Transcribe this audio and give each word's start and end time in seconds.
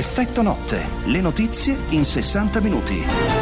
Effetto 0.00 0.40
notte. 0.40 0.88
Le 1.04 1.20
notizie 1.20 1.76
in 1.90 2.06
60 2.06 2.60
minuti. 2.60 3.39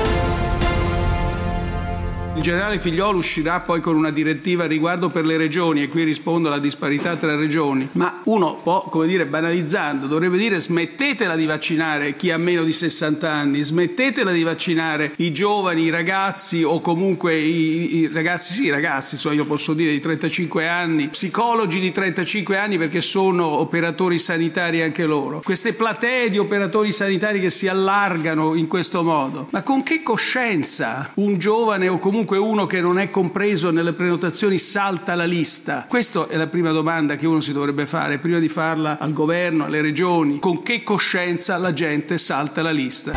Il 2.38 2.44
generale 2.44 2.78
Figliolo 2.78 3.18
uscirà 3.18 3.58
poi 3.58 3.80
con 3.80 3.96
una 3.96 4.12
direttiva 4.12 4.64
riguardo 4.64 5.08
per 5.08 5.24
le 5.24 5.36
regioni 5.36 5.82
e 5.82 5.88
qui 5.88 6.04
rispondo 6.04 6.46
alla 6.46 6.60
disparità 6.60 7.16
tra 7.16 7.34
regioni, 7.34 7.88
ma 7.94 8.20
uno 8.26 8.60
può, 8.62 8.82
come 8.82 9.08
dire, 9.08 9.26
banalizzando, 9.26 10.06
dovrebbe 10.06 10.38
dire 10.38 10.60
smettetela 10.60 11.34
di 11.34 11.46
vaccinare 11.46 12.14
chi 12.14 12.30
ha 12.30 12.38
meno 12.38 12.62
di 12.62 12.72
60 12.72 13.28
anni, 13.28 13.64
smettetela 13.64 14.30
di 14.30 14.44
vaccinare 14.44 15.14
i 15.16 15.32
giovani, 15.32 15.82
i 15.82 15.90
ragazzi 15.90 16.62
o 16.62 16.80
comunque 16.80 17.34
i, 17.34 17.96
i 17.96 18.10
ragazzi, 18.12 18.52
sì, 18.52 18.70
ragazzi, 18.70 19.16
so, 19.16 19.32
io 19.32 19.44
posso 19.44 19.74
dire 19.74 19.90
di 19.90 19.98
35 19.98 20.68
anni, 20.68 21.08
psicologi 21.08 21.80
di 21.80 21.90
35 21.90 22.56
anni 22.56 22.78
perché 22.78 23.00
sono 23.00 23.46
operatori 23.46 24.16
sanitari 24.16 24.80
anche 24.80 25.06
loro. 25.06 25.40
Queste 25.42 25.72
platee 25.72 26.30
di 26.30 26.38
operatori 26.38 26.92
sanitari 26.92 27.40
che 27.40 27.50
si 27.50 27.66
allargano 27.66 28.54
in 28.54 28.68
questo 28.68 29.02
modo, 29.02 29.48
ma 29.50 29.62
con 29.62 29.82
che 29.82 30.04
coscienza 30.04 31.10
un 31.14 31.36
giovane 31.36 31.88
o 31.88 31.98
comunque 31.98 32.26
comunque 32.28 32.36
uno 32.36 32.66
che 32.66 32.82
non 32.82 32.98
è 32.98 33.08
compreso 33.08 33.70
nelle 33.70 33.94
prenotazioni 33.94 34.58
salta 34.58 35.14
la 35.14 35.24
lista? 35.24 35.86
Questa 35.88 36.28
è 36.28 36.36
la 36.36 36.46
prima 36.46 36.72
domanda 36.72 37.16
che 37.16 37.26
uno 37.26 37.40
si 37.40 37.54
dovrebbe 37.54 37.86
fare 37.86 38.18
prima 38.18 38.38
di 38.38 38.50
farla 38.50 38.98
al 38.98 39.14
governo, 39.14 39.64
alle 39.64 39.80
regioni. 39.80 40.38
Con 40.38 40.62
che 40.62 40.82
coscienza 40.82 41.56
la 41.56 41.72
gente 41.72 42.18
salta 42.18 42.60
la 42.60 42.70
lista? 42.70 43.12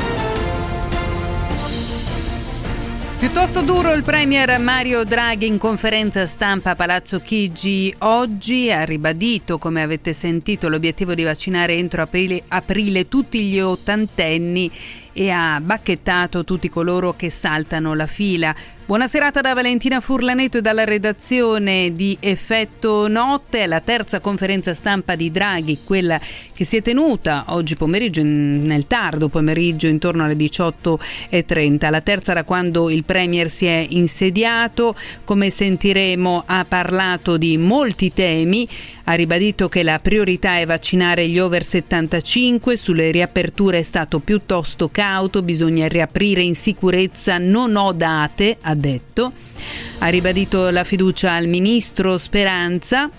Piuttosto 3.22 3.62
duro 3.62 3.92
il 3.92 4.02
Premier 4.02 4.58
Mario 4.60 5.04
Draghi 5.04 5.46
in 5.46 5.60
conferenza 5.60 6.26
stampa 6.26 6.72
a 6.72 6.76
Palazzo 6.76 7.20
Chigi 7.20 7.94
oggi 8.00 8.72
ha 8.72 8.84
ribadito, 8.84 9.60
come 9.60 9.84
avete 9.84 10.12
sentito, 10.12 10.70
l'obiettivo 10.70 11.14
di 11.14 11.22
vaccinare 11.22 11.76
entro 11.76 12.02
aprile, 12.02 12.44
aprile 12.48 13.08
tutti 13.08 13.44
gli 13.44 13.60
ottantenni 13.60 14.72
e 15.14 15.30
ha 15.30 15.60
bacchettato 15.62 16.44
tutti 16.44 16.68
coloro 16.68 17.14
che 17.14 17.30
saltano 17.30 17.94
la 17.94 18.08
fila. 18.08 18.56
Buona 18.92 19.08
serata 19.08 19.40
da 19.40 19.54
Valentina 19.54 20.02
Furlaneto 20.02 20.58
e 20.58 20.62
dalla 20.62 20.84
redazione 20.84 21.94
di 21.96 22.18
Effetto 22.20 23.08
Notte, 23.08 23.66
la 23.66 23.80
terza 23.80 24.20
conferenza 24.20 24.74
stampa 24.74 25.16
di 25.16 25.32
Draghi, 25.32 25.80
quella 25.86 26.20
che 26.54 26.66
si 26.66 26.76
è 26.76 26.82
tenuta 26.82 27.46
oggi 27.48 27.78
pomeriggio, 27.78 28.22
nel 28.22 28.88
tardo 28.88 29.30
pomeriggio, 29.30 29.88
intorno 29.88 30.26
alle 30.26 30.34
18.30. 30.34 31.90
La 31.90 32.02
terza 32.02 32.34
da 32.34 32.44
quando 32.44 32.90
il 32.90 33.06
Premier 33.06 33.50
si 33.50 33.66
è 33.66 33.86
insediato, 33.92 34.94
come 35.24 35.50
sentiremo 35.50 36.44
ha 36.46 36.66
parlato 36.66 37.38
di 37.38 37.56
molti 37.56 38.12
temi, 38.12 38.68
ha 39.06 39.14
ribadito 39.14 39.70
che 39.70 39.84
la 39.84 40.00
priorità 40.00 40.58
è 40.58 40.66
vaccinare 40.66 41.30
gli 41.30 41.40
over 41.40 41.64
75, 41.64 42.76
sulle 42.76 43.10
riaperture 43.12 43.80
è 43.80 43.84
stato 43.84 44.20
piuttosto 44.20 44.90
cauto, 44.90 45.42
bisogna 45.44 45.88
riaprire 45.88 46.42
in 46.42 46.56
sicurezza, 46.56 47.38
non 47.38 47.78
ho 47.78 47.94
date, 47.94 48.58
ha 48.60 48.76
detto. 48.82 49.32
Ha 50.00 50.08
ribadito 50.10 50.70
la 50.70 50.84
fiducia 50.84 51.32
al 51.32 51.48
ministro 51.48 52.18
Speranza. 52.18 53.10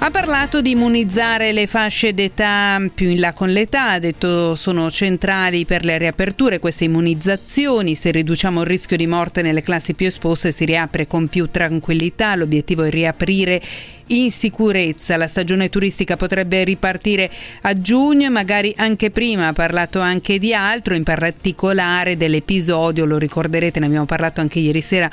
Ha 0.00 0.12
parlato 0.12 0.60
di 0.62 0.70
immunizzare 0.70 1.50
le 1.50 1.66
fasce 1.66 2.14
d'età 2.14 2.80
più 2.94 3.08
in 3.08 3.18
là 3.18 3.32
con 3.32 3.50
l'età, 3.50 3.90
ha 3.90 3.98
detto 3.98 4.54
sono 4.54 4.88
centrali 4.92 5.64
per 5.64 5.84
le 5.84 5.98
riaperture 5.98 6.60
queste 6.60 6.84
immunizzazioni, 6.84 7.96
se 7.96 8.12
riduciamo 8.12 8.60
il 8.60 8.66
rischio 8.66 8.96
di 8.96 9.08
morte 9.08 9.42
nelle 9.42 9.60
classi 9.60 9.94
più 9.94 10.06
esposte 10.06 10.52
si 10.52 10.64
riapre 10.64 11.08
con 11.08 11.26
più 11.26 11.50
tranquillità, 11.50 12.36
l'obiettivo 12.36 12.84
è 12.84 12.90
riaprire 12.90 13.60
in 14.08 14.30
sicurezza. 14.30 15.16
La 15.16 15.26
stagione 15.26 15.68
turistica 15.68 16.16
potrebbe 16.16 16.64
ripartire 16.64 17.30
a 17.62 17.80
giugno 17.80 18.26
e 18.26 18.30
magari 18.30 18.72
anche 18.76 19.10
prima. 19.10 19.48
Ha 19.48 19.52
parlato 19.52 20.00
anche 20.00 20.38
di 20.38 20.54
altro, 20.54 20.94
in 20.94 21.02
particolare 21.02 22.16
dell'episodio, 22.16 23.04
lo 23.04 23.18
ricorderete, 23.18 23.80
ne 23.80 23.86
abbiamo 23.86 24.06
parlato 24.06 24.40
anche 24.40 24.58
ieri 24.58 24.80
sera, 24.80 25.08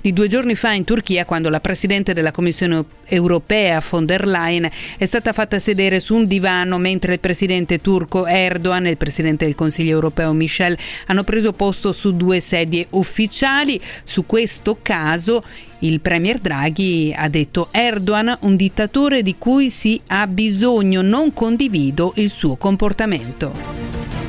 di 0.00 0.12
due 0.12 0.28
giorni 0.28 0.54
fa 0.54 0.72
in 0.72 0.84
Turchia 0.84 1.24
quando 1.24 1.48
la 1.48 1.60
Presidente 1.60 2.12
della 2.12 2.30
Commissione 2.30 2.84
europea 3.06 3.82
von 3.88 4.04
der 4.04 4.26
Leyen 4.26 4.68
è 4.96 5.06
stata 5.06 5.32
fatta 5.32 5.58
sedere 5.58 6.00
su 6.00 6.14
un 6.14 6.26
divano 6.26 6.78
mentre 6.78 7.14
il 7.14 7.20
Presidente 7.20 7.80
turco 7.80 8.26
Erdogan 8.26 8.86
e 8.86 8.90
il 8.90 8.96
Presidente 8.96 9.44
del 9.44 9.54
Consiglio 9.54 9.92
europeo 9.92 10.32
Michel 10.32 10.76
hanno 11.06 11.24
preso 11.24 11.52
posto 11.52 11.92
su 11.92 12.16
due 12.16 12.40
sedie 12.40 12.86
ufficiali. 12.90 13.80
Su 14.04 14.26
questo 14.26 14.78
caso 14.82 15.40
il 15.80 16.00
Premier 16.00 16.38
Draghi 16.38 17.14
ha 17.16 17.28
detto 17.28 17.68
Erdogan 17.70 18.38
un 18.40 18.56
dittatore 18.56 19.22
di 19.22 19.36
cui 19.36 19.70
si 19.70 20.00
ha 20.06 20.26
bisogno, 20.26 21.02
non 21.02 21.32
condivido 21.32 22.12
il 22.16 22.30
suo 22.30 22.56
comportamento. 22.56 24.25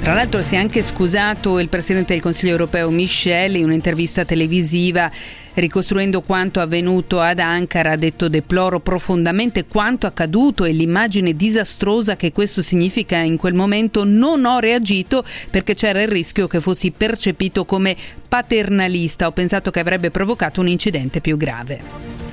Tra 0.00 0.14
l'altro 0.14 0.42
si 0.42 0.54
è 0.54 0.58
anche 0.58 0.82
scusato 0.82 1.58
il 1.58 1.68
Presidente 1.68 2.14
del 2.14 2.22
Consiglio 2.22 2.52
europeo 2.52 2.90
Michel 2.90 3.56
in 3.56 3.64
un'intervista 3.64 4.24
televisiva 4.24 5.10
Ricostruendo 5.52 6.20
quanto 6.22 6.60
avvenuto 6.60 7.20
ad 7.20 7.40
Ankara, 7.40 7.92
ha 7.92 7.96
detto 7.96 8.28
deploro 8.28 8.78
profondamente 8.78 9.66
quanto 9.66 10.06
accaduto 10.06 10.64
e 10.64 10.70
l'immagine 10.70 11.34
disastrosa 11.34 12.14
che 12.14 12.30
questo 12.30 12.62
significa 12.62 13.16
in 13.16 13.36
quel 13.36 13.54
momento. 13.54 14.04
Non 14.04 14.44
ho 14.44 14.60
reagito 14.60 15.24
perché 15.50 15.74
c'era 15.74 16.02
il 16.02 16.08
rischio 16.08 16.46
che 16.46 16.60
fossi 16.60 16.92
percepito 16.92 17.64
come 17.64 17.96
paternalista. 18.28 19.26
Ho 19.26 19.32
pensato 19.32 19.70
che 19.70 19.80
avrebbe 19.80 20.12
provocato 20.12 20.60
un 20.60 20.68
incidente 20.68 21.20
più 21.20 21.36
grave. 21.36 22.29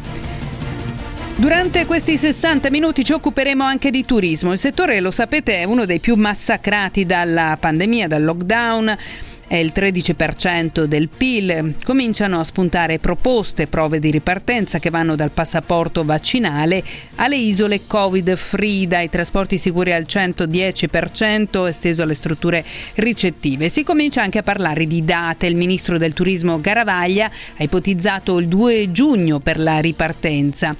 Durante 1.40 1.86
questi 1.86 2.18
60 2.18 2.72
minuti 2.72 3.06
ci 3.06 3.14
occuperemo 3.14 3.64
anche 3.64 3.92
di 3.92 4.06
turismo. 4.06 4.54
Il 4.54 4.58
settore, 4.58 5.00
lo 5.00 5.12
sapete, 5.12 5.58
è 5.58 5.66
uno 5.66 5.86
dei 5.86 6.00
più 6.00 6.16
massacrati 6.16 7.06
dalla 7.06 7.56
pandemia, 7.60 8.08
dal 8.08 8.24
lockdown 8.24 8.98
è 9.46 9.56
il 9.56 9.72
13% 9.74 10.84
del 10.84 11.08
PIL. 11.08 11.76
Cominciano 11.84 12.40
a 12.40 12.44
spuntare 12.44 13.00
proposte, 13.00 13.68
prove 13.68 14.00
di 14.00 14.12
ripartenza 14.12 14.80
che 14.80 14.90
vanno 14.90 15.16
dal 15.16 15.32
passaporto 15.32 16.04
vaccinale 16.04 16.84
alle 17.16 17.38
isole 17.38 17.86
Covid-free, 17.86 18.88
dai 18.88 19.08
trasporti 19.10 19.58
sicuri 19.58 19.94
al 19.94 20.06
110%, 20.08 21.68
esteso 21.68 22.02
alle 22.02 22.16
strutture 22.16 22.66
ricettive. 22.96 23.70
Si 23.70 23.84
comincia 23.84 24.22
anche 24.22 24.40
a 24.40 24.44
parlare 24.44 24.86
di 24.86 25.06
date. 25.06 25.46
Il 25.46 25.56
ministro 25.56 25.98
del 25.98 26.14
turismo 26.14 26.60
Garavaglia 26.60 27.32
ha 27.58 27.64
ipotizzato 27.64 28.40
il 28.40 28.48
2 28.48 28.92
giugno 28.92 29.40
per 29.40 29.60
la 29.60 29.80
ripartenza. 29.80 30.76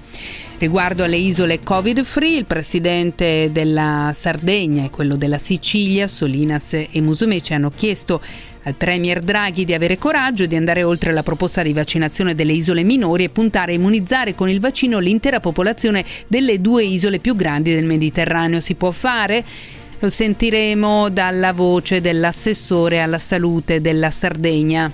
Riguardo 0.60 1.04
alle 1.04 1.18
isole 1.18 1.60
Covid-free, 1.60 2.36
il 2.36 2.46
presidente 2.46 3.52
della 3.52 4.10
Sardegna 4.12 4.86
e 4.86 4.90
quello 4.90 5.16
della 5.16 5.38
Sicilia, 5.38 6.08
Solinas 6.08 6.74
e 6.74 7.00
Musumeci, 7.00 7.54
hanno 7.54 7.70
chiesto 7.70 8.20
al 8.64 8.74
Premier 8.74 9.20
Draghi 9.20 9.66
di 9.66 9.76
avere 9.76 10.00
coraggio 10.00 10.44
e 10.44 10.48
di 10.48 10.56
andare 10.56 10.82
oltre 10.82 11.14
la 11.14 11.22
proposta 11.22 11.62
di 11.62 11.74
vaccinazione 11.74 12.34
delle 12.34 12.54
isole 12.54 12.82
minori 12.82 13.26
e 13.26 13.30
puntare 13.30 13.74
a 13.74 13.76
immunizzare 13.76 14.34
con 14.34 14.50
il 14.50 14.60
vaccino 14.60 14.98
l'intera 14.98 15.40
popolazione 15.40 16.04
delle 16.26 16.60
due 16.60 16.84
isole 16.84 17.20
più 17.20 17.36
grandi 17.36 17.76
del 17.76 17.86
Mediterraneo. 17.86 18.60
Si 18.60 18.74
può 18.74 18.90
fare? 18.90 19.44
Lo 20.00 20.10
sentiremo 20.10 21.10
dalla 21.10 21.54
voce 21.54 22.02
dell'assessore 22.02 23.00
alla 23.00 23.20
salute 23.20 23.80
della 23.80 24.10
Sardegna. 24.10 24.92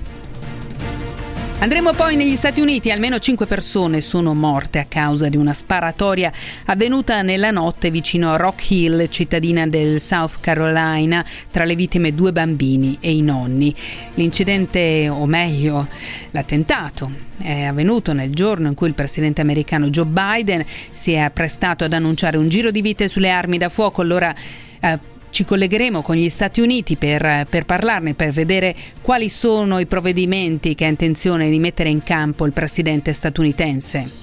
Andremo 1.59 1.93
poi 1.93 2.17
negli 2.17 2.35
Stati 2.35 2.59
Uniti, 2.59 2.91
almeno 2.91 3.19
5 3.19 3.45
persone 3.45 4.01
sono 4.01 4.33
morte 4.33 4.79
a 4.79 4.85
causa 4.85 5.29
di 5.29 5.37
una 5.37 5.53
sparatoria 5.53 6.29
avvenuta 6.65 7.21
nella 7.21 7.51
notte 7.51 7.89
vicino 7.89 8.33
a 8.33 8.35
Rock 8.35 8.69
Hill, 8.69 9.07
cittadina 9.07 9.65
del 9.65 10.01
South 10.01 10.39
Carolina, 10.41 11.23
tra 11.51 11.63
le 11.63 11.75
vittime 11.75 12.13
due 12.13 12.33
bambini 12.33 12.97
e 12.99 13.15
i 13.15 13.21
nonni. 13.21 13.73
L'incidente, 14.15 15.07
o 15.07 15.25
meglio, 15.25 15.87
l'attentato, 16.31 17.11
è 17.41 17.63
avvenuto 17.63 18.11
nel 18.11 18.33
giorno 18.33 18.67
in 18.67 18.73
cui 18.73 18.87
il 18.87 18.93
presidente 18.93 19.39
americano 19.39 19.89
Joe 19.89 20.05
Biden 20.05 20.65
si 20.91 21.13
è 21.13 21.19
apprestato 21.19 21.85
ad 21.85 21.93
annunciare 21.93 22.35
un 22.35 22.49
giro 22.49 22.71
di 22.71 22.81
vite 22.81 23.07
sulle 23.07 23.29
armi 23.29 23.57
da 23.57 23.69
fuoco. 23.69 24.01
Allora 24.01 24.35
eh, 24.81 24.99
ci 25.33 25.43
collegheremo 25.45 26.01
con 26.03 26.15
gli 26.15 26.29
Stati 26.29 26.61
Uniti 26.61 26.95
per, 26.95 27.47
per 27.49 27.65
parlarne, 27.65 28.13
per 28.13 28.31
vedere 28.31 28.75
quali 29.01 29.29
sono 29.29 29.79
i 29.79 29.87
provvedimenti 29.87 30.75
che 30.75 30.85
ha 30.85 30.89
intenzione 30.89 31.49
di 31.49 31.57
mettere 31.57 31.89
in 31.89 32.03
campo 32.03 32.45
il 32.45 32.53
presidente 32.53 33.11
statunitense. 33.11 34.21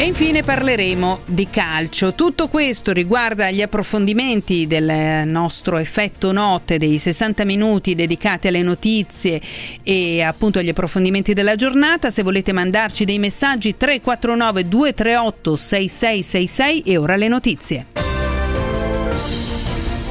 E 0.00 0.04
infine 0.04 0.42
parleremo 0.42 1.20
di 1.26 1.48
calcio. 1.50 2.14
Tutto 2.14 2.46
questo 2.46 2.92
riguarda 2.92 3.50
gli 3.50 3.62
approfondimenti 3.62 4.68
del 4.68 5.26
nostro 5.26 5.76
effetto 5.76 6.30
notte 6.30 6.78
dei 6.78 6.98
60 6.98 7.44
minuti 7.44 7.96
dedicati 7.96 8.46
alle 8.46 8.62
notizie 8.62 9.40
e 9.82 10.22
appunto 10.22 10.60
agli 10.60 10.68
approfondimenti 10.68 11.32
della 11.32 11.56
giornata. 11.56 12.12
Se 12.12 12.22
volete 12.22 12.52
mandarci 12.52 13.04
dei 13.04 13.18
messaggi 13.18 13.76
349 13.76 14.68
238 14.68 15.56
6666 15.56 16.82
e 16.82 16.96
ora 16.96 17.16
le 17.16 17.28
notizie. 17.28 18.07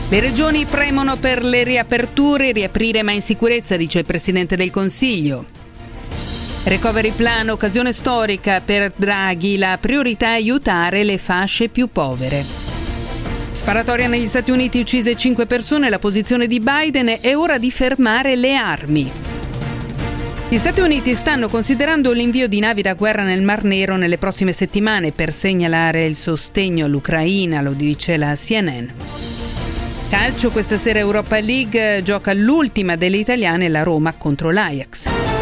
Le 0.09 0.21
regioni 0.21 0.63
premono 0.63 1.17
per 1.17 1.43
le 1.43 1.65
riaperture, 1.65 2.53
riaprire 2.53 3.03
ma 3.03 3.11
in 3.11 3.21
sicurezza, 3.21 3.75
dice 3.75 3.99
il 3.99 4.05
Presidente 4.05 4.55
del 4.55 4.69
Consiglio. 4.69 5.45
Recovery 6.63 7.11
Plan, 7.11 7.49
occasione 7.49 7.91
storica 7.91 8.61
per 8.61 8.93
Draghi, 8.95 9.57
la 9.57 9.77
priorità 9.81 10.27
è 10.27 10.35
aiutare 10.35 11.03
le 11.03 11.17
fasce 11.17 11.67
più 11.67 11.87
povere. 11.87 12.45
Sparatoria 13.51 14.07
negli 14.07 14.27
Stati 14.27 14.49
Uniti 14.49 14.79
uccise 14.79 15.13
5 15.13 15.45
persone, 15.45 15.89
la 15.89 15.99
posizione 15.99 16.47
di 16.47 16.61
Biden 16.61 17.17
è 17.19 17.35
ora 17.35 17.57
di 17.57 17.69
fermare 17.69 18.37
le 18.37 18.55
armi. 18.55 19.11
Gli 20.47 20.57
Stati 20.57 20.79
Uniti 20.79 21.15
stanno 21.15 21.49
considerando 21.49 22.13
l'invio 22.13 22.47
di 22.47 22.61
navi 22.61 22.81
da 22.81 22.93
guerra 22.93 23.23
nel 23.23 23.41
Mar 23.41 23.65
Nero 23.65 23.97
nelle 23.97 24.17
prossime 24.17 24.53
settimane 24.53 25.11
per 25.11 25.33
segnalare 25.33 26.05
il 26.05 26.15
sostegno 26.15 26.85
all'Ucraina, 26.85 27.59
lo 27.59 27.73
dice 27.73 28.15
la 28.15 28.33
CNN. 28.35 28.87
Calcio, 30.09 30.51
questa 30.51 30.77
sera 30.77 30.99
Europa 30.99 31.37
League 31.39 32.01
gioca 32.01 32.33
l'ultima 32.33 32.95
delle 32.95 33.17
italiane, 33.17 33.67
la 33.67 33.83
Roma 33.83 34.13
contro 34.13 34.51
l'Ajax. 34.51 35.36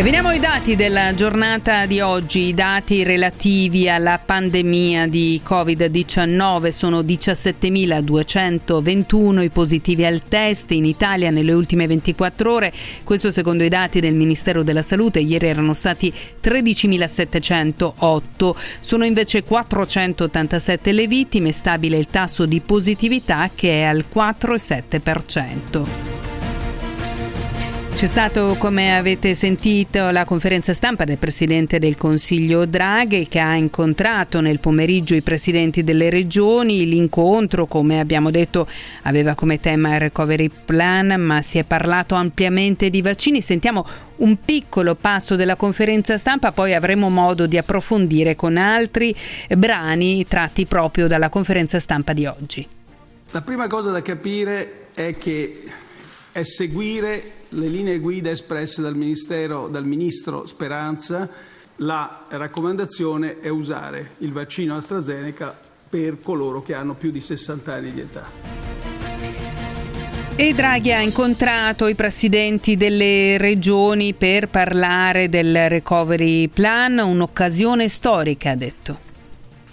E 0.00 0.02
veniamo 0.02 0.28
ai 0.28 0.40
dati 0.40 0.76
della 0.76 1.12
giornata 1.12 1.84
di 1.84 2.00
oggi, 2.00 2.46
i 2.46 2.54
dati 2.54 3.02
relativi 3.02 3.86
alla 3.86 4.18
pandemia 4.18 5.06
di 5.06 5.42
Covid-19 5.44 6.68
sono 6.68 7.02
17.221 7.02 9.42
i 9.42 9.50
positivi 9.50 10.06
al 10.06 10.22
test 10.22 10.70
in 10.70 10.86
Italia 10.86 11.28
nelle 11.28 11.52
ultime 11.52 11.86
24 11.86 12.50
ore, 12.50 12.72
questo 13.04 13.30
secondo 13.30 13.62
i 13.62 13.68
dati 13.68 14.00
del 14.00 14.14
Ministero 14.14 14.62
della 14.62 14.80
Salute, 14.80 15.20
ieri 15.20 15.48
erano 15.48 15.74
stati 15.74 16.10
13.708, 16.42 18.54
sono 18.80 19.04
invece 19.04 19.44
487 19.44 20.92
le 20.92 21.06
vittime, 21.08 21.52
stabile 21.52 21.98
il 21.98 22.06
tasso 22.06 22.46
di 22.46 22.62
positività 22.62 23.50
che 23.54 23.82
è 23.82 23.84
al 23.84 24.06
4,7%. 24.10 26.19
C'è 28.00 28.06
stato, 28.06 28.56
come 28.58 28.96
avete 28.96 29.34
sentito, 29.34 30.10
la 30.10 30.24
conferenza 30.24 30.72
stampa 30.72 31.04
del 31.04 31.18
Presidente 31.18 31.78
del 31.78 31.98
Consiglio 31.98 32.64
Draghi 32.64 33.28
che 33.28 33.40
ha 33.40 33.54
incontrato 33.56 34.40
nel 34.40 34.58
pomeriggio 34.58 35.14
i 35.14 35.20
Presidenti 35.20 35.84
delle 35.84 36.08
regioni. 36.08 36.86
L'incontro, 36.86 37.66
come 37.66 38.00
abbiamo 38.00 38.30
detto, 38.30 38.66
aveva 39.02 39.34
come 39.34 39.60
tema 39.60 39.92
il 39.92 40.00
recovery 40.00 40.50
plan, 40.64 41.20
ma 41.20 41.42
si 41.42 41.58
è 41.58 41.64
parlato 41.64 42.14
ampiamente 42.14 42.88
di 42.88 43.02
vaccini. 43.02 43.42
Sentiamo 43.42 43.84
un 44.16 44.38
piccolo 44.42 44.94
passo 44.94 45.36
della 45.36 45.56
conferenza 45.56 46.16
stampa, 46.16 46.52
poi 46.52 46.72
avremo 46.72 47.10
modo 47.10 47.46
di 47.46 47.58
approfondire 47.58 48.34
con 48.34 48.56
altri 48.56 49.14
brani 49.58 50.26
tratti 50.26 50.64
proprio 50.64 51.06
dalla 51.06 51.28
conferenza 51.28 51.78
stampa 51.78 52.14
di 52.14 52.24
oggi. 52.24 52.66
La 53.32 53.42
prima 53.42 53.66
cosa 53.66 53.90
da 53.90 54.00
capire 54.00 54.86
è 54.94 55.18
che 55.18 55.64
è 56.32 56.42
seguire 56.42 57.32
le 57.48 57.68
linee 57.68 57.98
guida 57.98 58.30
espresse 58.30 58.82
dal, 58.82 58.94
dal 59.70 59.84
Ministro 59.84 60.46
Speranza. 60.46 61.28
La 61.76 62.26
raccomandazione 62.28 63.40
è 63.40 63.48
usare 63.48 64.12
il 64.18 64.32
vaccino 64.32 64.76
AstraZeneca 64.76 65.58
per 65.88 66.20
coloro 66.20 66.62
che 66.62 66.74
hanno 66.74 66.94
più 66.94 67.10
di 67.10 67.20
60 67.20 67.72
anni 67.72 67.92
di 67.92 68.00
età. 68.00 68.28
E 70.36 70.54
Draghi 70.54 70.92
ha 70.92 71.00
incontrato 71.00 71.86
i 71.86 71.94
presidenti 71.94 72.76
delle 72.76 73.36
regioni 73.36 74.14
per 74.14 74.48
parlare 74.48 75.28
del 75.28 75.68
recovery 75.68 76.48
plan, 76.48 76.98
un'occasione 76.98 77.88
storica, 77.88 78.52
ha 78.52 78.56
detto. 78.56 79.09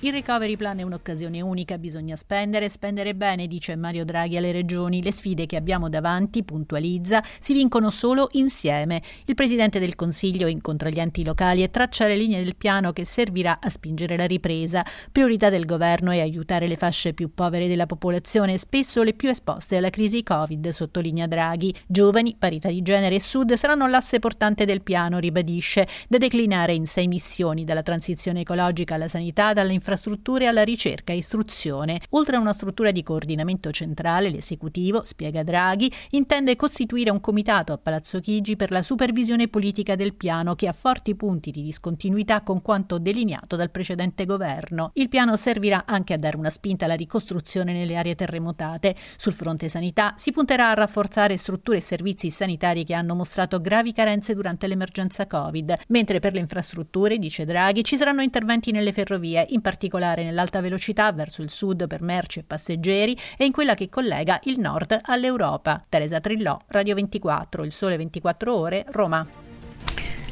Il 0.02 0.12
recovery 0.12 0.56
plan 0.58 0.78
è 0.78 0.84
un'occasione 0.84 1.42
unica, 1.42 1.80
bisogna 1.80 2.16
spendere, 2.16 2.70
spendere 2.70 3.16
bene, 3.16 3.48
dice 3.48 3.76
Mario 3.76 4.06
Draghi 4.06 4.38
alle 4.38 4.52
regioni. 4.52 5.02
Le 5.02 5.12
sfide 5.12 5.48
che 5.48 5.56
abbiamo 5.56 5.90
davanti, 5.90 6.44
puntualizza, 6.44 7.24
si 7.40 7.54
vincono 7.54 7.90
solo 7.90 8.28
insieme. 8.34 9.02
Il 9.26 9.34
Presidente 9.34 9.80
del 9.80 9.96
Consiglio 9.96 10.46
incontra 10.46 10.90
gli 10.90 11.00
enti 11.00 11.24
locali 11.24 11.64
e 11.64 11.72
traccia 11.72 12.06
le 12.06 12.16
linee 12.16 12.44
del 12.44 12.56
piano 12.56 12.94
che 12.94 13.06
servirà 13.06 13.58
a 13.60 13.72
spingere 13.72 14.16
la 14.18 14.28
ripresa. 14.28 14.86
Priorità 15.12 15.50
del 15.50 15.66
governo 15.66 16.12
è 16.12 16.20
aiutare 16.20 16.68
le 16.68 16.78
fasce 16.78 17.16
più 17.16 17.34
povere 17.34 17.68
della 17.68 17.88
popolazione, 17.88 18.60
spesso 18.60 19.02
le 19.02 19.16
più 19.16 19.30
esposte 19.30 19.78
alla 19.78 19.90
crisi 19.90 20.22
Covid, 20.22 20.70
sottolinea 20.70 21.26
Draghi. 21.26 21.74
Giovani, 21.88 22.36
parità 22.38 22.70
di 22.70 22.84
genere 22.84 23.16
e 23.16 23.20
sud 23.20 23.52
saranno 23.54 23.88
l'asse 23.88 24.20
portante 24.20 24.64
del 24.64 24.84
piano, 24.84 25.18
ribadisce, 25.18 25.88
da 26.08 26.20
declinare 26.20 26.76
in 26.76 26.86
sei 26.86 27.08
missioni, 27.08 27.64
dalla 27.64 27.82
transizione 27.82 28.42
ecologica 28.42 28.94
alla 28.94 29.08
sanità, 29.08 29.54
dall'infrastruttura 29.54 29.86
infrastrutture 29.88 30.48
alla 30.48 30.64
ricerca 30.64 31.14
e 31.14 31.18
istruzione. 31.18 32.02
Oltre 32.10 32.36
a 32.36 32.40
una 32.40 32.52
struttura 32.52 32.92
di 32.92 33.04
coordinamento 33.04 33.72
centrale, 33.72 34.30
l'esecutivo, 34.30 35.04
spiega 35.06 35.44
Draghi, 35.44 35.90
intende 36.10 36.58
costituire 36.58 37.10
un 37.10 37.22
comitato 37.22 37.72
a 37.72 37.78
Palazzo 37.78 38.20
Chigi 38.20 38.58
per 38.58 38.72
la 38.72 38.82
supervisione 38.82 39.48
politica 39.48 39.96
del 39.96 40.14
piano 40.14 40.56
che 40.56 40.68
ha 40.68 40.74
forti 40.74 41.16
punti 41.16 41.52
di 41.52 41.62
discontinuità 41.62 42.42
con 42.42 42.62
quanto 42.62 43.00
delineato 43.00 43.56
dal 43.56 43.72
precedente 43.72 44.26
governo. 44.26 44.92
Il 44.96 45.08
piano 45.08 45.38
servirà 45.38 45.86
anche 45.86 46.14
a 46.14 46.18
dare 46.18 46.36
una 46.36 46.50
spinta 46.50 46.84
alla 46.84 46.96
ricostruzione 46.96 47.72
nelle 47.72 47.96
aree 47.96 48.16
terremotate. 48.16 48.94
Sul 49.16 49.34
fronte 49.34 49.70
sanità 49.70 50.16
si 50.18 50.32
punterà 50.32 50.70
a 50.70 50.74
rafforzare 50.74 51.38
strutture 51.38 51.78
e 51.78 51.82
servizi 51.82 52.30
sanitari 52.30 52.84
che 52.84 52.94
hanno 52.94 53.16
mostrato 53.16 53.62
gravi 53.62 53.94
carenze 53.94 54.34
durante 54.34 54.68
l'emergenza 54.68 55.28
Covid, 55.28 55.76
mentre 55.88 56.20
per 56.20 56.34
le 56.34 56.40
infrastrutture, 56.40 57.18
dice 57.18 57.46
Draghi, 57.46 57.86
ci 57.86 57.96
saranno 57.96 58.22
interventi 58.22 58.72
nelle 58.72 58.92
ferrovie, 58.92 59.46
in 59.50 59.62
particolare 59.62 59.76
particolare 59.78 60.24
nell'alta 60.24 60.60
velocità 60.60 61.12
verso 61.12 61.44
il 61.44 61.52
sud 61.52 61.86
per 61.86 62.02
merci 62.02 62.40
e 62.40 62.44
passeggeri 62.44 63.16
e 63.38 63.46
in 63.46 63.52
quella 63.52 63.76
che 63.76 63.90
collega 63.90 64.40
il 64.46 64.60
nord 64.60 64.98
all'Europa. 65.04 65.84
Teresa 65.88 66.20
Trillò, 66.20 66.58
Radio 66.70 66.96
24, 66.96 67.64
Il 67.64 67.72
Sole 67.72 67.96
24 67.96 68.56
Ore, 68.56 68.86
Roma. 68.90 69.26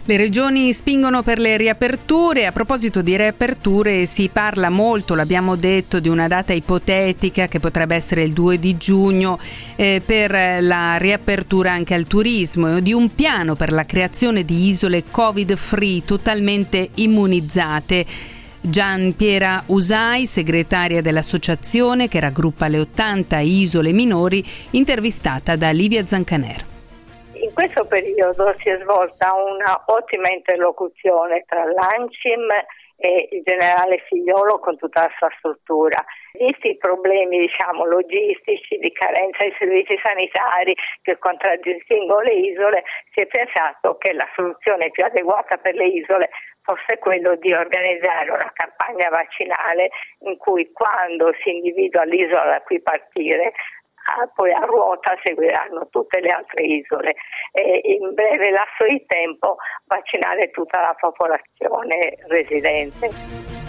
Le 0.08 0.18
regioni 0.18 0.72
spingono 0.74 1.24
per 1.24 1.40
le 1.40 1.58
riaperture. 1.58 2.46
A 2.46 2.52
proposito 2.52 3.02
di 3.02 3.18
riaperture 3.18 4.06
si 4.06 4.30
parla 4.32 4.70
molto, 4.70 5.16
l'abbiamo 5.16 5.56
detto, 5.56 6.00
di 6.00 6.10
una 6.10 6.28
data 6.28 6.54
ipotetica 6.54 7.48
che 7.48 7.60
potrebbe 7.60 7.96
essere 7.96 8.24
il 8.24 8.34
2 8.34 8.60
di 8.60 8.78
giugno 8.78 9.40
eh, 9.76 10.02
per 10.04 10.62
la 10.62 10.98
riapertura 10.98 11.72
anche 11.72 11.94
al 11.96 12.06
turismo 12.06 12.78
e 12.78 12.82
di 12.84 12.94
un 12.94 13.14
piano 13.14 13.56
per 13.56 13.72
la 13.72 13.84
creazione 13.84 14.44
di 14.44 14.68
isole 14.68 15.04
covid-free 15.10 16.04
totalmente 16.04 16.90
immunizzate. 16.96 18.06
Gian 18.70 19.16
Piera 19.16 19.64
Usai, 19.68 20.26
segretaria 20.26 21.02
dell'associazione 21.02 22.08
che 22.08 22.20
raggruppa 22.20 22.68
le 22.68 22.80
80 22.80 23.40
isole 23.40 23.92
minori, 23.92 24.44
intervistata 24.72 25.56
da 25.56 25.72
Livia 25.72 26.06
Zancaner. 26.06 26.64
In 27.34 27.54
questo 27.54 27.86
periodo 27.86 28.56
si 28.60 28.70
è 28.70 28.80
svolta 28.82 29.34
una 29.34 29.84
ottima 29.86 30.30
interlocuzione 30.32 31.46
tra 31.48 31.64
l'ANCIM 31.64 32.48
e 32.98 33.28
il 33.32 33.44
generale 33.44 34.04
Figliolo 34.08 34.60
con 34.60 34.78
tutta 34.78 35.02
la 35.02 35.12
sua 35.18 35.30
struttura. 35.38 36.04
Visti 36.34 36.70
i 36.70 36.78
problemi 36.78 37.40
diciamo, 37.40 37.86
logistici 37.86 38.78
di 38.78 38.92
carenza 38.92 39.44
di 39.44 39.54
servizi 39.58 40.00
sanitari 40.02 40.76
che 41.02 41.18
contraddistinguono 41.18 42.22
le 42.22 42.34
isole, 42.34 42.84
si 43.14 43.22
è 43.22 43.28
pensato 43.28 43.98
che 43.98 44.14
la 44.14 44.28
soluzione 44.36 44.92
più 44.92 45.04
adeguata 45.04 45.58
per 45.58 45.76
le 45.76 45.88
isole 45.88 46.30
fosse 46.66 46.98
quello 46.98 47.36
di 47.36 47.54
organizzare 47.54 48.32
una 48.32 48.52
campagna 48.54 49.10
vaccinale 49.10 49.90
in 50.22 50.36
cui 50.38 50.72
quando 50.72 51.32
si 51.44 51.52
individua 51.52 52.04
l'isola 52.04 52.46
da 52.46 52.62
cui 52.62 52.82
partire 52.82 53.54
poi 54.34 54.52
a 54.52 54.60
ruota 54.66 55.18
seguiranno 55.24 55.88
tutte 55.90 56.20
le 56.20 56.30
altre 56.30 56.64
isole 56.64 57.16
e 57.52 57.82
in 57.84 58.14
breve 58.14 58.52
lasso 58.52 58.86
di 58.88 59.04
tempo 59.08 59.58
vaccinare 59.86 60.52
tutta 60.52 60.80
la 60.82 60.96
popolazione 61.00 62.16
residente. 62.28 63.64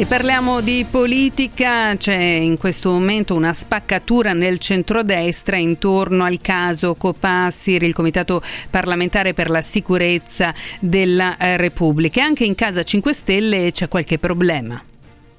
E 0.00 0.06
parliamo 0.06 0.60
di 0.60 0.86
politica, 0.88 1.96
c'è 1.96 2.14
in 2.14 2.56
questo 2.56 2.92
momento 2.92 3.34
una 3.34 3.52
spaccatura 3.52 4.32
nel 4.32 4.60
centrodestra 4.60 5.56
intorno 5.56 6.22
al 6.22 6.40
caso 6.40 6.94
Copassir, 6.94 7.82
il 7.82 7.94
Comitato 7.94 8.40
parlamentare 8.70 9.34
per 9.34 9.50
la 9.50 9.60
sicurezza 9.60 10.54
della 10.78 11.34
Repubblica. 11.56 12.22
Anche 12.22 12.44
in 12.44 12.54
casa 12.54 12.84
5 12.84 13.12
Stelle 13.12 13.72
c'è 13.72 13.88
qualche 13.88 14.20
problema. 14.20 14.80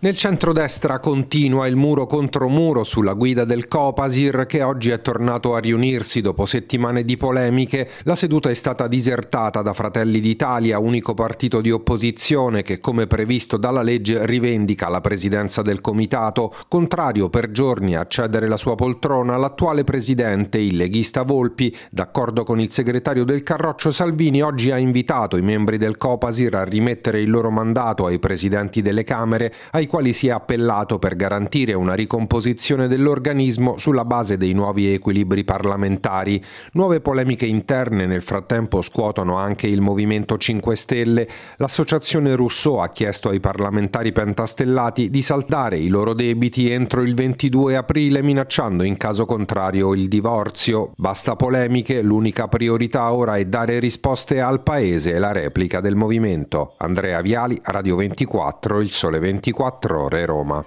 Nel 0.01 0.15
centrodestra 0.15 1.00
continua 1.00 1.68
il 1.68 1.75
muro 1.75 2.06
contro 2.06 2.48
muro 2.48 2.86
sulla 2.86 3.12
guida 3.12 3.44
del 3.44 3.68
Copasir 3.68 4.46
che 4.46 4.63
oggi 4.63 4.91
è 4.91 5.01
tornato 5.01 5.56
a 5.56 5.60
riunirsi 5.60 6.22
dopo 6.22 6.46
settimane 6.46 7.03
di 7.03 7.18
polemiche. 7.18 7.89
La 8.03 8.15
seduta 8.15 8.50
è 8.50 8.53
stata 8.53 8.88
disertata 8.88 9.62
da 9.62 9.74
Fratelli 9.74 10.22
d'Italia, 10.22 10.79
unico 10.79 11.13
partito 11.13 11.60
di 11.60 11.70
opposizione 11.70 12.62
che 12.62 12.79
come 12.79 13.08
previsto 13.08 13.58
dalla 13.58 13.82
legge 13.82 14.25
rivendica 14.25 14.88
la 14.88 15.01
presidenza 15.01 15.62
del 15.62 15.82
comitato, 15.82 16.56
contrario 16.70 17.27
per 17.27 17.51
giorni 17.51 17.98
a 17.98 18.08
cedere 18.08 18.48
la 18.48 18.56
sua 18.56 18.75
poltrona 18.75 19.34
all'attuale 19.34 19.84
presidente, 19.84 20.60
il 20.60 20.77
leghista 20.77 21.24
Volpi. 21.24 21.75
D'accordo 21.91 22.46
con 22.46 22.62
il 22.62 22.72
segretario 22.72 23.25
del 23.25 23.44
Carroccio 23.44 23.91
Salvini 23.91 24.41
oggi 24.41 24.72
ha 24.72 24.77
invitato 24.77 25.36
i 25.36 25.41
membri 25.41 25.77
del 25.77 25.98
Copasir 25.98 26.56
a 26.56 26.63
rimettere 26.63 27.20
il 27.20 27.29
loro 27.29 27.51
mandato 27.51 28.06
ai 28.06 28.20
presidenti 28.20 28.82
delle 28.82 29.03
Camere, 29.03 29.53
ai 29.72 29.88
quali 29.89 30.13
si 30.13 30.27
è 30.27 30.31
appellato 30.31 31.00
per 31.00 31.15
garantire 31.15 31.74
una 31.74 31.96
ricomposizione 31.96 32.88
dell'organismo 32.88 33.77
sulla 33.79 34.05
base 34.05 34.38
dei 34.38 34.53
nuovi 34.53 34.93
equilibri 34.93 35.43
parlamentari. 35.43 36.41
Nuove 36.74 37.01
polemiche 37.01 37.48
interne 37.48 38.05
nel 38.05 38.22
frattempo 38.22 38.81
scuotono 38.84 39.36
anche 39.36 39.65
il 39.65 39.81
Movimento 39.81 40.38
5 40.38 40.75
Stelle. 40.75 41.27
L'associazione 41.58 42.36
Rousseau 42.36 42.75
ha 42.75 42.89
chiesto 42.89 43.29
ai 43.29 43.39
parlamentari 43.39 44.12
pentastellati 44.12 45.10
di 45.10 45.24
saldare 45.24 45.79
i 45.79 45.88
loro 45.88 46.13
debiti 46.13 46.72
entro 46.72 47.01
il 47.01 47.15
22 47.15 47.75
aprile 47.75 48.22
minacciando 48.22 48.84
in 48.84 48.96
caso 48.96 49.25
contrario 49.25 49.96
il 49.96 50.08
divorzio. 50.08 50.91
Basta 50.96 51.36
polemiche, 51.36 52.03
l'unica 52.03 52.48
priorità 52.48 53.12
ora 53.12 53.38
è 53.38 53.46
dare 53.46 53.79
risposte 53.79 54.39
al 54.39 54.62
Paese 54.62 55.17
la 55.17 55.31
replica 55.31 55.79
del 55.79 55.96
movimento. 55.96 56.75
Andrea 56.77 57.22
Viali, 57.22 57.60
Radio 57.63 57.96
24, 57.96 58.81
Il 58.81 58.91
Sole 58.91 59.17
24 59.17 59.78
Ore, 59.86 60.25
Roma. 60.25 60.65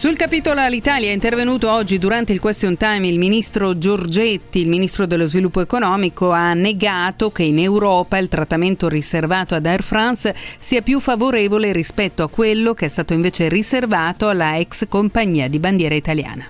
Sul 0.00 0.16
capitolo 0.16 0.60
all'Italia 0.60 1.10
è 1.10 1.12
intervenuto 1.12 1.70
oggi 1.70 1.98
durante 1.98 2.32
il 2.32 2.40
question 2.40 2.78
time 2.78 3.06
il 3.06 3.18
ministro 3.18 3.76
Giorgetti, 3.76 4.62
il 4.62 4.68
ministro 4.68 5.04
dello 5.04 5.26
sviluppo 5.26 5.60
economico, 5.60 6.30
ha 6.30 6.54
negato 6.54 7.30
che 7.30 7.42
in 7.42 7.58
Europa 7.58 8.16
il 8.16 8.28
trattamento 8.28 8.88
riservato 8.88 9.54
ad 9.54 9.66
Air 9.66 9.82
France 9.82 10.34
sia 10.58 10.80
più 10.80 11.00
favorevole 11.00 11.72
rispetto 11.72 12.22
a 12.22 12.30
quello 12.30 12.72
che 12.72 12.86
è 12.86 12.88
stato 12.88 13.12
invece 13.12 13.50
riservato 13.50 14.28
alla 14.28 14.56
ex 14.58 14.88
compagnia 14.88 15.48
di 15.48 15.58
bandiera 15.58 15.94
italiana. 15.94 16.48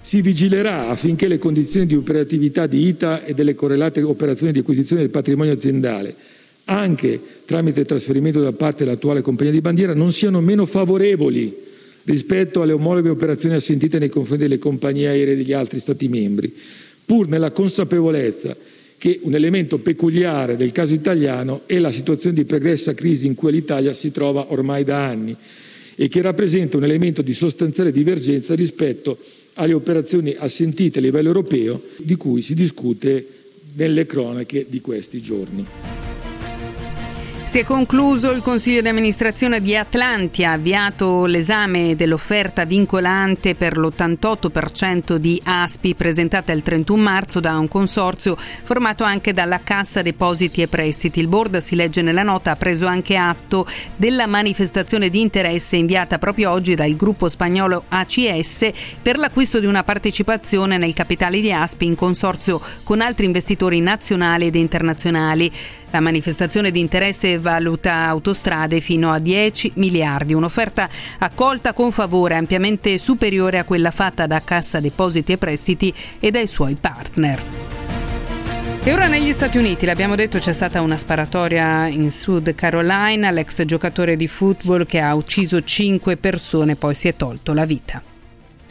Si 0.00 0.20
vigilerà 0.20 0.88
affinché 0.88 1.26
le 1.26 1.38
condizioni 1.38 1.86
di 1.86 1.96
operatività 1.96 2.68
di 2.68 2.86
ITA 2.86 3.24
e 3.24 3.34
delle 3.34 3.54
correlate 3.54 4.00
operazioni 4.02 4.52
di 4.52 4.60
acquisizione 4.60 5.02
del 5.02 5.10
patrimonio 5.10 5.54
aziendale, 5.54 6.14
anche 6.64 7.20
tramite 7.44 7.84
trasferimento 7.84 8.40
da 8.40 8.52
parte 8.52 8.84
dell'attuale 8.84 9.20
compagnia 9.20 9.52
di 9.52 9.60
bandiera, 9.60 9.94
non 9.94 10.12
siano 10.12 10.40
meno 10.40 10.66
favorevoli 10.66 11.54
rispetto 12.04 12.62
alle 12.62 12.72
omologhe 12.72 13.08
operazioni 13.08 13.54
assentite 13.54 13.98
nei 13.98 14.08
confronti 14.08 14.42
delle 14.42 14.58
compagnie 14.58 15.08
aeree 15.08 15.36
degli 15.36 15.52
altri 15.52 15.80
Stati 15.80 16.08
membri, 16.08 16.52
pur 17.04 17.28
nella 17.28 17.50
consapevolezza 17.50 18.56
che 18.98 19.18
un 19.22 19.34
elemento 19.34 19.78
peculiare 19.78 20.56
del 20.56 20.70
caso 20.70 20.94
italiano 20.94 21.62
è 21.66 21.78
la 21.78 21.90
situazione 21.90 22.36
di 22.36 22.44
pregressa 22.44 22.94
crisi 22.94 23.26
in 23.26 23.34
cui 23.34 23.50
l'Italia 23.50 23.92
si 23.94 24.12
trova 24.12 24.52
ormai 24.52 24.84
da 24.84 25.04
anni 25.04 25.36
e 25.96 26.08
che 26.08 26.22
rappresenta 26.22 26.76
un 26.76 26.84
elemento 26.84 27.20
di 27.20 27.34
sostanziale 27.34 27.90
divergenza 27.90 28.54
rispetto 28.54 29.18
alle 29.54 29.72
operazioni 29.74 30.34
assentite 30.38 31.00
a 31.00 31.02
livello 31.02 31.28
europeo 31.28 31.82
di 31.96 32.14
cui 32.14 32.42
si 32.42 32.54
discute 32.54 33.26
nelle 33.74 34.06
cronache 34.06 34.66
di 34.68 34.80
questi 34.80 35.20
giorni. 35.20 36.01
Si 37.52 37.58
è 37.58 37.64
concluso 37.64 38.30
il 38.30 38.40
Consiglio 38.40 38.80
di 38.80 38.88
amministrazione 38.88 39.60
di 39.60 39.76
Atlantia, 39.76 40.52
avviato 40.52 41.26
l'esame 41.26 41.94
dell'offerta 41.94 42.64
vincolante 42.64 43.54
per 43.54 43.76
l'88% 43.76 45.16
di 45.16 45.38
ASPI 45.44 45.94
presentata 45.94 46.50
il 46.52 46.62
31 46.62 47.02
marzo 47.02 47.40
da 47.40 47.58
un 47.58 47.68
consorzio 47.68 48.38
formato 48.38 49.04
anche 49.04 49.34
dalla 49.34 49.60
Cassa 49.62 50.00
Depositi 50.00 50.62
e 50.62 50.66
Prestiti. 50.66 51.20
Il 51.20 51.28
board, 51.28 51.58
si 51.58 51.76
legge 51.76 52.00
nella 52.00 52.22
nota, 52.22 52.52
ha 52.52 52.56
preso 52.56 52.86
anche 52.86 53.16
atto 53.16 53.66
della 53.96 54.26
manifestazione 54.26 55.10
di 55.10 55.20
interesse 55.20 55.76
inviata 55.76 56.16
proprio 56.16 56.52
oggi 56.52 56.74
dal 56.74 56.96
gruppo 56.96 57.28
spagnolo 57.28 57.84
ACS 57.86 58.70
per 59.02 59.18
l'acquisto 59.18 59.60
di 59.60 59.66
una 59.66 59.84
partecipazione 59.84 60.78
nel 60.78 60.94
capitale 60.94 61.38
di 61.38 61.52
ASPI 61.52 61.84
in 61.84 61.96
consorzio 61.96 62.62
con 62.82 63.02
altri 63.02 63.26
investitori 63.26 63.78
nazionali 63.80 64.46
ed 64.46 64.54
internazionali. 64.54 65.52
La 65.92 66.00
manifestazione 66.00 66.70
di 66.70 66.80
interesse 66.80 67.38
valuta 67.38 68.06
autostrade 68.06 68.80
fino 68.80 69.12
a 69.12 69.18
10 69.18 69.72
miliardi, 69.74 70.32
un'offerta 70.32 70.88
accolta 71.18 71.74
con 71.74 71.92
favore 71.92 72.34
ampiamente 72.34 72.96
superiore 72.96 73.58
a 73.58 73.64
quella 73.64 73.90
fatta 73.90 74.26
da 74.26 74.40
Cassa 74.42 74.80
Depositi 74.80 75.32
e 75.32 75.36
Prestiti 75.36 75.92
e 76.18 76.30
dai 76.30 76.46
suoi 76.46 76.76
partner. 76.80 77.42
E 78.82 78.90
ora 78.90 79.06
negli 79.06 79.34
Stati 79.34 79.58
Uniti, 79.58 79.84
l'abbiamo 79.84 80.14
detto, 80.14 80.38
c'è 80.38 80.54
stata 80.54 80.80
una 80.80 80.96
sparatoria 80.96 81.86
in 81.88 82.10
Sud 82.10 82.54
Carolina, 82.54 83.30
l'ex 83.30 83.62
giocatore 83.64 84.16
di 84.16 84.28
football 84.28 84.86
che 84.86 84.98
ha 84.98 85.14
ucciso 85.14 85.62
5 85.62 86.16
persone, 86.16 86.74
poi 86.74 86.94
si 86.94 87.06
è 87.06 87.16
tolto 87.16 87.52
la 87.52 87.66
vita. 87.66 88.11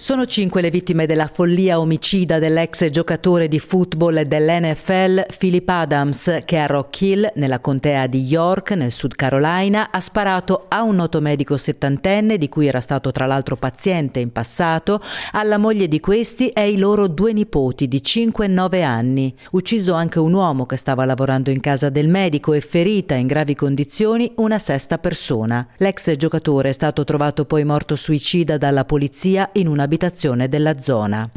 Sono 0.02 0.26
cinque 0.26 0.62
le 0.62 0.72
vittime 0.72 1.06
della 1.06 1.28
follia 1.28 1.80
omicida 1.80 2.40
dell'ex 2.40 2.90
giocatore 2.90 3.48
di 3.48 3.60
football 3.60 4.24
dell'NFL 4.24 5.28
Philip 5.38 5.70
Adams, 5.70 6.42
che 6.44 6.58
a 6.58 6.66
Rock 6.66 7.02
Hill, 7.02 7.32
nella 7.36 7.60
contea 7.60 8.08
di 8.08 8.24
York, 8.24 8.72
nel 8.72 8.92
Sud 8.92 9.14
Carolina, 9.14 9.92
ha 9.92 10.00
sparato 10.00 10.66
a 10.70 10.82
un 10.82 10.96
noto 10.96 11.22
medico 11.22 11.56
settantenne, 11.56 12.40
di 12.40 12.50
cui 12.50 12.66
era 12.66 12.82
stato 12.82 13.12
tra 13.12 13.28
l'altro 13.28 13.58
paziente 13.58 14.20
in 14.20 14.32
passato, 14.32 15.00
alla 15.34 15.60
moglie 15.60 15.88
di 15.88 16.00
questi 16.00 16.50
e 16.50 16.62
ai 16.62 16.78
loro 16.80 17.06
due 17.06 17.32
nipoti 17.32 17.88
di 17.88 18.02
5 18.02 18.46
e 18.46 18.48
9 18.48 18.82
anni. 18.82 19.36
Ucciso 19.52 19.94
anche 19.94 20.18
un 20.18 20.34
uomo 20.34 20.66
che 20.66 20.78
stava 20.78 21.06
lavorando 21.06 21.52
in 21.52 21.60
casa 21.60 21.90
del 21.90 22.08
medico 22.08 22.54
e 22.54 22.62
ferita 22.62 23.14
in 23.14 23.28
gravi 23.28 23.54
condizioni 23.54 24.32
una 24.38 24.58
sesta 24.58 24.98
persona. 24.98 25.68
L'ex 25.78 26.16
giocatore 26.16 26.70
è 26.70 26.74
stato 26.74 27.04
trovato 27.04 27.46
poi 27.46 27.64
morto 27.66 27.96
suicida 27.96 28.58
dalla 28.58 28.84
polizia 28.84 29.52
in 29.54 29.68
una 29.68 29.90
abitazione 29.92 30.48
della 30.48 30.80
zona. 30.80 31.30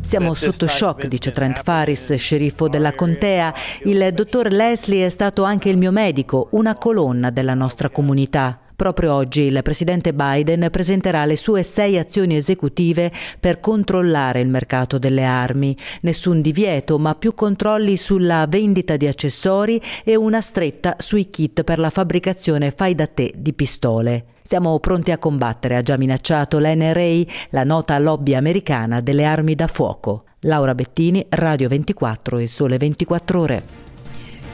Siamo 0.00 0.34
sotto 0.34 0.68
shock, 0.68 1.08
dice 1.08 1.32
Trent 1.32 1.62
Faris, 1.64 2.14
sceriffo 2.14 2.68
della 2.68 2.94
contea. 2.94 3.52
Il 3.82 4.10
dottor 4.14 4.52
Leslie 4.52 5.06
è 5.06 5.08
stato 5.08 5.42
anche 5.42 5.68
il 5.68 5.76
mio 5.76 5.90
medico, 5.90 6.46
una 6.52 6.76
colonna 6.76 7.30
della 7.30 7.54
nostra 7.54 7.88
comunità. 7.88 8.60
Proprio 8.76 9.14
oggi 9.14 9.40
il 9.40 9.58
presidente 9.64 10.12
Biden 10.12 10.68
presenterà 10.70 11.24
le 11.24 11.36
sue 11.36 11.62
sei 11.62 11.98
azioni 11.98 12.36
esecutive 12.36 13.10
per 13.40 13.58
controllare 13.58 14.40
il 14.40 14.48
mercato 14.48 14.98
delle 14.98 15.24
armi. 15.24 15.74
Nessun 16.02 16.42
divieto, 16.42 16.98
ma 16.98 17.14
più 17.14 17.34
controlli 17.34 17.96
sulla 17.96 18.46
vendita 18.46 18.96
di 18.96 19.08
accessori 19.08 19.80
e 20.04 20.14
una 20.14 20.42
stretta 20.42 20.96
sui 20.98 21.30
kit 21.30 21.64
per 21.64 21.78
la 21.78 21.90
fabbricazione 21.90 22.70
fai 22.70 22.94
da 22.94 23.06
te 23.06 23.32
di 23.34 23.54
pistole. 23.54 24.35
Siamo 24.46 24.78
pronti 24.78 25.10
a 25.10 25.18
combattere, 25.18 25.76
ha 25.76 25.82
già 25.82 25.96
minacciato 25.96 26.60
l'NRA, 26.60 27.20
la 27.50 27.64
nota 27.64 27.98
lobby 27.98 28.36
americana 28.36 29.00
delle 29.00 29.24
armi 29.24 29.56
da 29.56 29.66
fuoco. 29.66 30.22
Laura 30.42 30.72
Bettini, 30.72 31.26
Radio 31.30 31.66
24 31.66 32.38
e 32.38 32.46
Sole 32.46 32.76
24 32.76 33.40
Ore. 33.40 33.85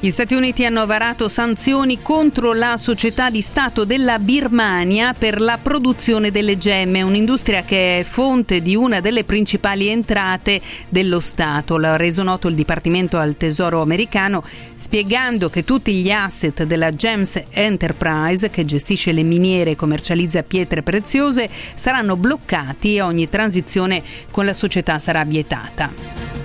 Gli 0.04 0.10
Stati 0.10 0.34
Uniti 0.34 0.64
hanno 0.64 0.84
varato 0.84 1.28
sanzioni 1.28 2.02
contro 2.02 2.54
la 2.54 2.76
società 2.76 3.30
di 3.30 3.40
Stato 3.40 3.84
della 3.84 4.18
Birmania 4.18 5.14
per 5.16 5.40
la 5.40 5.60
produzione 5.62 6.32
delle 6.32 6.58
gemme, 6.58 7.02
un'industria 7.02 7.62
che 7.62 8.00
è 8.00 8.02
fonte 8.02 8.62
di 8.62 8.74
una 8.74 8.98
delle 8.98 9.22
principali 9.22 9.86
entrate 9.86 10.60
dello 10.88 11.20
Stato. 11.20 11.78
L'ha 11.78 11.94
reso 11.96 12.24
noto 12.24 12.48
il 12.48 12.56
Dipartimento 12.56 13.16
al 13.16 13.36
Tesoro 13.36 13.80
americano 13.80 14.42
spiegando 14.74 15.48
che 15.48 15.62
tutti 15.62 15.94
gli 15.94 16.10
asset 16.10 16.64
della 16.64 16.90
Gems 16.90 17.40
Enterprise, 17.50 18.50
che 18.50 18.64
gestisce 18.64 19.12
le 19.12 19.22
miniere 19.22 19.70
e 19.70 19.76
commercializza 19.76 20.42
pietre 20.42 20.82
preziose, 20.82 21.48
saranno 21.74 22.16
bloccati 22.16 22.96
e 22.96 23.02
ogni 23.02 23.28
transizione 23.28 24.02
con 24.32 24.46
la 24.46 24.52
società 24.52 24.98
sarà 24.98 25.22
vietata. 25.22 26.41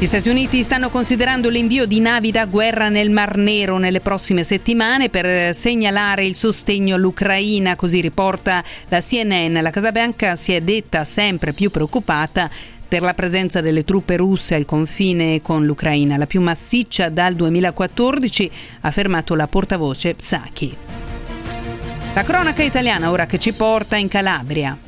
Gli 0.00 0.06
Stati 0.06 0.30
Uniti 0.30 0.62
stanno 0.62 0.88
considerando 0.88 1.50
l'invio 1.50 1.84
di 1.84 2.00
navi 2.00 2.30
da 2.30 2.46
guerra 2.46 2.88
nel 2.88 3.10
Mar 3.10 3.36
Nero 3.36 3.76
nelle 3.76 4.00
prossime 4.00 4.44
settimane 4.44 5.10
per 5.10 5.54
segnalare 5.54 6.24
il 6.24 6.34
sostegno 6.34 6.94
all'Ucraina, 6.94 7.76
così 7.76 8.00
riporta 8.00 8.64
la 8.88 9.02
CNN. 9.02 9.60
La 9.60 9.68
Casa 9.68 9.92
Bianca 9.92 10.36
si 10.36 10.52
è 10.52 10.62
detta 10.62 11.04
sempre 11.04 11.52
più 11.52 11.70
preoccupata 11.70 12.48
per 12.88 13.02
la 13.02 13.12
presenza 13.12 13.60
delle 13.60 13.84
truppe 13.84 14.16
russe 14.16 14.54
al 14.54 14.64
confine 14.64 15.42
con 15.42 15.66
l'Ucraina, 15.66 16.16
la 16.16 16.26
più 16.26 16.40
massiccia 16.40 17.10
dal 17.10 17.34
2014, 17.34 18.50
ha 18.80 18.88
affermato 18.88 19.34
la 19.34 19.48
portavoce 19.48 20.14
Psaki. 20.14 20.76
La 22.14 22.22
cronaca 22.22 22.62
italiana 22.62 23.10
ora 23.10 23.26
che 23.26 23.38
ci 23.38 23.52
porta 23.52 23.96
in 23.96 24.08
Calabria. 24.08 24.78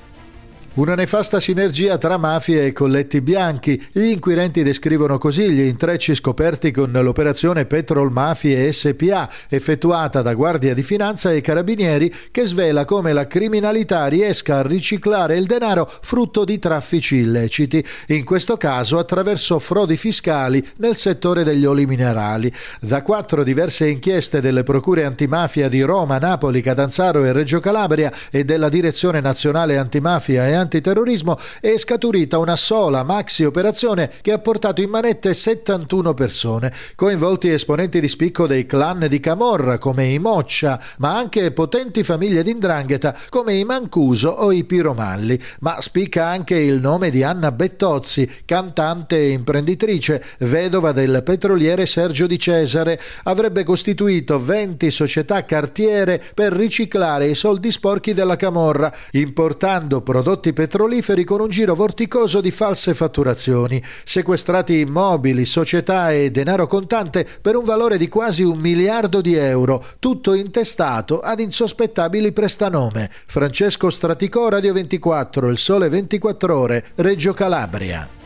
Una 0.74 0.94
nefasta 0.94 1.38
sinergia 1.38 1.98
tra 1.98 2.16
mafie 2.16 2.64
e 2.64 2.72
colletti 2.72 3.20
bianchi. 3.20 3.88
Gli 3.92 4.06
inquirenti 4.06 4.62
descrivono 4.62 5.18
così 5.18 5.50
gli 5.50 5.60
intrecci 5.60 6.14
scoperti 6.14 6.70
con 6.70 6.90
l'operazione 6.92 7.66
Petrol 7.66 8.10
Mafie 8.10 8.72
SPA, 8.72 9.28
effettuata 9.50 10.22
da 10.22 10.32
Guardia 10.32 10.72
di 10.72 10.82
Finanza 10.82 11.30
e 11.30 11.42
Carabinieri, 11.42 12.10
che 12.30 12.46
svela 12.46 12.86
come 12.86 13.12
la 13.12 13.26
criminalità 13.26 14.06
riesca 14.06 14.60
a 14.60 14.62
riciclare 14.62 15.36
il 15.36 15.44
denaro 15.44 15.86
frutto 16.00 16.46
di 16.46 16.58
traffici 16.58 17.16
illeciti, 17.16 17.84
in 18.06 18.24
questo 18.24 18.56
caso 18.56 18.96
attraverso 18.96 19.58
frodi 19.58 19.98
fiscali 19.98 20.66
nel 20.76 20.96
settore 20.96 21.44
degli 21.44 21.66
oli 21.66 21.84
minerali. 21.84 22.50
Da 22.80 23.02
quattro 23.02 23.44
diverse 23.44 23.90
inchieste 23.90 24.40
delle 24.40 24.62
procure 24.62 25.04
antimafia 25.04 25.68
di 25.68 25.82
Roma, 25.82 26.16
Napoli, 26.16 26.62
Catanzaro 26.62 27.24
e 27.26 27.32
Reggio 27.32 27.60
Calabria 27.60 28.10
e 28.30 28.44
della 28.44 28.70
Direzione 28.70 29.20
Nazionale 29.20 29.76
Antimafia 29.76 30.48
e 30.48 30.60
antiterrorismo 30.62 31.38
è 31.60 31.76
scaturita 31.76 32.38
una 32.38 32.56
sola 32.56 33.02
maxi 33.04 33.44
operazione 33.44 34.10
che 34.22 34.32
ha 34.32 34.38
portato 34.38 34.80
in 34.80 34.90
manette 34.90 35.34
71 35.34 36.14
persone, 36.14 36.72
coinvolti 36.94 37.50
esponenti 37.50 38.00
di 38.00 38.08
spicco 38.08 38.46
dei 38.46 38.66
clan 38.66 39.06
di 39.08 39.20
Camorra 39.20 39.78
come 39.78 40.06
i 40.06 40.18
Moccia, 40.18 40.80
ma 40.98 41.16
anche 41.16 41.52
potenti 41.52 42.02
famiglie 42.02 42.42
d'indrangheta 42.42 43.16
come 43.28 43.54
i 43.54 43.64
Mancuso 43.64 44.30
o 44.30 44.52
i 44.52 44.64
Piromalli, 44.64 45.38
ma 45.60 45.80
spicca 45.80 46.26
anche 46.26 46.56
il 46.56 46.80
nome 46.80 47.10
di 47.10 47.22
Anna 47.22 47.52
Bettozzi, 47.52 48.28
cantante 48.44 49.18
e 49.18 49.30
imprenditrice, 49.30 50.24
vedova 50.38 50.92
del 50.92 51.22
petroliere 51.24 51.86
Sergio 51.86 52.26
Di 52.26 52.38
Cesare. 52.38 53.00
Avrebbe 53.24 53.64
costituito 53.64 54.40
20 54.40 54.90
società 54.90 55.44
cartiere 55.44 56.22
per 56.34 56.52
riciclare 56.52 57.28
i 57.28 57.34
soldi 57.34 57.70
sporchi 57.70 58.14
della 58.14 58.36
Camorra, 58.36 58.92
importando 59.12 60.00
prodotti 60.00 60.51
petroliferi 60.52 61.24
con 61.24 61.40
un 61.40 61.48
giro 61.48 61.74
vorticoso 61.74 62.40
di 62.40 62.50
false 62.50 62.94
fatturazioni, 62.94 63.82
sequestrati 64.04 64.80
immobili, 64.80 65.44
società 65.44 66.12
e 66.12 66.30
denaro 66.30 66.66
contante 66.66 67.26
per 67.40 67.56
un 67.56 67.64
valore 67.64 67.98
di 67.98 68.08
quasi 68.08 68.42
un 68.42 68.58
miliardo 68.58 69.20
di 69.20 69.34
euro, 69.34 69.84
tutto 69.98 70.34
intestato 70.34 71.20
ad 71.20 71.40
insospettabili 71.40 72.32
prestanome. 72.32 73.10
Francesco 73.26 73.90
Straticò, 73.90 74.48
Radio 74.48 74.72
24, 74.72 75.48
Il 75.48 75.58
Sole 75.58 75.88
24 75.88 76.58
Ore, 76.58 76.84
Reggio 76.96 77.32
Calabria. 77.32 78.21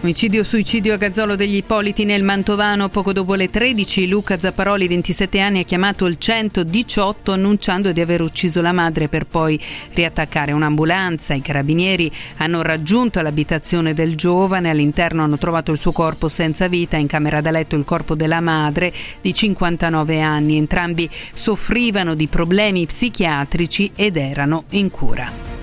Omicidio-suicidio 0.00 0.94
a 0.94 0.96
Gazzolo 0.96 1.34
degli 1.34 1.56
Ippoliti 1.56 2.04
nel 2.04 2.22
Mantovano. 2.22 2.88
Poco 2.88 3.12
dopo 3.12 3.34
le 3.34 3.50
13 3.50 4.06
Luca 4.06 4.38
Zapparoli, 4.38 4.86
27 4.86 5.40
anni, 5.40 5.58
ha 5.58 5.64
chiamato 5.64 6.06
il 6.06 6.18
118 6.18 7.32
annunciando 7.32 7.90
di 7.90 8.00
aver 8.00 8.20
ucciso 8.20 8.62
la 8.62 8.70
madre 8.70 9.08
per 9.08 9.26
poi 9.26 9.58
riattaccare 9.94 10.52
un'ambulanza. 10.52 11.34
I 11.34 11.42
carabinieri 11.42 12.08
hanno 12.36 12.62
raggiunto 12.62 13.20
l'abitazione 13.20 13.92
del 13.92 14.14
giovane. 14.14 14.70
All'interno 14.70 15.24
hanno 15.24 15.36
trovato 15.36 15.72
il 15.72 15.78
suo 15.78 15.90
corpo 15.90 16.28
senza 16.28 16.68
vita. 16.68 16.96
In 16.96 17.08
camera 17.08 17.40
da 17.40 17.50
letto 17.50 17.74
il 17.74 17.84
corpo 17.84 18.14
della 18.14 18.40
madre 18.40 18.92
di 19.20 19.34
59 19.34 20.20
anni. 20.20 20.58
Entrambi 20.58 21.10
soffrivano 21.34 22.14
di 22.14 22.28
problemi 22.28 22.86
psichiatrici 22.86 23.90
ed 23.96 24.16
erano 24.16 24.62
in 24.70 24.90
cura. 24.90 25.57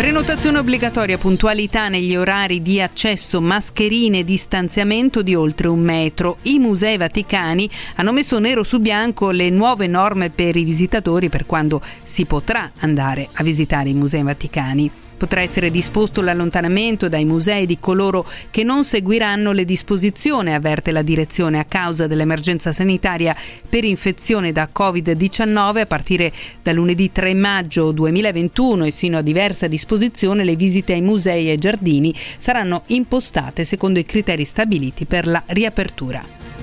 Prenotazione 0.00 0.56
obbligatoria, 0.56 1.18
puntualità 1.18 1.88
negli 1.88 2.16
orari 2.16 2.62
di 2.62 2.80
accesso, 2.80 3.38
mascherine, 3.42 4.24
distanziamento 4.24 5.20
di 5.20 5.34
oltre 5.34 5.68
un 5.68 5.80
metro. 5.80 6.38
I 6.44 6.58
musei 6.58 6.96
vaticani 6.96 7.68
hanno 7.96 8.10
messo 8.10 8.38
nero 8.38 8.62
su 8.62 8.78
bianco 8.78 9.30
le 9.30 9.50
nuove 9.50 9.86
norme 9.88 10.30
per 10.30 10.56
i 10.56 10.64
visitatori 10.64 11.28
per 11.28 11.44
quando 11.44 11.82
si 12.02 12.24
potrà 12.24 12.72
andare 12.78 13.28
a 13.30 13.42
visitare 13.42 13.90
i 13.90 13.94
musei 13.94 14.22
vaticani. 14.22 15.09
Potrà 15.20 15.42
essere 15.42 15.70
disposto 15.70 16.22
l'allontanamento 16.22 17.10
dai 17.10 17.26
musei 17.26 17.66
di 17.66 17.78
coloro 17.78 18.26
che 18.48 18.64
non 18.64 18.84
seguiranno 18.84 19.52
le 19.52 19.66
disposizioni, 19.66 20.54
avverte 20.54 20.92
la 20.92 21.02
direzione 21.02 21.58
a 21.58 21.66
causa 21.66 22.06
dell'emergenza 22.06 22.72
sanitaria 22.72 23.36
per 23.68 23.84
infezione 23.84 24.50
da 24.50 24.70
Covid-19 24.74 25.80
a 25.80 25.84
partire 25.84 26.32
da 26.62 26.72
lunedì 26.72 27.12
3 27.12 27.34
maggio 27.34 27.92
2021 27.92 28.86
e 28.86 28.90
sino 28.90 29.18
a 29.18 29.22
diversa 29.22 29.66
disposizione 29.66 30.42
le 30.42 30.56
visite 30.56 30.94
ai 30.94 31.02
musei 31.02 31.48
e 31.48 31.50
ai 31.50 31.58
giardini 31.58 32.14
saranno 32.38 32.84
impostate 32.86 33.64
secondo 33.64 33.98
i 33.98 34.06
criteri 34.06 34.46
stabiliti 34.46 35.04
per 35.04 35.26
la 35.26 35.42
riapertura. 35.48 36.59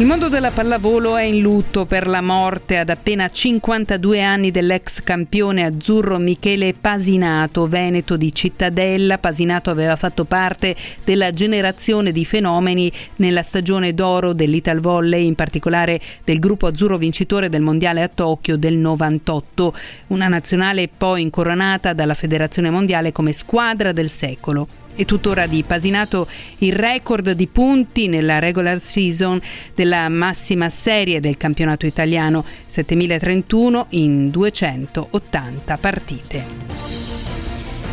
Il 0.00 0.06
mondo 0.06 0.28
della 0.28 0.52
pallavolo 0.52 1.16
è 1.16 1.24
in 1.24 1.40
lutto 1.40 1.84
per 1.84 2.06
la 2.06 2.20
morte 2.20 2.78
ad 2.78 2.88
appena 2.88 3.28
52 3.28 4.22
anni 4.22 4.52
dell'ex 4.52 5.02
campione 5.02 5.64
azzurro 5.64 6.18
Michele 6.18 6.72
Pasinato, 6.72 7.66
veneto 7.66 8.16
di 8.16 8.32
Cittadella. 8.32 9.18
Pasinato 9.18 9.70
aveva 9.70 9.96
fatto 9.96 10.24
parte 10.24 10.76
della 11.02 11.32
generazione 11.32 12.12
di 12.12 12.24
fenomeni 12.24 12.92
nella 13.16 13.42
stagione 13.42 13.92
d'oro 13.92 14.34
dell'Ital 14.34 14.78
Volley, 14.78 15.26
in 15.26 15.34
particolare 15.34 16.00
del 16.22 16.38
gruppo 16.38 16.68
azzurro 16.68 16.96
vincitore 16.96 17.48
del 17.48 17.62
mondiale 17.62 18.00
a 18.00 18.08
Tokyo 18.08 18.56
del 18.56 18.76
98, 18.76 19.74
una 20.08 20.28
nazionale 20.28 20.88
poi 20.96 21.22
incoronata 21.22 21.92
dalla 21.92 22.14
Federazione 22.14 22.70
Mondiale 22.70 23.10
come 23.10 23.32
squadra 23.32 23.90
del 23.90 24.08
secolo 24.08 24.86
e 24.98 25.04
tuttora 25.04 25.46
di 25.46 25.62
Pasinato 25.62 26.26
il 26.58 26.72
record 26.72 27.30
di 27.30 27.46
punti 27.46 28.08
nella 28.08 28.40
regular 28.40 28.80
season 28.80 29.40
della 29.72 30.08
massima 30.08 30.68
serie 30.68 31.20
del 31.20 31.36
campionato 31.36 31.86
italiano, 31.86 32.44
7031 32.66 33.86
in 33.90 34.30
280 34.30 35.76
partite. 35.76 36.46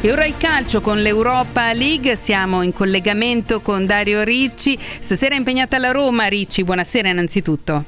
E 0.01 0.11
ora 0.11 0.25
il 0.25 0.35
calcio 0.37 0.81
con 0.81 0.99
l'Europa 0.99 1.71
League, 1.73 2.15
siamo 2.15 2.63
in 2.63 2.73
collegamento 2.73 3.61
con 3.61 3.85
Dario 3.85 4.23
Ricci, 4.23 4.75
stasera 4.79 5.35
è 5.35 5.37
impegnata 5.37 5.75
alla 5.75 5.91
Roma. 5.91 6.25
Ricci, 6.25 6.63
buonasera 6.63 7.09
innanzitutto. 7.09 7.85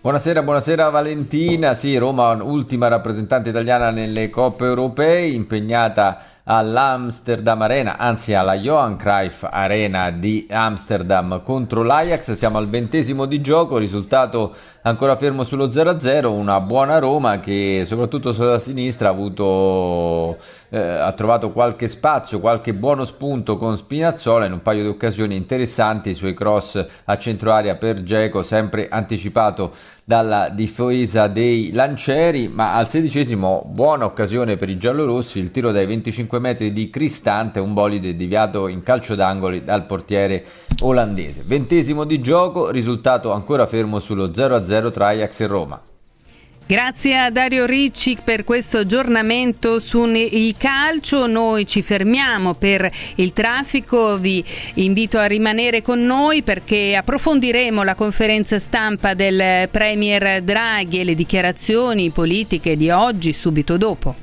Buonasera, 0.00 0.42
buonasera 0.42 0.90
Valentina. 0.90 1.74
Sì, 1.74 1.96
Roma, 1.96 2.32
ultima 2.42 2.88
rappresentante 2.88 3.50
italiana 3.50 3.90
nelle 3.90 4.30
coppe 4.30 4.64
europee, 4.64 5.28
impegnata 5.28 6.40
all'Amsterdam 6.44 7.62
Arena, 7.62 7.98
anzi 7.98 8.34
alla 8.34 8.54
Johan 8.54 8.96
Cruyff 8.96 9.44
Arena 9.48 10.10
di 10.10 10.46
Amsterdam 10.50 11.42
contro 11.42 11.82
l'Ajax. 11.82 12.32
Siamo 12.32 12.58
al 12.58 12.68
ventesimo 12.68 13.26
di 13.26 13.40
gioco, 13.40 13.78
risultato 13.78 14.54
ancora 14.82 15.14
fermo 15.14 15.44
sullo 15.44 15.68
0-0, 15.68 16.26
una 16.26 16.60
buona 16.60 16.98
Roma 16.98 17.38
che 17.38 17.84
soprattutto 17.86 18.32
sulla 18.32 18.58
sinistra 18.58 19.08
ha, 19.08 19.12
avuto, 19.12 20.38
eh, 20.70 20.78
ha 20.78 21.12
trovato 21.12 21.52
qualche 21.52 21.86
spazio, 21.86 22.40
qualche 22.40 22.74
buono 22.74 23.04
spunto 23.04 23.56
con 23.56 23.76
Spinazzola 23.76 24.46
in 24.46 24.52
un 24.52 24.62
paio 24.62 24.82
di 24.82 24.88
occasioni 24.88 25.36
interessanti, 25.36 26.10
i 26.10 26.14
suoi 26.14 26.34
cross 26.34 26.84
a 27.04 27.16
centro 27.18 27.52
area 27.52 27.76
per 27.76 28.02
Geco, 28.02 28.42
sempre 28.42 28.88
anticipato 28.88 29.72
dalla 30.12 30.50
difesa 30.50 31.26
dei 31.26 31.72
lancieri, 31.72 32.46
ma 32.46 32.74
al 32.74 32.86
sedicesimo 32.86 33.64
buona 33.72 34.04
occasione 34.04 34.58
per 34.58 34.68
i 34.68 34.76
giallorossi, 34.76 35.38
il 35.38 35.50
tiro 35.50 35.72
dai 35.72 35.86
25 35.86 36.38
metri 36.38 36.70
di 36.70 36.90
Cristante, 36.90 37.60
un 37.60 37.72
bolide 37.72 38.14
deviato 38.14 38.68
in 38.68 38.82
calcio 38.82 39.14
d'angoli 39.14 39.64
dal 39.64 39.86
portiere 39.86 40.44
olandese. 40.80 41.44
Ventesimo 41.46 42.04
di 42.04 42.20
gioco, 42.20 42.68
risultato 42.68 43.32
ancora 43.32 43.64
fermo 43.64 44.00
sullo 44.00 44.26
0-0 44.26 44.90
tra 44.90 45.06
Ajax 45.06 45.40
e 45.40 45.46
Roma. 45.46 45.80
Grazie 46.64 47.18
a 47.18 47.30
Dario 47.30 47.66
Ricci 47.66 48.16
per 48.22 48.44
questo 48.44 48.78
aggiornamento 48.78 49.78
sul 49.78 50.54
calcio. 50.56 51.26
Noi 51.26 51.66
ci 51.66 51.82
fermiamo 51.82 52.54
per 52.54 52.90
il 53.16 53.32
traffico. 53.32 54.16
Vi 54.16 54.42
invito 54.74 55.18
a 55.18 55.26
rimanere 55.26 55.82
con 55.82 56.00
noi 56.00 56.42
perché 56.42 56.96
approfondiremo 56.96 57.82
la 57.82 57.94
conferenza 57.94 58.58
stampa 58.58 59.12
del 59.12 59.68
Premier 59.68 60.40
Draghi 60.42 61.00
e 61.00 61.04
le 61.04 61.14
dichiarazioni 61.14 62.10
politiche 62.10 62.76
di 62.76 62.88
oggi 62.90 63.32
subito 63.32 63.76
dopo. 63.76 64.14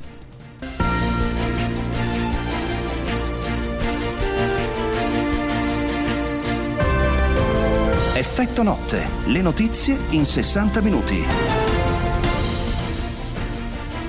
Effetto 8.15 8.63
notte. 8.63 9.07
Le 9.25 9.41
notizie 9.41 9.97
in 10.09 10.25
60 10.25 10.81
minuti. 10.81 11.58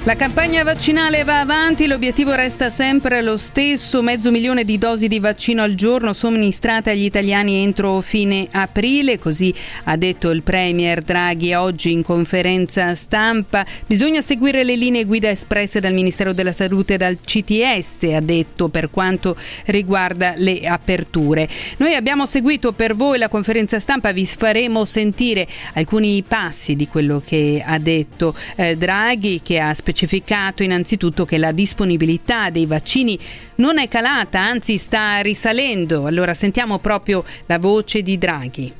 La 0.05 0.17
campagna 0.17 0.65
vaccinale 0.65 1.25
va 1.25 1.41
avanti, 1.41 1.87
l'obiettivo 1.87 2.33
resta 2.35 2.71
sempre 2.71 3.21
lo 3.21 3.37
stesso, 3.37 4.01
mezzo 4.01 4.31
milione 4.31 4.65
di 4.65 4.79
dosi 4.79 5.09
di 5.09 5.21
vaccino 5.21 5.61
al 5.61 5.75
giorno 5.75 6.15
somministrate 6.15 6.89
agli 6.89 7.05
italiani 7.05 7.63
entro 7.63 8.01
fine 8.01 8.49
aprile, 8.51 9.19
così 9.19 9.53
ha 9.85 9.99
detto 9.99 10.31
il 10.31 10.43
Premier 10.43 11.03
Draghi 11.03 11.53
oggi 11.53 11.93
in 11.93 12.03
conferenza 12.03 12.95
stampa. 12.95 13.67
Bisogna 13.87 14.23
seguire 14.23 14.65
le 14.65 14.75
linee 14.75 15.05
guida 15.05 15.29
espresse 15.29 15.81
dal 15.81 15.93
Ministero 15.93 16.33
della 16.33 16.53
Salute 16.53 16.95
e 16.95 16.97
dal 16.97 17.19
CTS, 17.21 18.05
ha 18.15 18.21
detto 18.21 18.71
per 18.71 18.89
quanto 18.89 19.37
riguarda 19.67 20.33
le 20.35 20.67
aperture. 20.67 21.47
Noi 21.77 21.95
abbiamo 21.95 22.25
seguito 22.25 22.73
per 22.73 22.97
voi 22.97 23.19
la 23.19 23.29
conferenza 23.29 23.79
stampa, 23.79 24.13
vi 24.13 24.25
faremo 24.25 24.87
sentire 24.87 25.47
alcuni 25.75 26.25
passi 26.27 26.75
di 26.75 26.89
quello 26.89 27.23
che 27.23 27.63
ha 27.63 27.79
detto 27.79 28.35
eh, 28.57 28.79
Draghi 28.79 29.43
che 29.43 29.59
ha 29.59 29.75
specificato 29.75 29.89
specificato 29.91 30.63
innanzitutto 30.63 31.25
che 31.25 31.37
la 31.37 31.51
disponibilità 31.51 32.51
dei 32.51 32.67
vaccini 32.67 33.19
non 33.57 33.79
è 33.79 33.89
calata, 33.89 34.39
anzi 34.39 34.79
sta 34.79 35.21
risalendo. 35.21 36.07
Allora 36.07 36.33
sentiamo 36.33 36.79
proprio 36.79 37.25
la 37.47 37.59
voce 37.59 38.03
di 38.03 38.17
Draghi. 38.17 38.73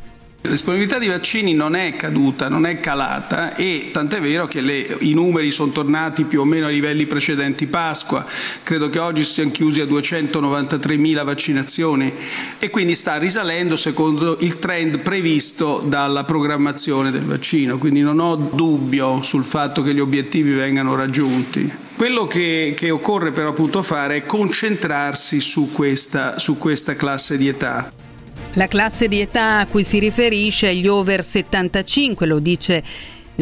La 0.43 0.49
disponibilità 0.49 0.99
di 0.99 1.07
vaccini 1.07 1.53
non 1.53 1.77
è 1.77 1.95
caduta, 1.97 2.49
non 2.49 2.65
è 2.65 2.81
calata 2.81 3.55
e 3.55 3.91
tant'è 3.93 4.23
vero 4.23 4.49
che 4.49 4.63
le, 4.63 4.97
i 5.01 5.13
numeri 5.13 5.51
sono 5.51 5.71
tornati 5.71 6.25
più 6.25 6.41
o 6.41 6.45
meno 6.45 6.65
ai 6.65 6.73
livelli 6.73 7.05
precedenti 7.05 7.67
Pasqua, 7.67 8.25
credo 8.63 8.89
che 8.89 8.99
oggi 8.99 9.23
siamo 9.23 9.51
chiusi 9.51 9.83
a 9.83 9.87
293 9.87 10.97
mila 10.97 11.25
vaccinazioni 11.25 12.11
e 12.59 12.71
quindi 12.71 12.95
sta 12.95 13.19
risalendo 13.19 13.77
secondo 13.77 14.39
il 14.41 14.59
trend 14.59 15.01
previsto 15.01 15.85
dalla 15.87 16.25
programmazione 16.25 17.11
del 17.11 17.25
vaccino, 17.25 17.77
quindi 17.77 18.01
non 18.01 18.19
ho 18.19 18.35
dubbio 18.35 19.23
sul 19.23 19.45
fatto 19.45 19.83
che 19.83 19.93
gli 19.93 20.01
obiettivi 20.01 20.53
vengano 20.55 20.97
raggiunti. 20.97 21.71
Quello 21.95 22.27
che, 22.27 22.73
che 22.75 22.91
occorre 22.91 23.31
però 23.33 23.51
appunto 23.51 23.83
fare 23.83 24.17
è 24.17 24.25
concentrarsi 24.25 25.39
su 25.39 25.71
questa, 25.71 26.39
su 26.39 26.57
questa 26.57 26.97
classe 26.97 27.37
di 27.37 27.47
età. 27.47 28.09
La 28.55 28.67
classe 28.67 29.07
di 29.07 29.21
età 29.21 29.61
a 29.61 29.67
cui 29.67 29.85
si 29.85 30.01
riferisce 30.01 30.71
è 30.71 30.75
gli 30.75 30.89
over 30.89 31.23
75, 31.23 32.27
lo 32.27 32.41
dice 32.41 32.83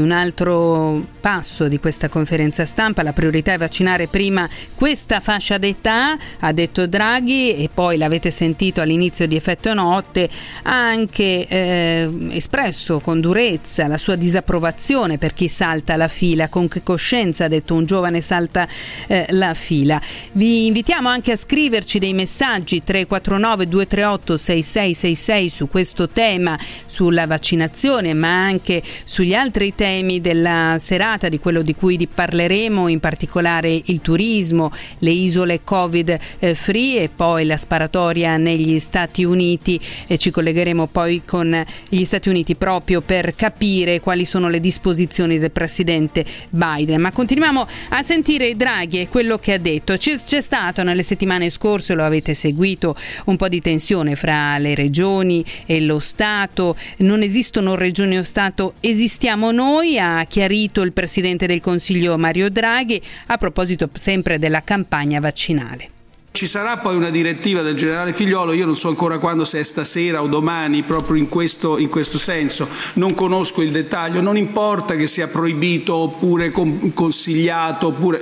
un 0.01 0.13
altro 0.13 1.07
passo 1.21 1.69
di 1.69 1.79
questa 1.79 2.09
conferenza 2.09 2.65
stampa, 2.65 3.03
la 3.03 3.13
priorità 3.13 3.53
è 3.53 3.59
vaccinare 3.59 4.07
prima 4.07 4.49
questa 4.75 5.21
fascia 5.21 5.59
d'età, 5.59 6.17
ha 6.41 6.53
detto 6.53 6.87
Draghi 6.87 7.57
e 7.57 7.69
poi 7.73 7.97
l'avete 7.97 8.31
sentito 8.31 8.81
all'inizio 8.81 9.27
di 9.27 9.35
effetto 9.37 9.75
notte, 9.75 10.29
ha 10.63 10.87
anche 10.89 11.47
eh, 11.47 12.09
espresso 12.31 13.01
con 13.01 13.21
durezza 13.21 13.87
la 13.89 13.99
sua 13.99 14.15
disapprovazione 14.15 15.19
per 15.19 15.35
chi 15.35 15.49
salta 15.49 15.97
la 15.97 16.09
fila, 16.09 16.49
con 16.49 16.69
che 16.69 16.83
coscienza 16.83 17.47
ha 17.47 17.49
detto 17.49 17.75
un 17.75 17.85
giovane 17.85 18.21
salta 18.21 18.69
eh, 19.07 19.27
la 19.31 19.55
fila. 19.55 20.01
Vi 20.33 20.67
invitiamo 20.67 21.09
anche 21.09 21.33
a 21.33 21.37
scriverci 21.37 21.99
dei 21.99 22.15
messaggi 22.15 22.83
349 22.85 23.69
238 23.69 24.37
6666 24.37 25.49
su 25.49 25.69
questo 25.69 26.09
tema, 26.09 26.59
sulla 26.87 27.27
vaccinazione 27.27 28.15
ma 28.15 28.29
anche 28.29 28.83
sugli 29.05 29.35
altri 29.35 29.75
temi 29.75 29.87
temi 29.89 30.21
della 30.21 30.77
serata, 30.79 31.31
di 31.31 31.39
quello 31.39 31.63
di 31.63 31.75
cui 31.75 32.07
parleremo, 32.07 32.89
in 32.89 33.01
particolare 33.01 33.81
il 33.87 34.03
turismo, 34.03 34.71
le 34.99 35.11
isole 35.11 35.63
Covid 35.65 36.19
eh, 36.39 36.57
e 36.69 37.11
poi 37.15 37.47
la 37.47 37.57
sparatoria 37.57 38.37
negli 38.37 38.79
Stati 38.81 39.25
Uniti. 39.25 39.81
E 40.07 40.19
ci 40.19 40.31
collegheremo 40.31 40.89
poi 40.89 41.23
con 41.25 41.65
gli 41.89 42.05
Stati 42.05 42.29
Uniti 42.29 42.55
proprio 42.55 43.01
per 43.01 43.35
capire 43.35 44.01
quali 44.01 44.27
sono 44.27 44.51
le 44.51 44.61
disposizioni 44.61 45.39
del 45.39 45.53
presidente 45.53 46.23
Biden. 46.51 47.01
Ma 47.01 47.11
continuiamo 47.11 47.67
a 47.89 48.03
sentire 48.03 48.55
Draghi 48.57 49.01
e 49.01 49.09
quello 49.09 49.39
che 49.39 49.55
ha 49.55 49.59
detto. 49.59 49.97
C'è, 49.97 50.19
c'è 50.23 50.43
stato 50.43 50.83
nelle 50.83 51.03
settimane 51.03 51.49
scorse, 51.49 51.95
lo 51.95 52.05
avete 52.05 52.35
seguito, 52.35 52.95
un 53.25 53.37
po' 53.37 53.49
di 53.49 53.63
tensione 53.63 54.17
fra 54.17 54.59
le 54.59 54.75
regioni 54.75 55.43
e 55.65 55.81
lo 55.81 55.99
Stato. 55.99 56.77
Non 56.99 57.23
esistono 57.23 57.75
regioni 57.75 58.19
o 58.19 58.23
Stato, 58.23 58.75
esistiamo 58.81 59.51
noi 59.51 59.78
noi, 59.79 59.99
ha 59.99 60.25
chiarito 60.25 60.83
il 60.83 60.93
Presidente 60.93 61.47
del 61.47 61.61
Consiglio 61.61 62.19
Mario 62.19 62.51
Draghi 62.51 63.01
a 63.27 63.37
proposito 63.37 63.89
sempre 63.93 64.39
della 64.39 64.65
campagna 64.65 65.21
vaccinale. 65.21 65.91
Ci 66.33 66.47
sarà 66.47 66.79
poi 66.79 66.97
una 66.97 67.11
direttiva 67.11 67.63
del 67.63 67.75
generale 67.75 68.13
Figliolo, 68.13 68.53
io 68.53 68.67
non 68.67 68.77
so 68.77 68.89
ancora 68.89 69.19
quando, 69.19 69.45
se 69.45 69.61
è 69.61 69.63
stasera 69.63 70.21
o 70.21 70.27
domani, 70.27 70.83
proprio 70.83 71.17
in 71.17 71.29
questo, 71.29 71.79
in 71.79 71.89
questo 71.89 72.19
senso, 72.19 72.69
non 72.95 73.15
conosco 73.15 73.63
il 73.63 73.71
dettaglio, 73.71 74.21
non 74.21 74.37
importa 74.37 74.97
che 74.97 75.07
sia 75.07 75.29
proibito 75.29 75.95
oppure 75.95 76.51
consigliato, 76.51 77.89
oppure 77.89 78.21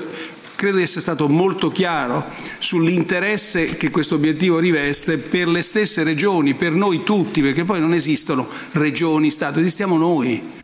credo 0.57 0.77
di 0.77 0.83
essere 0.83 1.01
stato 1.01 1.27
molto 1.29 1.71
chiaro 1.71 2.25
sull'interesse 2.59 3.77
che 3.77 3.91
questo 3.91 4.15
obiettivo 4.15 4.59
riveste 4.59 5.17
per 5.17 5.49
le 5.49 5.63
stesse 5.63 6.03
regioni, 6.03 6.55
per 6.55 6.73
noi 6.73 7.03
tutti, 7.03 7.41
perché 7.41 7.65
poi 7.65 7.81
non 7.81 7.95
esistono 7.95 8.47
regioni, 8.73 9.31
Stato, 9.31 9.61
esistiamo 9.61 9.97
noi. 9.97 10.56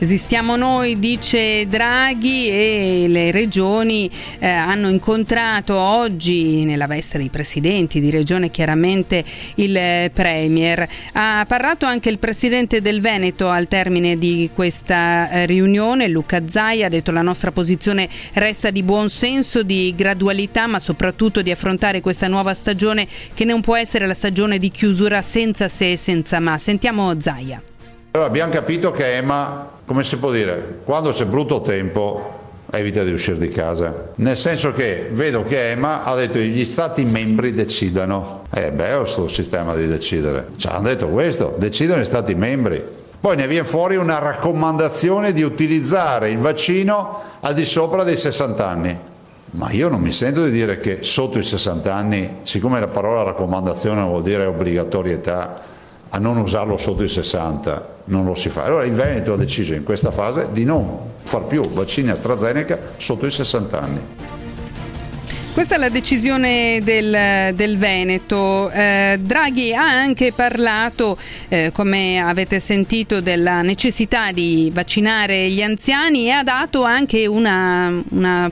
Esistiamo 0.00 0.54
noi, 0.54 1.00
dice 1.00 1.66
Draghi, 1.66 2.48
e 2.48 3.06
le 3.08 3.32
regioni 3.32 4.08
eh, 4.38 4.46
hanno 4.46 4.90
incontrato 4.90 5.74
oggi, 5.74 6.64
nella 6.64 6.86
veste 6.86 7.18
dei 7.18 7.30
presidenti 7.30 7.98
di 7.98 8.08
regione, 8.08 8.52
chiaramente 8.52 9.24
il 9.56 9.76
eh, 9.76 10.12
Premier. 10.14 10.88
Ha 11.14 11.44
parlato 11.48 11.84
anche 11.84 12.10
il 12.10 12.20
presidente 12.20 12.80
del 12.80 13.00
Veneto 13.00 13.48
al 13.48 13.66
termine 13.66 14.16
di 14.16 14.48
questa 14.54 15.30
eh, 15.30 15.46
riunione, 15.46 16.06
Luca 16.06 16.46
Zai, 16.46 16.84
ha 16.84 16.88
detto 16.88 17.10
la 17.10 17.22
nostra 17.22 17.50
posizione 17.50 18.08
resta 18.34 18.70
di 18.70 18.84
buon 18.84 19.10
senso, 19.10 19.64
di 19.64 19.92
gradualità, 19.96 20.68
ma 20.68 20.78
soprattutto 20.78 21.42
di 21.42 21.50
affrontare 21.50 22.00
questa 22.00 22.28
nuova 22.28 22.54
stagione 22.54 23.08
che 23.34 23.44
non 23.44 23.60
può 23.60 23.74
essere 23.74 24.06
la 24.06 24.14
stagione 24.14 24.58
di 24.58 24.70
chiusura 24.70 25.22
senza 25.22 25.66
se 25.66 25.90
e 25.90 25.96
senza 25.96 26.38
ma. 26.38 26.56
Sentiamo 26.56 27.20
Zaia. 27.20 27.60
Allora, 28.10 28.28
abbiamo 28.28 28.50
capito 28.50 28.90
che 28.90 29.16
Emma, 29.16 29.68
come 29.84 30.02
si 30.02 30.16
può 30.16 30.30
dire, 30.30 30.80
quando 30.84 31.10
c'è 31.10 31.26
brutto 31.26 31.60
tempo 31.60 32.36
evita 32.70 33.04
di 33.04 33.12
uscire 33.12 33.38
di 33.38 33.50
casa. 33.50 34.10
Nel 34.16 34.36
senso 34.36 34.72
che 34.72 35.08
vedo 35.12 35.44
che 35.44 35.70
Emma 35.70 36.04
ha 36.04 36.14
detto 36.14 36.34
che 36.34 36.46
gli 36.46 36.64
stati 36.64 37.04
membri 37.04 37.52
decidano. 37.52 38.44
Eh 38.50 38.70
beh, 38.70 38.92
è 38.92 38.96
questo 38.96 39.28
sistema 39.28 39.74
di 39.74 39.86
decidere. 39.86 40.48
Ci 40.56 40.66
hanno 40.66 40.88
detto 40.88 41.08
questo, 41.08 41.54
decidono 41.58 42.00
gli 42.00 42.06
stati 42.06 42.34
membri. 42.34 42.82
Poi 43.20 43.36
ne 43.36 43.46
viene 43.46 43.66
fuori 43.66 43.96
una 43.96 44.18
raccomandazione 44.18 45.32
di 45.32 45.42
utilizzare 45.42 46.30
il 46.30 46.38
vaccino 46.38 47.20
al 47.40 47.54
di 47.54 47.64
sopra 47.64 48.04
dei 48.04 48.16
60 48.16 48.66
anni. 48.66 48.98
Ma 49.50 49.70
io 49.70 49.88
non 49.88 50.00
mi 50.00 50.12
sento 50.12 50.44
di 50.44 50.50
dire 50.50 50.78
che 50.78 50.98
sotto 51.02 51.38
i 51.38 51.42
60 51.42 51.94
anni, 51.94 52.36
siccome 52.42 52.80
la 52.80 52.86
parola 52.86 53.22
raccomandazione 53.22 54.02
vuol 54.02 54.22
dire 54.22 54.44
obbligatorietà, 54.44 55.76
a 56.10 56.18
non 56.18 56.38
usarlo 56.38 56.76
sotto 56.76 57.02
i 57.02 57.08
60 57.08 57.96
non 58.04 58.24
lo 58.24 58.34
si 58.34 58.48
fa. 58.48 58.64
Allora 58.64 58.84
il 58.84 58.92
Veneto 58.92 59.32
ha 59.32 59.36
deciso 59.36 59.74
in 59.74 59.84
questa 59.84 60.10
fase 60.10 60.48
di 60.52 60.64
non 60.64 60.98
far 61.24 61.44
più 61.44 61.62
vaccini 61.62 62.10
AstraZeneca 62.10 62.78
sotto 62.96 63.26
i 63.26 63.30
60 63.30 63.80
anni. 63.80 64.00
Questa 65.52 65.74
è 65.74 65.78
la 65.78 65.88
decisione 65.88 66.78
del, 66.84 67.52
del 67.54 67.78
Veneto. 67.78 68.70
Eh, 68.70 69.18
Draghi 69.20 69.74
ha 69.74 69.88
anche 69.88 70.32
parlato, 70.32 71.18
eh, 71.48 71.70
come 71.72 72.20
avete 72.20 72.60
sentito, 72.60 73.20
della 73.20 73.62
necessità 73.62 74.30
di 74.30 74.70
vaccinare 74.72 75.50
gli 75.50 75.60
anziani 75.60 76.26
e 76.26 76.30
ha 76.30 76.44
dato 76.44 76.84
anche 76.84 77.26
una, 77.26 77.92
una, 78.10 78.48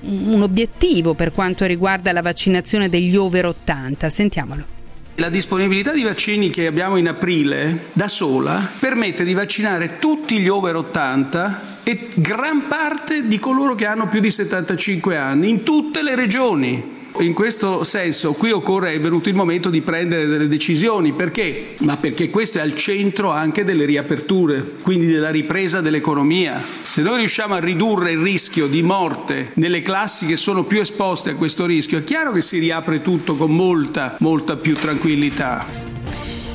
un 0.00 0.40
obiettivo 0.40 1.12
per 1.12 1.32
quanto 1.32 1.66
riguarda 1.66 2.12
la 2.12 2.22
vaccinazione 2.22 2.88
degli 2.88 3.14
over 3.14 3.44
80. 3.46 4.08
Sentiamolo. 4.08 4.75
La 5.18 5.30
disponibilità 5.30 5.92
di 5.92 6.02
vaccini 6.02 6.50
che 6.50 6.66
abbiamo 6.66 6.96
in 6.96 7.08
aprile 7.08 7.86
da 7.94 8.06
sola 8.06 8.68
permette 8.78 9.24
di 9.24 9.32
vaccinare 9.32 9.98
tutti 9.98 10.38
gli 10.38 10.48
over 10.48 10.76
80 10.76 11.78
e 11.84 12.10
gran 12.16 12.68
parte 12.68 13.26
di 13.26 13.38
coloro 13.38 13.74
che 13.74 13.86
hanno 13.86 14.08
più 14.08 14.20
di 14.20 14.30
75 14.30 15.16
anni 15.16 15.48
in 15.48 15.62
tutte 15.62 16.02
le 16.02 16.16
regioni. 16.16 16.95
In 17.18 17.32
questo 17.32 17.82
senso 17.82 18.32
qui 18.34 18.50
occorre, 18.50 18.92
è 18.92 19.00
venuto 19.00 19.30
il 19.30 19.34
momento 19.34 19.70
di 19.70 19.80
prendere 19.80 20.26
delle 20.26 20.48
decisioni. 20.48 21.12
Perché? 21.12 21.74
Ma 21.78 21.96
perché 21.96 22.28
questo 22.28 22.58
è 22.58 22.60
al 22.60 22.74
centro 22.74 23.30
anche 23.30 23.64
delle 23.64 23.86
riaperture, 23.86 24.62
quindi 24.82 25.06
della 25.06 25.30
ripresa 25.30 25.80
dell'economia. 25.80 26.60
Se 26.60 27.00
noi 27.00 27.18
riusciamo 27.18 27.54
a 27.54 27.58
ridurre 27.58 28.12
il 28.12 28.18
rischio 28.18 28.66
di 28.66 28.82
morte 28.82 29.52
nelle 29.54 29.80
classi 29.80 30.26
che 30.26 30.36
sono 30.36 30.64
più 30.64 30.80
esposte 30.80 31.30
a 31.30 31.34
questo 31.34 31.64
rischio, 31.64 31.98
è 31.98 32.04
chiaro 32.04 32.32
che 32.32 32.42
si 32.42 32.58
riapre 32.58 33.00
tutto 33.00 33.34
con 33.34 33.50
molta, 33.50 34.16
molta 34.20 34.56
più 34.56 34.74
tranquillità. 34.74 35.64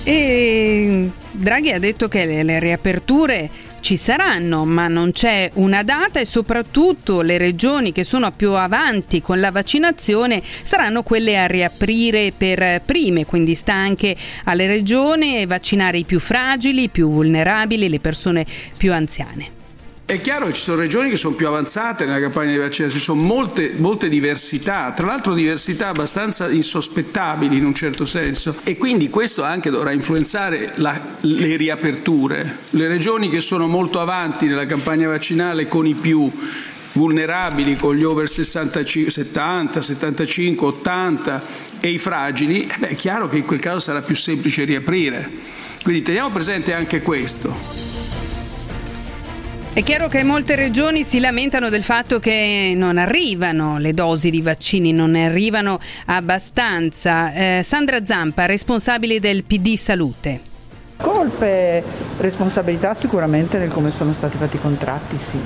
E 0.04 1.10
Draghi 1.32 1.72
ha 1.72 1.80
detto 1.80 2.08
che 2.08 2.26
le, 2.26 2.44
le 2.44 2.60
riaperture 2.60 3.50
ci 3.82 3.98
saranno, 3.98 4.64
ma 4.64 4.88
non 4.88 5.12
c'è 5.12 5.50
una 5.56 5.84
data 5.84 6.20
e 6.20 6.26
soprattutto 6.26 7.22
le 7.22 7.38
regioni 7.38 7.92
che 7.92 8.04
sono 8.04 8.32
più 8.32 8.54
avanti 8.54 9.22
con 9.22 9.40
la 9.40 9.52
vaccinazione 9.52 10.42
saranno 10.64 11.04
quelle 11.04 11.38
a 11.38 11.48
riaprire 11.48 12.32
per 12.36 12.82
prime, 12.86 13.26
quindi 13.26 13.56
sta 13.56 13.74
anche 13.74 14.16
alle 14.46 14.68
regioni 14.68 15.46
vaccinare 15.46 15.98
i 15.98 16.06
più 16.06 16.20
fragili, 16.20 16.84
i 16.84 16.90
più 16.90 17.10
vulnerabili, 17.10 17.90
le 17.90 18.00
persone 18.00 18.46
più 18.78 18.94
anziane. 18.94 19.60
È 20.12 20.20
chiaro 20.20 20.48
che 20.48 20.52
ci 20.52 20.64
sono 20.64 20.82
regioni 20.82 21.10
che 21.10 21.16
sono 21.16 21.36
più 21.36 21.48
avanzate 21.48 22.06
nella 22.06 22.20
campagna 22.20 22.52
di 22.52 22.58
vaccinazione, 22.58 22.92
ci 22.92 23.00
sono 23.00 23.22
molte, 23.22 23.72
molte, 23.78 24.10
diversità, 24.10 24.92
tra 24.92 25.06
l'altro 25.06 25.34
diversità 25.34 25.88
abbastanza 25.88 26.50
insospettabili 26.50 27.56
in 27.56 27.64
un 27.64 27.74
certo 27.74 28.04
senso 28.04 28.58
e 28.66 28.76
quindi 28.76 29.08
questo 29.08 29.42
anche 29.42 29.70
dovrà 29.70 29.94
influenzare 29.94 30.74
la, 30.76 31.02
le 31.22 31.56
riaperture. 31.56 32.58
Le 32.72 32.90
regioni 32.90 33.30
che 33.30 33.40
sono 33.40 33.68
molto 33.68 34.02
avanti 34.02 34.48
nella 34.48 34.66
campagna 34.66 35.08
vaccinale 35.08 35.70
con 35.70 35.88
i 35.88 35.94
più 35.94 36.30
vulnerabili, 36.92 37.78
con 37.78 37.96
gli 37.96 38.04
over 38.04 38.28
65, 38.28 39.10
70, 39.10 39.82
75, 39.82 40.68
80 40.68 41.44
e 41.80 41.88
i 41.88 41.98
fragili, 41.98 42.68
eh 42.68 42.76
beh, 42.78 42.88
è 42.90 42.96
chiaro 42.96 43.30
che 43.30 43.38
in 43.38 43.46
quel 43.46 43.62
caso 43.62 43.80
sarà 43.80 44.02
più 44.02 44.16
semplice 44.16 44.66
riaprire. 44.66 45.30
Quindi 45.84 46.02
teniamo 46.02 46.32
presente 46.32 46.74
anche 46.74 47.02
questo. 47.02 47.91
È 49.74 49.84
chiaro 49.84 50.10
che 50.10 50.22
molte 50.24 50.58
regioni 50.58 51.06
si 51.06 51.22
lamentano 51.22 51.70
del 51.70 51.82
fatto 51.82 52.20
che 52.20 52.74
non 52.76 52.98
arrivano 52.98 53.78
le 53.78 53.94
dosi 53.94 54.30
di 54.30 54.42
vaccini, 54.42 54.92
non 54.92 55.16
arrivano 55.16 55.80
abbastanza. 56.08 57.32
Eh, 57.32 57.62
Sandra 57.64 58.04
Zampa, 58.04 58.46
responsabile 58.46 59.22
del 59.22 59.46
PD 59.46 59.76
Salute. 59.78 60.42
Colpe, 60.98 61.82
responsabilità 62.18 62.94
sicuramente 62.94 63.58
nel 63.58 63.72
come 63.72 63.92
sono 63.92 64.12
stati 64.12 64.36
fatti 64.36 64.58
i 64.58 64.60
contratti, 64.60 65.18
sì. 65.18 65.40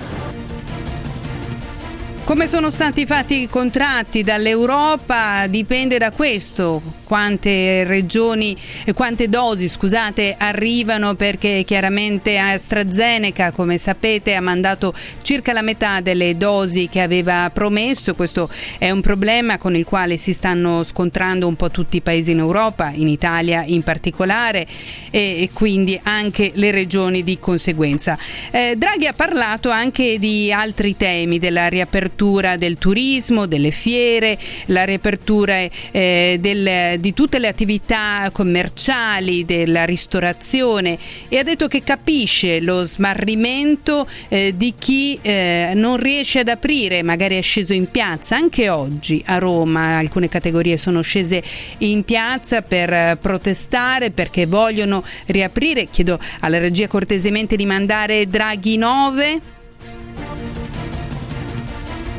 Come 2.26 2.48
sono 2.48 2.72
stati 2.72 3.06
fatti 3.06 3.44
i 3.44 3.48
contratti 3.48 4.24
dall'Europa? 4.24 5.46
Dipende 5.46 6.00
da 6.00 6.10
questo, 6.10 6.82
quante 7.04 7.84
regioni 7.84 8.58
e 8.84 8.94
quante 8.94 9.30
dosi 9.30 9.70
scusate, 9.70 10.34
arrivano 10.36 11.14
perché 11.14 11.62
chiaramente 11.64 12.40
AstraZeneca 12.40 13.52
come 13.52 13.78
sapete 13.78 14.34
ha 14.34 14.42
mandato 14.42 14.92
circa 15.22 15.54
la 15.54 15.62
metà 15.62 16.02
delle 16.02 16.36
dosi 16.36 16.88
che 16.90 17.02
aveva 17.02 17.52
promesso, 17.54 18.16
questo 18.16 18.50
è 18.80 18.90
un 18.90 19.02
problema 19.02 19.60
con 19.60 19.76
il 19.76 19.86
quale 19.86 20.18
si 20.18 20.34
stanno 20.34 20.82
scontrando 20.82 21.48
un 21.48 21.56
po' 21.56 21.70
tutti 21.70 21.98
i 21.98 22.02
paesi 22.02 22.32
in 22.32 22.40
Europa, 22.40 22.90
in 22.92 23.08
Italia 23.08 23.64
in 23.64 23.84
particolare 23.84 24.66
e, 25.12 25.52
quindi 25.54 25.98
anche 26.02 26.52
le 26.56 26.72
regioni 26.72 27.22
di 27.22 27.38
conseguenza. 27.38 28.18
Eh, 28.50 28.74
Draghi 28.76 29.06
ha 29.06 29.14
parlato 29.14 29.70
anche 29.70 30.18
di 30.18 30.52
altri 30.52 30.98
temi 30.98 31.38
della 31.38 31.68
riapertura 31.68 32.14
riapertura 32.16 32.56
del 32.56 32.78
turismo, 32.78 33.46
delle 33.46 33.72
fiere, 33.72 34.38
la 34.68 34.86
riapertura 34.86 35.68
eh, 35.92 36.38
del, 36.40 37.00
di 37.00 37.14
tutte 37.14 37.40
le 37.40 37.48
attività 37.48 38.30
commerciali, 38.32 39.44
della 39.44 39.84
ristorazione 39.84 40.98
e 41.28 41.38
ha 41.38 41.44
detto 41.44 41.68
che 41.68 41.84
capisce 41.84 42.62
lo 42.62 42.86
smarrimento 42.86 44.08
eh, 44.30 44.54
di 44.56 44.74
chi 44.78 45.20
eh, 45.22 45.74
non 45.76 45.98
riesce 45.98 46.40
ad 46.40 46.48
aprire, 46.48 47.04
magari 47.04 47.38
è 47.38 47.42
sceso 47.42 47.74
in 47.74 47.92
piazza, 47.92 48.38
anche 48.38 48.70
oggi 48.70 49.22
a 49.28 49.38
Roma 49.38 49.98
alcune 49.98 50.30
categorie 50.30 50.78
sono 50.78 51.02
scese 51.02 51.44
in 51.80 52.04
piazza 52.04 52.62
per 52.62 53.18
protestare 53.18 54.12
perché 54.12 54.46
vogliono 54.46 55.04
riaprire. 55.28 55.88
Chiedo 55.90 56.18
alla 56.40 56.60
regia 56.60 56.88
cortesemente 56.88 57.56
di 57.58 57.66
mandare 57.66 58.28
Draghi 58.28 58.78
9. 58.78 59.42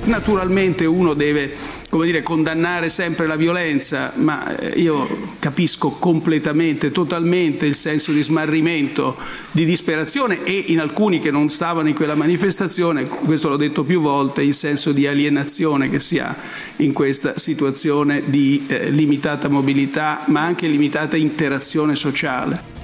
Naturalmente 0.07 0.85
uno 0.85 1.15
deve 1.15 1.55
dire, 2.05 2.23
condannare 2.23 2.89
sempre 2.89 3.27
la 3.27 3.37
violenza, 3.37 4.13
ma 4.17 4.57
eh, 4.57 4.81
io 4.81 5.35
capisco 5.39 5.91
completamente, 5.91 6.93
totalmente 6.93 7.67
il 7.67 7.75
senso 7.75 8.13
di 8.13 8.23
smarrimento, 8.23 9.17
di 9.51 9.65
disperazione 9.65 10.45
e 10.45 10.65
in 10.69 10.81
alcuni 10.81 11.19
che 11.19 11.31
non 11.31 11.49
stavano 11.49 11.89
in 11.89 11.95
quella 11.95 12.15
manifestazione, 12.15 13.07
questo 13.07 13.49
l'ho 13.49 13.57
detto 13.57 13.83
più 13.83 14.01
volte, 14.01 14.43
il 14.43 14.55
senso 14.55 14.93
di 14.93 15.07
alienazione 15.07 15.91
che 15.91 16.01
si 16.01 16.19
ha 16.19 16.35
in 16.77 16.93
questa 16.93 17.39
situazione 17.39 18.23
di 18.27 18.65
eh, 18.69 18.91
limitata 18.91 19.49
mobilità, 19.49 20.23
ma 20.27 20.43
anche 20.43 20.69
limitata 20.69 21.17
interazione 21.17 21.97
sociale. 21.97 22.76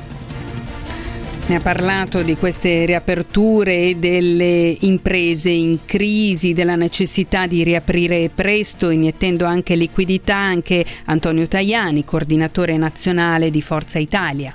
Ne 1.52 1.58
ha 1.58 1.60
parlato 1.60 2.22
di 2.22 2.34
queste 2.38 2.86
riaperture 2.86 3.88
e 3.88 3.96
delle 3.96 4.74
imprese 4.80 5.50
in 5.50 5.80
crisi, 5.84 6.54
della 6.54 6.76
necessità 6.76 7.46
di 7.46 7.62
riaprire 7.62 8.30
presto, 8.34 8.88
iniettendo 8.88 9.44
anche 9.44 9.76
liquidità, 9.76 10.34
anche 10.34 10.82
Antonio 11.04 11.46
Tajani, 11.46 12.06
coordinatore 12.06 12.78
nazionale 12.78 13.50
di 13.50 13.60
Forza 13.60 13.98
Italia. 13.98 14.54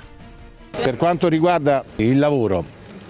Per 0.70 0.96
quanto 0.96 1.28
riguarda 1.28 1.84
il 1.98 2.18
lavoro, 2.18 2.64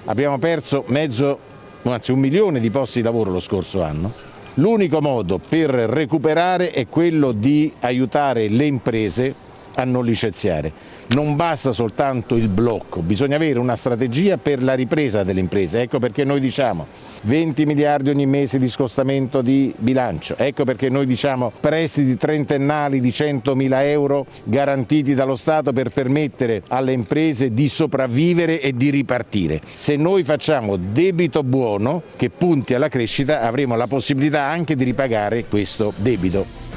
abbiamo 0.05 0.37
perso 0.37 0.85
mezzo, 0.89 1.39
anzi 1.85 2.13
un 2.13 2.19
milione 2.19 2.61
di 2.61 2.69
posti 2.69 2.99
di 2.99 3.05
lavoro 3.05 3.31
lo 3.31 3.41
scorso 3.41 3.83
anno. 3.83 4.13
L'unico 4.57 5.01
modo 5.01 5.39
per 5.39 5.71
recuperare 5.71 6.73
è 6.73 6.87
quello 6.89 7.33
di 7.33 7.73
aiutare 7.81 8.51
le 8.51 8.67
imprese 8.67 9.35
a 9.77 9.85
non 9.85 10.05
licenziare 10.05 10.97
non 11.09 11.37
basta 11.37 11.73
soltanto 11.73 12.35
il 12.35 12.49
blocco, 12.49 13.01
bisogna 13.01 13.37
avere 13.37 13.59
una 13.59 13.77
strategia 13.77 14.37
per 14.37 14.63
la 14.63 14.75
ripresa 14.75 15.23
delle 15.23 15.41
imprese. 15.41 15.81
Ecco 15.81 15.99
perché 15.99 16.25
noi 16.25 16.41
diciamo 16.41 16.87
20 17.23 17.67
miliardi 17.67 18.11
ogni 18.11 18.27
mese 18.27 18.59
di 18.59 18.69
scostamento 18.69 19.41
di 19.41 19.73
bilancio, 19.77 20.37
ecco 20.37 20.65
perché 20.65 20.89
noi 20.89 21.07
diciamo 21.07 21.53
prestiti 21.61 22.17
trentennali 22.17 23.01
di 23.01 23.13
100 23.13 23.55
mila 23.55 23.85
euro 23.85 24.27
garantiti 24.45 25.15
dallo 25.15 25.37
Stato 25.37 25.73
per 25.73 25.91
permettere 25.91 26.63
alle 26.69 26.93
imprese 26.93 27.53
di 27.55 27.69
sopravvivere 27.69 28.61
e 28.61 28.73
di 28.75 28.91
ripartire. 28.91 29.61
Se 29.73 29.97
noi 29.97 30.25
facciamo 30.25 30.77
debito 30.77 31.43
buono 31.43 32.03
che 32.17 32.31
punti 32.31 32.75
alla 32.75 32.89
crescita 32.89 33.41
avremo 33.41 33.77
la 33.77 33.87
possibilità 33.87 34.43
anche 34.43 34.77
di 34.77 34.85
ripagare 34.85 35.47
questo 35.47 35.93
debito. 35.97 36.68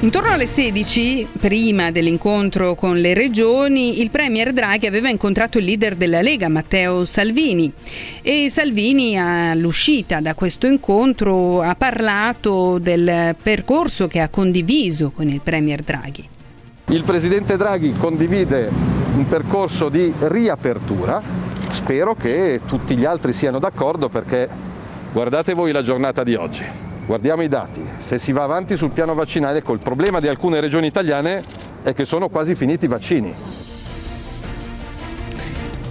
Intorno 0.00 0.30
alle 0.30 0.46
16, 0.46 1.26
prima 1.40 1.90
dell'incontro 1.90 2.74
con 2.74 2.98
le 2.98 3.14
regioni, 3.14 4.02
il 4.02 4.10
Premier 4.10 4.52
Draghi 4.52 4.86
aveva 4.86 5.08
incontrato 5.08 5.56
il 5.56 5.64
leader 5.64 5.96
della 5.96 6.20
Lega, 6.20 6.50
Matteo 6.50 7.06
Salvini, 7.06 7.72
e 8.20 8.50
Salvini 8.50 9.18
all'uscita 9.18 10.20
da 10.20 10.34
questo 10.34 10.66
incontro 10.66 11.62
ha 11.62 11.74
parlato 11.76 12.78
del 12.78 13.34
percorso 13.42 14.06
che 14.06 14.20
ha 14.20 14.28
condiviso 14.28 15.10
con 15.10 15.28
il 15.30 15.40
Premier 15.40 15.80
Draghi. 15.80 16.28
Il 16.88 17.02
Presidente 17.02 17.56
Draghi 17.56 17.94
condivide 17.94 18.70
un 19.16 19.26
percorso 19.26 19.88
di 19.88 20.12
riapertura, 20.18 21.22
spero 21.70 22.14
che 22.14 22.60
tutti 22.66 22.98
gli 22.98 23.06
altri 23.06 23.32
siano 23.32 23.58
d'accordo 23.58 24.10
perché 24.10 24.46
guardate 25.10 25.54
voi 25.54 25.72
la 25.72 25.82
giornata 25.82 26.22
di 26.22 26.34
oggi 26.34 26.86
Guardiamo 27.06 27.42
i 27.42 27.48
dati, 27.48 27.80
se 27.98 28.18
si 28.18 28.32
va 28.32 28.42
avanti 28.42 28.76
sul 28.76 28.90
piano 28.90 29.14
vaccinale, 29.14 29.62
il 29.64 29.78
problema 29.78 30.18
di 30.18 30.26
alcune 30.26 30.58
regioni 30.58 30.88
italiane 30.88 31.40
è 31.84 31.94
che 31.94 32.04
sono 32.04 32.28
quasi 32.28 32.56
finiti 32.56 32.86
i 32.86 32.88
vaccini. 32.88 33.32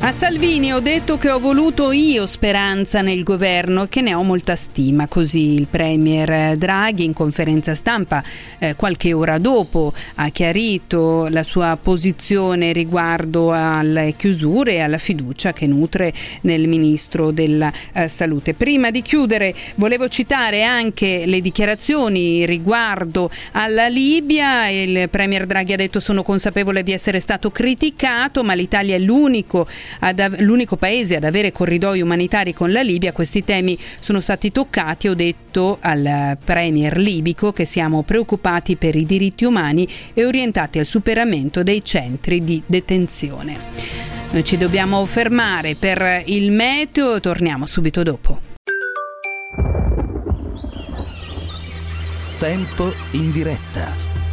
A 0.06 0.12
Salvini 0.12 0.72
ho 0.72 0.82
detto 0.82 1.18
che 1.18 1.32
ho 1.32 1.39
voluto 1.39 1.91
io 1.91 2.28
speranza 2.28 3.02
nel 3.02 3.24
governo 3.24 3.86
e 3.86 3.89
che 3.89 4.02
ne 4.02 4.13
ho 4.13 4.22
molta 4.22 4.56
stima, 4.56 5.08
così 5.08 5.56
il 5.56 5.65
Premier 5.65 6.56
Draghi 6.58 7.04
in 7.04 7.13
conferenza 7.13 7.74
stampa 7.74 8.24
eh, 8.60 8.76
qualche 8.76 9.13
ora 9.13 9.39
dopo 9.39 9.94
ha 10.13 10.30
chiarito 10.30 11.26
la 11.32 11.41
sua 11.41 11.76
posizione 11.82 12.72
riguardo 12.72 13.52
alle 13.52 14.13
chiusure 14.15 14.74
e 14.74 14.82
alla 14.82 15.00
fiducia 15.00 15.54
che 15.54 15.65
nutre 15.65 16.13
nel 16.41 16.68
Ministro 16.68 17.32
della 17.32 17.74
eh, 17.91 18.08
Salute. 18.08 18.54
Prima 18.54 18.91
di 18.91 19.02
chiudere 19.02 19.56
volevo 19.74 20.08
citare 20.08 20.63
anche 20.63 21.26
le 21.26 21.41
dichiarazioni 21.41 22.46
riguardo 22.46 23.32
alla 23.54 23.88
Libia. 23.88 24.70
Il 24.70 25.10
Premier 25.10 25.48
Draghi 25.48 25.74
ha 25.74 25.78
detto 25.78 26.00
sono 26.00 26.22
consapevole 26.22 26.84
di 26.84 26.91
essere 26.91 27.20
stato 27.20 27.50
criticato 27.50 28.44
ma 28.44 28.54
l'Italia 28.54 28.94
è 28.94 29.00
l'unico 29.00 29.65
ad, 30.00 30.42
l'unico 30.42 30.76
paese 30.76 31.16
ad 31.16 31.24
avere 31.24 31.52
corridoi 31.52 32.02
umanitari 32.02 32.54
con 32.54 32.72
la 32.72 32.82
Libia, 32.82 33.12
questi 33.12 33.44
temi 33.44 33.78
sono 34.00 34.20
stati 34.20 34.52
toccati. 34.52 35.08
Ho 35.08 35.16
detto 35.16 35.78
al 35.82 36.38
Premier 36.44 36.98
libico 36.98 37.52
che 37.52 37.66
siamo 37.66 38.04
preoccupati 38.04 38.76
per 38.76 38.96
i 38.96 39.06
diritti 39.06 39.46
umani 39.46 39.88
e 40.14 40.26
orientati 40.26 40.80
al 40.80 40.86
superamento 40.86 41.64
dei 41.64 41.84
centri 41.84 42.44
di 42.44 42.62
detenzione. 42.66 43.58
Noi 44.32 44.44
ci 44.44 44.58
dobbiamo 44.58 45.06
fermare 45.06 45.76
per 45.76 46.24
il 46.26 46.52
meteo, 46.52 47.20
torniamo 47.20 47.66
subito 47.66 48.04
dopo. 48.04 48.40
Tempo 52.38 52.94
in 53.12 53.32
diretta. 53.32 54.25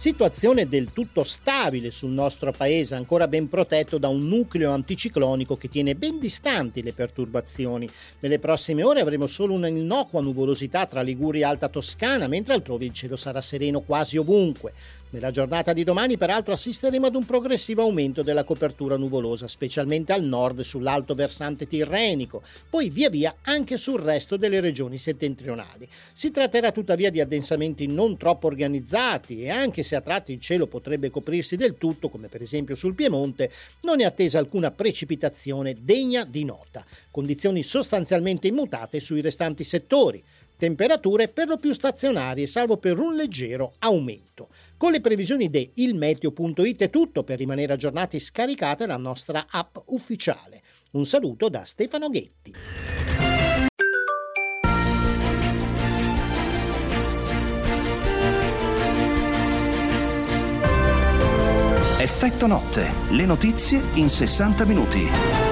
Situazione 0.00 0.66
del 0.66 0.94
tutto 0.94 1.24
stabile 1.24 1.90
sul 1.90 2.08
nostro 2.08 2.52
paese, 2.52 2.94
ancora 2.94 3.28
ben 3.28 3.50
protetto 3.50 3.98
da 3.98 4.08
un 4.08 4.20
nucleo 4.20 4.72
anticiclonico 4.72 5.56
che 5.56 5.68
tiene 5.68 5.94
ben 5.94 6.18
distanti 6.18 6.82
le 6.82 6.94
perturbazioni. 6.94 7.86
Nelle 8.20 8.38
prossime 8.38 8.82
ore 8.82 9.02
avremo 9.02 9.26
solo 9.26 9.52
una 9.52 9.66
innocua 9.66 10.22
nuvolosità 10.22 10.86
tra 10.86 11.02
Liguria 11.02 11.46
e 11.46 11.50
Alta 11.50 11.68
Toscana, 11.68 12.28
mentre 12.28 12.54
altrove 12.54 12.86
il 12.86 12.94
cielo 12.94 13.16
sarà 13.16 13.42
sereno 13.42 13.82
quasi 13.82 14.16
ovunque. 14.16 14.72
Nella 15.12 15.32
giornata 15.32 15.72
di 15.72 15.82
domani, 15.82 16.16
peraltro, 16.16 16.52
assisteremo 16.52 17.06
ad 17.06 17.16
un 17.16 17.24
progressivo 17.24 17.82
aumento 17.82 18.22
della 18.22 18.44
copertura 18.44 18.96
nuvolosa, 18.96 19.48
specialmente 19.48 20.12
al 20.12 20.22
nord 20.22 20.60
sull'alto 20.60 21.16
versante 21.16 21.66
tirrenico, 21.66 22.44
poi 22.70 22.90
via 22.90 23.10
via 23.10 23.34
anche 23.42 23.76
sul 23.76 24.00
resto 24.00 24.36
delle 24.36 24.60
regioni 24.60 24.98
settentrionali. 24.98 25.88
Si 26.12 26.30
tratterà 26.30 26.70
tuttavia 26.70 27.10
di 27.10 27.20
addensamenti 27.20 27.88
non 27.88 28.16
troppo 28.16 28.46
organizzati 28.46 29.42
e 29.42 29.50
anche 29.50 29.82
se 29.82 29.96
a 29.96 30.00
tratti 30.00 30.30
il 30.30 30.40
cielo 30.40 30.68
potrebbe 30.68 31.10
coprirsi 31.10 31.56
del 31.56 31.76
tutto, 31.76 32.08
come 32.08 32.28
per 32.28 32.42
esempio 32.42 32.76
sul 32.76 32.94
Piemonte, 32.94 33.50
non 33.80 34.00
è 34.00 34.04
attesa 34.04 34.38
alcuna 34.38 34.70
precipitazione 34.70 35.78
degna 35.80 36.24
di 36.24 36.44
nota. 36.44 36.86
Condizioni 37.10 37.64
sostanzialmente 37.64 38.46
immutate 38.46 39.00
sui 39.00 39.22
restanti 39.22 39.64
settori 39.64 40.22
temperature 40.60 41.28
per 41.28 41.48
lo 41.48 41.56
più 41.56 41.72
stazionarie, 41.72 42.46
salvo 42.46 42.76
per 42.76 42.98
un 42.98 43.14
leggero 43.14 43.74
aumento. 43.78 44.50
Con 44.76 44.92
le 44.92 45.00
previsioni 45.00 45.48
di 45.48 45.70
ilmeteo.it 45.74 46.82
è 46.82 46.90
tutto 46.90 47.24
per 47.24 47.38
rimanere 47.38 47.72
aggiornati 47.72 48.20
scaricate 48.20 48.86
la 48.86 48.98
nostra 48.98 49.46
app 49.48 49.78
ufficiale. 49.86 50.62
Un 50.92 51.06
saluto 51.06 51.48
da 51.48 51.64
Stefano 51.64 52.10
Ghetti. 52.10 52.54
Effetto 61.98 62.46
notte, 62.46 62.92
le 63.10 63.24
notizie 63.24 63.80
in 63.94 64.08
60 64.08 64.64
minuti. 64.66 65.49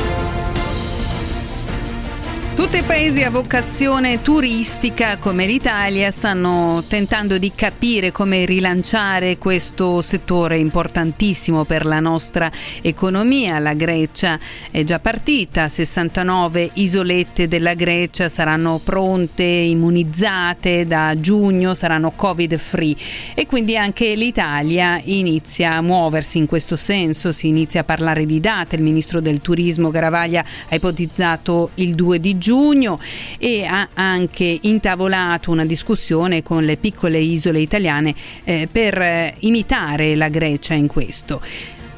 Tutti 2.58 2.78
i 2.78 2.82
paesi 2.82 3.22
a 3.22 3.30
vocazione 3.30 4.20
turistica 4.20 5.18
come 5.18 5.46
l'Italia 5.46 6.10
stanno 6.10 6.82
tentando 6.88 7.38
di 7.38 7.52
capire 7.54 8.10
come 8.10 8.44
rilanciare 8.46 9.38
questo 9.38 10.02
settore 10.02 10.58
importantissimo 10.58 11.62
per 11.64 11.86
la 11.86 12.00
nostra 12.00 12.50
economia. 12.82 13.60
La 13.60 13.74
Grecia 13.74 14.40
è 14.72 14.82
già 14.82 14.98
partita, 14.98 15.68
69 15.68 16.70
isolette 16.74 17.46
della 17.46 17.74
Grecia 17.74 18.28
saranno 18.28 18.80
pronte, 18.82 19.44
immunizzate 19.44 20.84
da 20.84 21.14
giugno, 21.16 21.74
saranno 21.74 22.10
covid 22.10 22.56
free. 22.56 22.96
E 23.34 23.46
quindi 23.46 23.76
anche 23.76 24.16
l'Italia 24.16 25.00
inizia 25.04 25.74
a 25.74 25.80
muoversi 25.80 26.38
in 26.38 26.46
questo 26.46 26.74
senso, 26.74 27.30
si 27.30 27.46
inizia 27.46 27.82
a 27.82 27.84
parlare 27.84 28.26
di 28.26 28.40
date, 28.40 28.74
il 28.74 28.82
ministro 28.82 29.20
del 29.20 29.40
turismo 29.40 29.90
Garavaglia 29.90 30.44
ha 30.68 30.74
ipotizzato 30.74 31.70
il 31.74 31.94
2 31.94 32.18
di 32.18 32.32
giugno 32.32 32.46
giugno 32.48 32.98
e 33.36 33.66
ha 33.66 33.90
anche 33.92 34.58
intavolato 34.62 35.50
una 35.50 35.66
discussione 35.66 36.42
con 36.42 36.64
le 36.64 36.78
piccole 36.78 37.18
isole 37.18 37.60
italiane 37.60 38.14
eh, 38.44 38.66
per 38.72 38.98
eh, 38.98 39.34
imitare 39.40 40.14
la 40.14 40.28
Grecia 40.28 40.72
in 40.72 40.86
questo. 40.86 41.42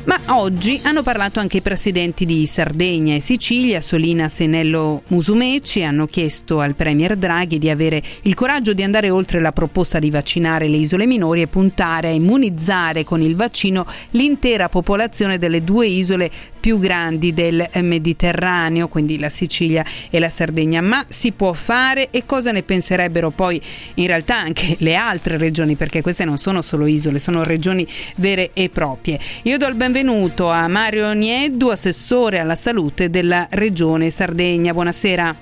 Ma 0.05 0.19
oggi 0.35 0.81
hanno 0.83 1.03
parlato 1.03 1.41
anche 1.41 1.59
i 1.59 1.61
presidenti 1.61 2.25
di 2.25 2.47
Sardegna 2.47 3.15
e 3.15 3.21
Sicilia, 3.21 3.83
Solina 3.83 4.29
Senello 4.29 5.03
Musumeci, 5.09 5.83
hanno 5.83 6.07
chiesto 6.07 6.61
al 6.61 6.75
Premier 6.75 7.17
Draghi 7.17 7.59
di 7.59 7.69
avere 7.69 8.03
il 8.23 8.33
coraggio 8.33 8.73
di 8.73 8.83
andare 8.83 9.11
oltre 9.11 9.41
la 9.41 9.53
proposta 9.53 9.99
di 9.99 10.11
vaccinare 10.11 10.69
le 10.69 10.79
isole 10.79 11.05
minori 11.05 11.43
e 11.43 11.49
puntare 11.49 12.09
a 12.09 12.13
immunizzare 12.13 13.05
con 13.05 13.21
il 13.21 13.37
vaccino 13.37 13.85
l'intera 14.13 14.71
popolazione 14.71 15.37
delle 15.37 15.63
due 15.63 15.87
isole 15.87 16.31
più 16.61 16.79
grandi 16.79 17.33
del 17.33 17.69
Mediterraneo, 17.77 18.89
quindi 18.89 19.19
la 19.19 19.29
Sicilia 19.31 19.85
e 20.11 20.19
la 20.19 20.29
Sardegna. 20.29 20.81
Ma 20.81 21.05
si 21.09 21.33
può 21.33 21.53
fare 21.53 22.09
e 22.11 22.25
cosa 22.27 22.53
ne 22.53 22.63
penserebbero 22.63 23.31
poi 23.31 23.61
in 23.95 24.07
realtà 24.07 24.39
anche 24.39 24.77
le 24.81 24.95
altre 24.95 25.39
regioni, 25.39 25.77
perché 25.77 26.03
queste 26.03 26.25
non 26.25 26.39
sono 26.39 26.63
solo 26.63 26.87
isole, 26.87 27.19
sono 27.19 27.43
regioni 27.43 27.87
vere 28.17 28.51
e 28.53 28.69
proprie. 28.69 29.19
Io 29.45 29.57
do 29.57 29.67
il 29.67 29.75
benvenuto 29.75 30.09
benvenuto 30.11 30.51
a 30.51 30.69
Mario 30.69 31.13
Nieddu, 31.13 31.69
assessore 31.69 32.39
alla 32.39 32.55
salute 32.55 33.11
della 33.11 33.47
Regione 33.51 34.11
Sardegna. 34.11 34.73
Buonasera. 34.73 35.35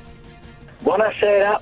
Buonasera. 0.81 1.61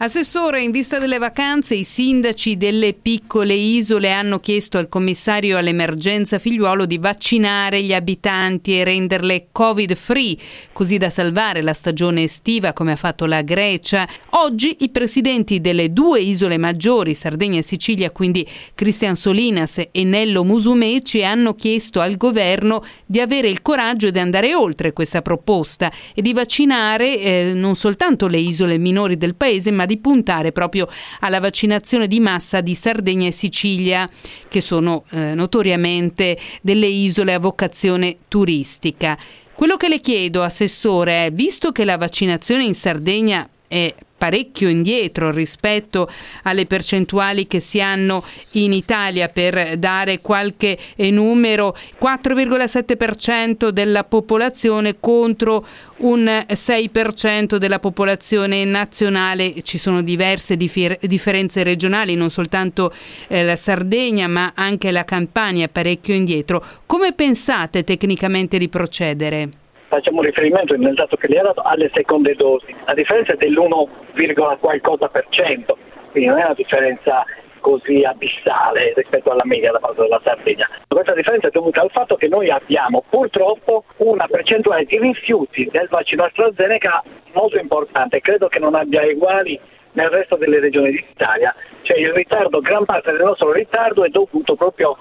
Assessore, 0.00 0.62
in 0.62 0.70
vista 0.70 1.00
delle 1.00 1.18
vacanze, 1.18 1.74
i 1.74 1.82
sindaci 1.82 2.56
delle 2.56 2.92
piccole 2.92 3.54
isole 3.54 4.12
hanno 4.12 4.38
chiesto 4.38 4.78
al 4.78 4.88
commissario 4.88 5.58
all'emergenza 5.58 6.38
figliuolo 6.38 6.86
di 6.86 6.98
vaccinare 6.98 7.82
gli 7.82 7.92
abitanti 7.92 8.78
e 8.78 8.84
renderle 8.84 9.48
covid-free, 9.50 10.36
così 10.72 10.98
da 10.98 11.10
salvare 11.10 11.62
la 11.62 11.72
stagione 11.72 12.22
estiva 12.22 12.72
come 12.72 12.92
ha 12.92 12.96
fatto 12.96 13.26
la 13.26 13.42
Grecia. 13.42 14.08
Oggi 14.30 14.76
i 14.82 14.90
presidenti 14.90 15.60
delle 15.60 15.92
due 15.92 16.20
isole 16.20 16.58
maggiori, 16.58 17.12
Sardegna 17.12 17.58
e 17.58 17.62
Sicilia, 17.62 18.12
quindi 18.12 18.46
Cristian 18.76 19.16
Solinas 19.16 19.82
e 19.90 20.04
Nello 20.04 20.44
Musumeci, 20.44 21.24
hanno 21.24 21.56
chiesto 21.56 21.98
al 21.98 22.16
governo 22.16 22.84
di 23.04 23.18
avere 23.18 23.48
il 23.48 23.62
coraggio 23.62 24.10
di 24.10 24.20
andare 24.20 24.54
oltre 24.54 24.92
questa 24.92 25.22
proposta 25.22 25.90
e 26.14 26.22
di 26.22 26.32
vaccinare 26.32 27.18
eh, 27.18 27.52
non 27.52 27.74
soltanto 27.74 28.28
le 28.28 28.38
isole 28.38 28.78
minori 28.78 29.18
del 29.18 29.34
paese, 29.34 29.72
ma 29.72 29.86
di 29.88 29.96
puntare 29.96 30.52
proprio 30.52 30.86
alla 31.20 31.40
vaccinazione 31.40 32.06
di 32.06 32.20
massa 32.20 32.60
di 32.60 32.76
Sardegna 32.76 33.26
e 33.26 33.32
Sicilia, 33.32 34.08
che 34.46 34.60
sono 34.60 35.04
eh, 35.10 35.34
notoriamente 35.34 36.38
delle 36.62 36.86
isole 36.86 37.34
a 37.34 37.40
vocazione 37.40 38.18
turistica. 38.28 39.18
Quello 39.54 39.76
che 39.76 39.88
le 39.88 39.98
chiedo, 39.98 40.44
Assessore, 40.44 41.26
è, 41.26 41.32
visto 41.32 41.72
che 41.72 41.84
la 41.84 41.96
vaccinazione 41.96 42.64
in 42.64 42.74
Sardegna 42.74 43.48
è 43.66 43.92
parecchio 44.18 44.68
indietro 44.68 45.30
rispetto 45.30 46.10
alle 46.42 46.66
percentuali 46.66 47.46
che 47.46 47.60
si 47.60 47.80
hanno 47.80 48.24
in 48.52 48.72
Italia 48.72 49.28
per 49.28 49.78
dare 49.78 50.20
qualche 50.20 50.76
eh, 50.96 51.10
numero. 51.10 51.76
4,7% 52.00 53.68
della 53.68 54.04
popolazione 54.04 54.96
contro 54.98 55.64
un 55.98 56.24
6% 56.26 57.56
della 57.56 57.78
popolazione 57.78 58.64
nazionale. 58.64 59.62
Ci 59.62 59.78
sono 59.78 60.02
diverse 60.02 60.56
differ- 60.56 60.98
differenze 61.06 61.62
regionali 61.62 62.14
non 62.16 62.30
soltanto 62.30 62.92
eh, 63.28 63.44
la 63.44 63.56
Sardegna 63.56 64.26
ma 64.26 64.52
anche 64.54 64.90
la 64.90 65.04
Campania 65.04 65.68
parecchio 65.68 66.14
indietro. 66.14 66.64
Come 66.86 67.12
pensate 67.12 67.84
tecnicamente 67.84 68.58
di 68.58 68.68
procedere? 68.68 69.66
Facciamo 69.88 70.22
riferimento 70.22 70.76
nel 70.76 70.94
dato 70.94 71.16
che 71.16 71.28
lei 71.28 71.38
ha 71.38 71.44
dato 71.44 71.62
alle 71.62 71.90
seconde 71.94 72.34
dosi, 72.34 72.74
la 72.84 72.94
differenza 72.94 73.32
è 73.32 73.36
dell'1, 73.36 74.58
qualcosa 74.60 75.08
per 75.08 75.26
cento, 75.30 75.76
quindi 76.10 76.28
non 76.28 76.38
è 76.38 76.44
una 76.44 76.54
differenza 76.54 77.24
così 77.60 78.02
abissale 78.04 78.92
rispetto 78.94 79.30
alla 79.30 79.44
media 79.44 79.72
da 79.72 79.78
parte 79.78 80.02
della 80.02 80.20
Sardegna. 80.22 80.68
Questa 80.86 81.14
differenza 81.14 81.48
è 81.48 81.50
dovuta 81.50 81.80
al 81.80 81.90
fatto 81.90 82.16
che 82.16 82.28
noi 82.28 82.50
abbiamo 82.50 83.04
purtroppo 83.08 83.84
una 83.98 84.26
percentuale 84.26 84.84
di 84.84 84.98
rifiuti 84.98 85.68
del 85.70 85.88
vaccino 85.88 86.24
AstraZeneca 86.24 87.02
molto 87.32 87.58
importante, 87.58 88.20
credo 88.20 88.48
che 88.48 88.58
non 88.58 88.74
abbia 88.74 89.02
uguali 89.04 89.58
nel 89.92 90.08
resto 90.10 90.36
delle 90.36 90.60
regioni 90.60 90.92
d'Italia, 90.92 91.54
cioè 91.82 91.98
il 91.98 92.12
ritardo, 92.12 92.60
gran 92.60 92.84
parte 92.84 93.10
del 93.10 93.24
nostro 93.24 93.52
ritardo 93.52 94.04
è 94.04 94.08
dovuto 94.08 94.54
proprio 94.54 94.96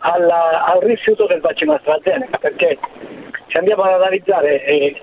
alla, 0.00 0.64
al 0.64 0.80
rifiuto 0.82 1.26
del 1.26 1.40
vaccino 1.40 1.74
AstraZeneca, 1.74 2.38
perché 2.38 2.78
se 3.54 3.60
andiamo 3.60 3.84
ad 3.84 3.92
analizzare 3.92 4.64
eh, 4.64 5.00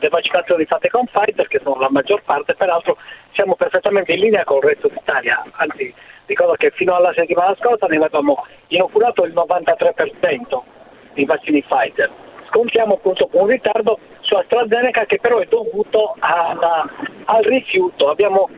le 0.00 0.08
vaccinazioni 0.08 0.64
fatte 0.64 0.88
con 0.88 1.04
Pfizer, 1.04 1.46
che 1.46 1.60
sono 1.62 1.78
la 1.78 1.90
maggior 1.90 2.22
parte, 2.22 2.54
peraltro 2.54 2.96
siamo 3.32 3.56
perfettamente 3.56 4.14
in 4.14 4.20
linea 4.20 4.42
con 4.44 4.56
il 4.56 4.70
resto 4.70 4.88
d'Italia, 4.88 5.44
anzi 5.52 5.92
ricordo 6.24 6.54
che 6.54 6.70
fino 6.70 6.94
alla 6.94 7.12
settimana 7.12 7.54
scorsa 7.56 7.84
ne 7.86 7.96
avevamo 7.96 8.46
inoculato 8.68 9.24
il 9.24 9.34
93% 9.34 10.62
dei 11.12 11.26
vaccini 11.26 11.62
Pfizer. 11.62 12.10
Scontiamo 12.48 12.94
appunto 12.94 13.28
un 13.32 13.48
ritardo 13.48 13.98
su 14.20 14.34
AstraZeneca 14.34 15.04
che 15.04 15.18
però 15.20 15.40
è 15.40 15.46
dovuto 15.46 16.16
alla, 16.20 16.88
al 17.26 17.42
rifiuto. 17.42 18.08
Abbiamo, 18.08 18.48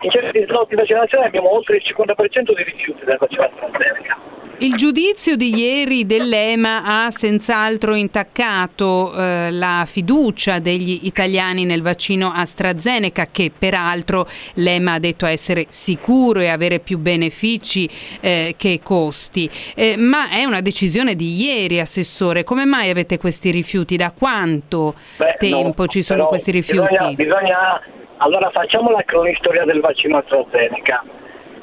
in 0.00 0.10
certi 0.10 0.44
slot 0.44 0.68
di 0.68 0.74
vaccinazione 0.74 1.24
abbiamo 1.24 1.54
oltre 1.54 1.76
il 1.76 1.82
50% 1.86 2.54
di 2.54 2.62
rifiuti 2.62 3.02
del 3.06 3.16
vaccino 3.16 3.44
AstraZeneca. 3.44 4.43
Il 4.58 4.76
giudizio 4.76 5.34
di 5.34 5.52
ieri 5.52 6.06
dell'EMA 6.06 6.84
ha 6.84 7.10
senz'altro 7.10 7.94
intaccato 7.94 9.12
eh, 9.12 9.50
la 9.50 9.84
fiducia 9.84 10.60
degli 10.60 11.00
italiani 11.02 11.64
nel 11.64 11.82
vaccino 11.82 12.30
AstraZeneca 12.32 13.26
che 13.32 13.50
peraltro 13.56 14.26
l'EMA 14.54 14.92
ha 14.92 14.98
detto 15.00 15.26
essere 15.26 15.66
sicuro 15.68 16.38
e 16.38 16.48
avere 16.48 16.78
più 16.78 16.98
benefici 16.98 17.88
eh, 18.20 18.54
che 18.56 18.80
costi. 18.82 19.50
Eh, 19.74 19.96
ma 19.96 20.30
è 20.30 20.44
una 20.44 20.60
decisione 20.60 21.16
di 21.16 21.34
ieri, 21.34 21.80
Assessore. 21.80 22.44
Come 22.44 22.64
mai 22.64 22.90
avete 22.90 23.18
questi 23.18 23.50
rifiuti? 23.50 23.96
Da 23.96 24.12
quanto 24.16 24.94
Beh, 25.16 25.34
tempo 25.38 25.82
no, 25.82 25.88
ci 25.88 26.02
sono 26.02 26.26
questi 26.26 26.52
rifiuti? 26.52 26.88
Bisogna, 26.88 27.12
bisogna... 27.14 27.82
Allora 28.18 28.48
facciamo 28.50 28.90
la 28.90 29.02
cronistoria 29.02 29.64
del 29.64 29.80
vaccino 29.80 30.18
AstraZeneca 30.18 31.04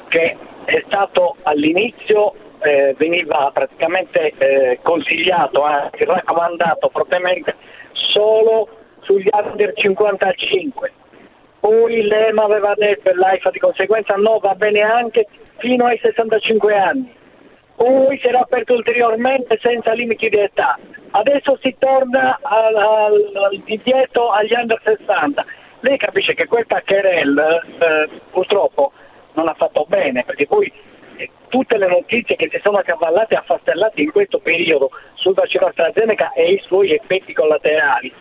che 0.08 0.36
è 0.66 0.82
stato 0.86 1.36
all'inizio 1.42 2.34
eh, 2.62 2.94
veniva 2.98 3.50
praticamente 3.52 4.32
eh, 4.38 4.78
consigliato, 4.82 5.62
anzi 5.62 6.04
raccomandato 6.04 6.88
fortemente 6.90 7.54
solo 7.92 8.68
sugli 9.00 9.28
under 9.30 9.72
55. 9.74 10.92
Poi 11.60 12.02
l'EMA 12.02 12.42
aveva 12.42 12.74
detto 12.76 13.10
e 13.10 13.14
l'AIFA 13.14 13.50
di 13.50 13.58
conseguenza 13.58 14.14
no, 14.16 14.38
va 14.38 14.54
bene 14.54 14.80
anche 14.80 15.26
fino 15.58 15.86
ai 15.86 15.98
65 15.98 16.76
anni. 16.76 17.14
Poi 17.76 18.18
si 18.18 18.26
era 18.26 18.40
aperto 18.40 18.74
ulteriormente 18.74 19.58
senza 19.60 19.92
limiti 19.92 20.28
di 20.28 20.38
età. 20.38 20.78
Adesso 21.10 21.58
si 21.60 21.74
torna 21.78 22.38
al, 22.42 22.74
al, 22.74 23.32
al 23.34 23.62
divieto 23.64 24.30
agli 24.30 24.52
under 24.52 24.80
60. 24.82 25.44
Lei 25.80 25.98
capisce 25.98 26.34
che 26.34 26.46
questa 26.46 26.80
querel 26.82 27.38
eh, 27.38 28.08
purtroppo 28.30 28.92
non 29.34 29.48
ha 29.48 29.54
fatto 29.54 29.84
bene, 29.88 30.24
perché 30.24 30.46
poi 30.46 30.72
tutte 31.48 31.76
le 31.76 31.88
notizie 31.88 32.36
che 32.36 32.48
si 32.50 32.60
sono 32.62 32.78
accavallate 32.78 33.34
e 33.34 33.38
affastellate 33.38 34.00
in 34.00 34.10
questo 34.10 34.38
periodo 34.38 34.90
sul 35.14 35.34
vaccino 35.34 35.66
AstraZeneca 35.66 36.32
e 36.32 36.52
i 36.52 36.62
suoi 36.66 36.92
effetti 36.92 37.32
collaterali, 37.32 38.12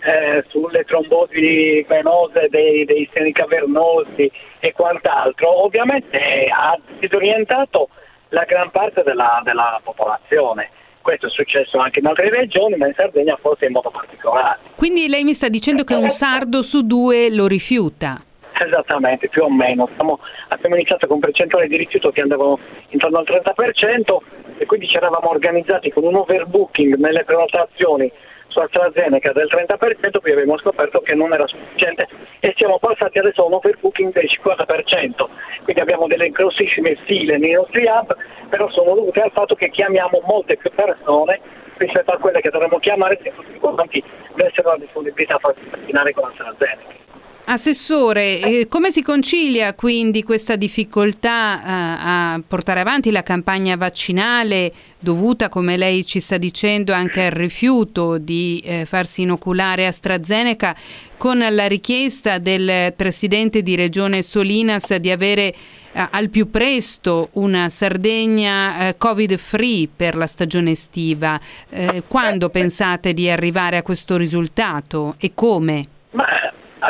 eh, 0.00 0.44
sulle 0.48 0.84
trombosi 0.84 1.82
venose 1.88 2.48
dei, 2.48 2.84
dei 2.84 3.08
seni 3.12 3.32
cavernosi 3.32 4.30
e 4.60 4.72
quant'altro, 4.72 5.64
ovviamente 5.64 6.18
ha 6.52 6.78
disorientato 6.98 7.88
la 8.28 8.44
gran 8.44 8.70
parte 8.70 9.02
della, 9.02 9.40
della 9.44 9.80
popolazione. 9.82 10.70
Questo 11.00 11.26
è 11.26 11.30
successo 11.30 11.78
anche 11.78 12.00
in 12.00 12.06
altre 12.06 12.30
regioni, 12.30 12.76
ma 12.76 12.88
in 12.88 12.94
Sardegna 12.94 13.36
forse 13.40 13.66
in 13.66 13.72
modo 13.72 13.90
particolare. 13.90 14.58
Quindi 14.76 15.08
lei 15.08 15.22
mi 15.22 15.34
sta 15.34 15.48
dicendo 15.48 15.84
che 15.84 15.94
un 15.94 16.10
sardo 16.10 16.62
su 16.62 16.84
due 16.84 17.32
lo 17.32 17.46
rifiuta? 17.46 18.16
Esattamente, 18.58 19.28
più 19.28 19.42
o 19.42 19.50
meno. 19.50 19.88
Siamo, 19.94 20.18
abbiamo 20.48 20.76
iniziato 20.76 21.06
con 21.06 21.18
percentuali 21.18 21.68
di 21.68 21.76
rifiuto 21.76 22.10
che 22.10 22.22
andavano 22.22 22.58
intorno 22.88 23.18
al 23.18 23.26
30% 23.28 24.16
e 24.58 24.66
quindi 24.66 24.88
ci 24.88 24.96
eravamo 24.96 25.28
organizzati 25.28 25.90
con 25.90 26.04
un 26.04 26.14
overbooking 26.14 26.96
nelle 26.96 27.24
prenotazioni 27.24 28.10
su 28.48 28.60
AstraZeneca 28.60 29.32
del 29.32 29.48
30%, 29.50 29.76
poi 30.20 30.32
abbiamo 30.32 30.56
scoperto 30.58 31.00
che 31.00 31.14
non 31.14 31.34
era 31.34 31.46
sufficiente 31.46 32.08
e 32.40 32.54
siamo 32.56 32.78
passati 32.78 33.18
adesso 33.18 33.42
a 33.42 33.46
un 33.46 33.54
overbooking 33.54 34.12
del 34.14 34.24
50%, 34.24 35.26
quindi 35.64 35.80
abbiamo 35.82 36.06
delle 36.06 36.30
grossissime 36.30 36.96
file 37.04 37.36
nei 37.36 37.52
nostri 37.52 37.84
hub, 37.84 38.16
però 38.48 38.70
sono 38.70 38.94
dovute 38.94 39.20
al 39.20 39.32
fatto 39.32 39.54
che 39.54 39.68
chiamiamo 39.68 40.22
molte 40.24 40.56
più 40.56 40.70
persone 40.70 41.40
rispetto 41.76 42.12
a 42.12 42.16
quelle 42.16 42.40
che 42.40 42.48
dovremmo 42.48 42.78
chiamare 42.78 43.20
se 43.22 43.34
tutti 43.34 43.58
quanti 43.58 44.02
avessero 44.32 44.70
la 44.70 44.78
disponibilità 44.78 45.34
a 45.34 45.38
farsi 45.38 45.60
vaccinare 45.68 46.12
con 46.14 46.24
AstraZeneca. 46.24 47.05
Assessore, 47.48 48.40
eh, 48.40 48.66
come 48.68 48.90
si 48.90 49.02
concilia 49.02 49.72
quindi 49.74 50.24
questa 50.24 50.56
difficoltà 50.56 51.60
eh, 51.60 51.62
a 51.64 52.40
portare 52.44 52.80
avanti 52.80 53.12
la 53.12 53.22
campagna 53.22 53.76
vaccinale 53.76 54.72
dovuta, 54.98 55.48
come 55.48 55.76
lei 55.76 56.04
ci 56.04 56.18
sta 56.18 56.38
dicendo, 56.38 56.92
anche 56.92 57.26
al 57.26 57.30
rifiuto 57.30 58.18
di 58.18 58.60
eh, 58.64 58.84
farsi 58.84 59.22
inoculare 59.22 59.86
AstraZeneca 59.86 60.74
con 61.16 61.38
la 61.38 61.68
richiesta 61.68 62.38
del 62.38 62.92
Presidente 62.96 63.62
di 63.62 63.76
Regione 63.76 64.22
Solinas 64.22 64.92
di 64.96 65.12
avere 65.12 65.54
eh, 65.92 66.08
al 66.10 66.30
più 66.30 66.50
presto 66.50 67.28
una 67.34 67.68
Sardegna 67.68 68.88
eh, 68.88 68.96
Covid 68.98 69.36
free 69.36 69.88
per 69.94 70.16
la 70.16 70.26
stagione 70.26 70.72
estiva? 70.72 71.38
Eh, 71.70 72.02
quando 72.08 72.48
pensate 72.48 73.14
di 73.14 73.30
arrivare 73.30 73.76
a 73.76 73.82
questo 73.82 74.16
risultato 74.16 75.14
e 75.18 75.30
come? 75.32 75.84
Ma 76.10 76.24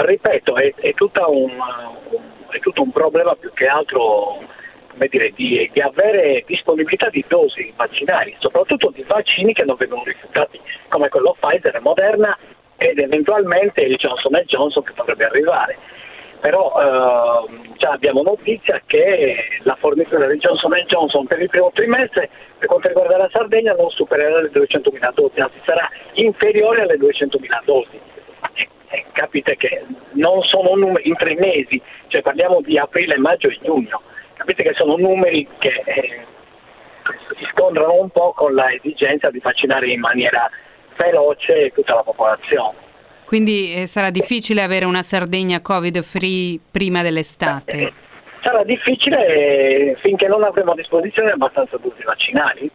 ripeto, 0.04 0.56
è, 0.56 0.74
è, 0.74 0.94
un, 1.26 1.50
è, 2.50 2.58
tutto 2.60 2.82
un 2.82 2.90
problema 2.90 3.34
più 3.34 3.52
che 3.52 3.66
altro 3.66 4.40
dire, 5.08 5.32
di, 5.34 5.70
di, 5.72 5.80
avere 5.80 6.42
disponibilità 6.46 7.08
di 7.10 7.24
dosi 7.28 7.72
vaccinali, 7.76 8.34
soprattutto 8.38 8.90
di 8.90 9.04
vaccini 9.06 9.52
che 9.52 9.64
non 9.64 9.76
vengono 9.76 10.02
rifiutati, 10.04 10.60
come 10.88 11.08
quello 11.08 11.36
Pfizer 11.38 11.80
Moderna 11.80 12.36
ed 12.76 12.98
eventualmente 12.98 13.82
il 13.82 13.96
Johnson 13.96 14.42
Johnson 14.46 14.82
che 14.82 14.92
potrebbe 14.92 15.24
arrivare. 15.24 15.76
Però 16.40 16.74
eh, 16.78 17.74
già 17.76 17.90
abbiamo 17.90 18.22
notizia 18.22 18.80
che 18.86 19.36
la 19.62 19.76
fornitura 19.76 20.26
di 20.26 20.36
Johnson 20.38 20.72
Johnson 20.86 21.26
per 21.26 21.40
il 21.40 21.48
primo 21.48 21.70
trimestre 21.72 22.28
per 22.58 22.68
quanto 22.68 22.88
riguarda 22.88 23.16
la 23.16 23.28
Sardegna 23.30 23.74
non 23.74 23.90
supererà 23.90 24.40
le 24.40 24.50
200.000 24.50 25.12
dosi, 25.14 25.40
anzi 25.40 25.60
sarà 25.64 25.88
inferiore 26.14 26.82
alle 26.82 26.96
200.000 26.96 27.64
dosi 27.64 28.00
capite 29.16 29.56
che 29.56 29.82
non 30.12 30.42
sono 30.42 30.74
numeri 30.74 31.08
in 31.08 31.16
tre 31.16 31.34
mesi, 31.36 31.80
cioè 32.08 32.20
parliamo 32.20 32.60
di 32.60 32.78
aprile, 32.78 33.16
maggio 33.16 33.48
e 33.48 33.58
giugno, 33.62 34.02
capite 34.34 34.62
che 34.62 34.74
sono 34.74 34.96
numeri 34.96 35.48
che 35.58 35.82
eh, 35.86 36.26
si 37.38 37.46
scontrano 37.50 37.98
un 37.98 38.10
po' 38.10 38.34
con 38.36 38.52
l'esigenza 38.54 39.30
di 39.30 39.38
vaccinare 39.38 39.88
in 39.88 40.00
maniera 40.00 40.50
veloce 40.98 41.72
tutta 41.74 41.94
la 41.94 42.02
popolazione. 42.02 42.84
Quindi 43.24 43.74
eh, 43.74 43.86
sarà 43.86 44.10
difficile 44.10 44.62
avere 44.62 44.84
una 44.84 45.02
Sardegna 45.02 45.62
Covid 45.62 46.02
free 46.02 46.60
prima 46.70 47.00
dell'estate? 47.02 47.78
Eh, 47.78 47.92
sarà 48.42 48.64
difficile 48.64 49.26
eh, 49.26 49.96
finché 50.00 50.28
non 50.28 50.44
avremo 50.44 50.72
a 50.72 50.74
disposizione 50.74 51.30
abbastanza 51.30 51.78
dosi 51.78 52.02
vaccinali. 52.04 52.70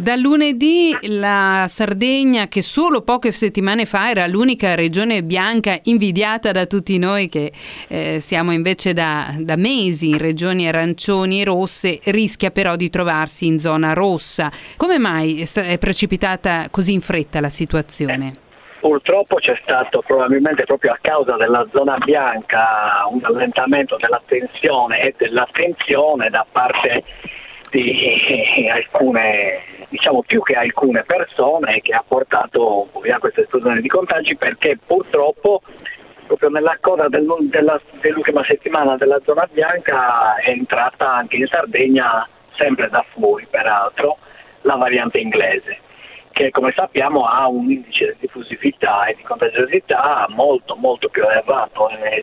Da 0.00 0.14
lunedì 0.14 0.96
la 1.02 1.64
Sardegna, 1.66 2.46
che 2.46 2.62
solo 2.62 3.02
poche 3.02 3.32
settimane 3.32 3.84
fa 3.84 4.10
era 4.10 4.28
l'unica 4.28 4.76
regione 4.76 5.24
bianca 5.24 5.76
invidiata 5.82 6.52
da 6.52 6.66
tutti 6.66 6.96
noi 6.98 7.28
che 7.28 7.50
eh, 7.88 8.20
siamo 8.20 8.52
invece 8.52 8.92
da, 8.92 9.34
da, 9.40 9.56
mesi 9.56 10.10
in 10.10 10.18
regioni 10.18 10.68
arancioni 10.68 11.40
e 11.40 11.44
rosse, 11.44 11.98
rischia 12.04 12.52
però 12.52 12.76
di 12.76 12.88
trovarsi 12.90 13.46
in 13.46 13.58
zona 13.58 13.92
rossa. 13.92 14.52
Come 14.76 14.98
mai 14.98 15.44
è 15.52 15.78
precipitata 15.78 16.68
così 16.70 16.92
in 16.92 17.00
fretta 17.00 17.40
la 17.40 17.48
situazione? 17.48 18.28
Eh, 18.28 18.78
purtroppo 18.78 19.34
c'è 19.38 19.58
stato 19.64 20.04
probabilmente 20.06 20.62
proprio 20.62 20.92
a 20.92 20.98
causa 21.00 21.34
della 21.34 21.66
zona 21.72 21.98
bianca 21.98 23.04
un 23.10 23.24
allentamento 23.24 23.96
della 23.96 24.22
tensione 24.24 25.00
e 25.00 25.14
dell'attenzione 25.18 26.30
da 26.30 26.46
parte 26.48 27.02
di 27.70 28.68
alcune, 28.70 29.77
diciamo 29.88 30.22
più 30.22 30.42
che 30.42 30.54
alcune 30.54 31.02
persone 31.04 31.80
che 31.80 31.92
ha 31.92 32.04
portato 32.06 32.88
a 32.92 33.18
questa 33.18 33.40
esplosione 33.40 33.80
di 33.80 33.88
contagi 33.88 34.36
perché 34.36 34.78
purtroppo 34.84 35.62
proprio 36.26 36.50
nella 36.50 36.76
coda 36.80 37.08
dell'ultima 37.08 38.44
settimana 38.44 38.96
della 38.96 39.18
zona 39.24 39.48
bianca 39.50 40.36
è 40.36 40.50
entrata 40.50 41.10
anche 41.10 41.36
in 41.36 41.46
Sardegna, 41.46 42.28
sempre 42.56 42.88
da 42.90 43.04
fuori 43.12 43.46
peraltro, 43.48 44.18
la 44.62 44.76
variante 44.76 45.18
inglese 45.18 45.78
che 46.32 46.50
come 46.50 46.72
sappiamo 46.76 47.24
ha 47.24 47.48
un 47.48 47.68
indice 47.68 48.12
di 48.12 48.16
diffusività 48.20 49.06
e 49.06 49.14
di 49.16 49.22
contagiosità 49.22 50.26
molto 50.28 50.76
molto 50.76 51.08
più 51.08 51.24
elevato, 51.24 51.88
è 51.88 52.22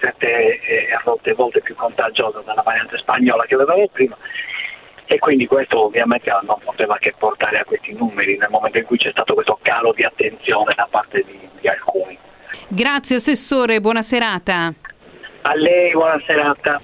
sette 0.00 0.60
e 0.60 0.92
a 0.92 1.02
volte 1.36 1.60
più 1.60 1.74
contagiosa 1.76 2.42
della 2.44 2.62
variante 2.62 2.98
spagnola 2.98 3.44
che 3.44 3.54
avevamo 3.54 3.86
prima 3.92 4.16
e 5.06 5.18
quindi 5.18 5.46
questo 5.46 5.84
ovviamente 5.84 6.30
non 6.42 6.58
poteva 6.64 6.96
che 6.98 7.14
portare 7.16 7.58
a 7.58 7.64
questi 7.64 7.92
numeri 7.92 8.36
nel 8.36 8.48
momento 8.50 8.78
in 8.78 8.84
cui 8.84 8.96
c'è 8.96 9.10
stato 9.10 9.34
questo 9.34 9.58
calo 9.62 9.92
di 9.92 10.02
attenzione 10.02 10.72
da 10.76 10.86
parte 10.90 11.24
di, 11.26 11.38
di 11.60 11.68
alcuni. 11.68 12.18
Grazie 12.68 13.16
Assessore, 13.16 13.80
buona 13.80 14.02
serata. 14.02 14.72
A 15.42 15.54
lei, 15.54 15.92
buona 15.92 16.20
serata. 16.26 16.80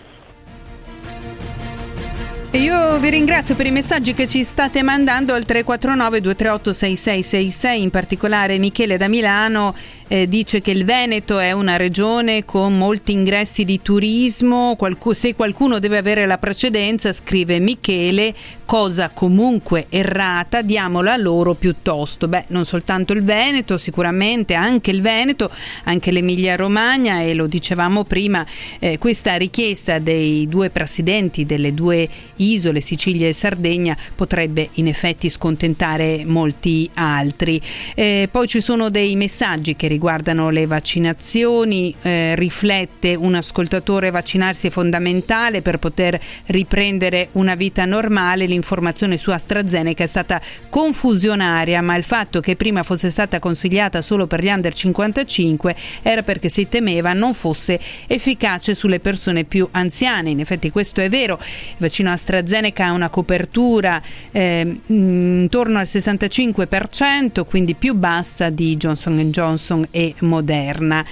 E 2.53 2.59
io 2.59 2.99
vi 2.99 3.11
ringrazio 3.11 3.55
per 3.55 3.67
i 3.67 3.71
messaggi 3.71 4.13
che 4.13 4.27
ci 4.27 4.43
state 4.43 4.83
mandando 4.83 5.35
al 5.35 5.45
349 5.45 6.21
238 6.21 6.73
6666, 6.73 7.83
in 7.83 7.91
particolare 7.91 8.59
Michele 8.59 8.97
da 8.97 9.07
Milano 9.07 9.73
eh, 10.13 10.27
dice 10.27 10.61
che 10.61 10.73
il 10.73 10.85
Veneto 10.85 11.39
è 11.39 11.53
una 11.53 11.77
regione 11.77 12.45
con 12.45 12.77
molti 12.77 13.13
ingressi 13.13 13.65
di 13.65 13.81
turismo, 13.81 14.75
Qualc- 14.77 15.15
se 15.15 15.37
qualcuno 15.37 15.79
deve 15.79 15.99
avere 15.99 16.27
la 16.27 16.37
precedenza, 16.37 17.13
scrive 17.13 17.61
Michele, 17.61 18.35
cosa 18.65 19.11
comunque 19.11 19.87
errata, 19.89 20.63
diamola 20.63 21.17
loro 21.17 21.55
piuttosto. 21.55 22.27
Beh, 22.27 22.47
non 22.49 22.65
soltanto 22.65 23.13
il 23.13 23.23
Veneto, 23.23 23.79
sicuramente 23.79 24.55
anche 24.55 24.91
il 24.91 25.01
Veneto, 25.01 25.49
anche 25.85 26.11
l'Emilia 26.11 26.57
Romagna 26.57 27.21
e 27.21 27.33
lo 27.35 27.47
dicevamo 27.47 28.03
prima, 28.03 28.45
eh, 28.81 28.99
questa 28.99 29.37
richiesta 29.37 30.01
dei 30.01 30.49
due 30.49 30.71
presidenti 30.71 31.47
delle 31.47 31.73
due 31.73 32.09
isole, 32.37 32.81
Sicilia 32.81 33.29
e 33.29 33.33
Sardegna, 33.33 33.97
potrebbe 34.17 34.71
in 34.75 34.89
effetti 34.89 35.29
scontentare 35.29 36.25
molti 36.25 36.91
altri. 36.95 37.61
Eh, 37.95 38.29
poi 38.29 38.49
ci 38.49 38.61
sono 38.61 38.91
dei 38.91 39.15
messaggi 39.15 39.77
che 39.77 39.87
riguardano 39.87 39.99
riguardano 40.01 40.49
le 40.49 40.65
vaccinazioni, 40.65 41.95
eh, 42.01 42.35
riflette 42.35 43.15
un 43.15 43.35
ascoltatore 43.35 44.11
vaccinarsi 44.11 44.69
è 44.69 44.71
fondamentale 44.71 45.61
per 45.61 45.77
poter 45.77 46.19
riprendere 46.47 47.29
una 47.33 47.55
vita 47.55 47.85
normale, 47.85 48.47
l'informazione 48.47 49.19
su 49.19 49.31
AstraZeneca 49.31 50.03
è 50.03 50.07
stata 50.07 50.41
confusionaria, 50.71 51.83
ma 51.83 51.97
il 51.97 52.05
fatto 52.05 52.41
che 52.41 52.57
prima 52.57 52.83
fosse 52.83 53.11
stata 53.11 53.39
consigliata 53.39 54.01
solo 54.01 54.27
per 54.27 54.43
gli 54.43 54.49
under 54.49 54.73
55 54.73 55.77
era 56.01 56.23
perché 56.23 56.49
si 56.49 56.67
temeva 56.67 57.13
non 57.13 57.35
fosse 57.35 57.79
efficace 58.07 58.75
sulle 58.75 59.01
persone 59.01 59.45
più 59.45 59.69
anziane. 59.71 60.31
In 60.31 60.41
effetti 60.41 60.71
questo 60.71 61.03
è 61.03 61.11
vero, 61.11 61.39
il 61.39 61.77
vaccino 61.77 62.11
AstraZeneca 62.11 62.87
ha 62.87 62.93
una 62.93 63.11
copertura 63.11 64.01
eh, 64.33 64.79
intorno 64.87 65.79
al 65.79 65.87
65%, 65.87 67.45
quindi 67.45 67.75
più 67.75 67.93
bassa 67.93 68.49
di 68.49 68.79
Johnson 68.79 69.31
Johnson 69.31 69.87
e 69.91 70.15
moderna. 70.21 71.05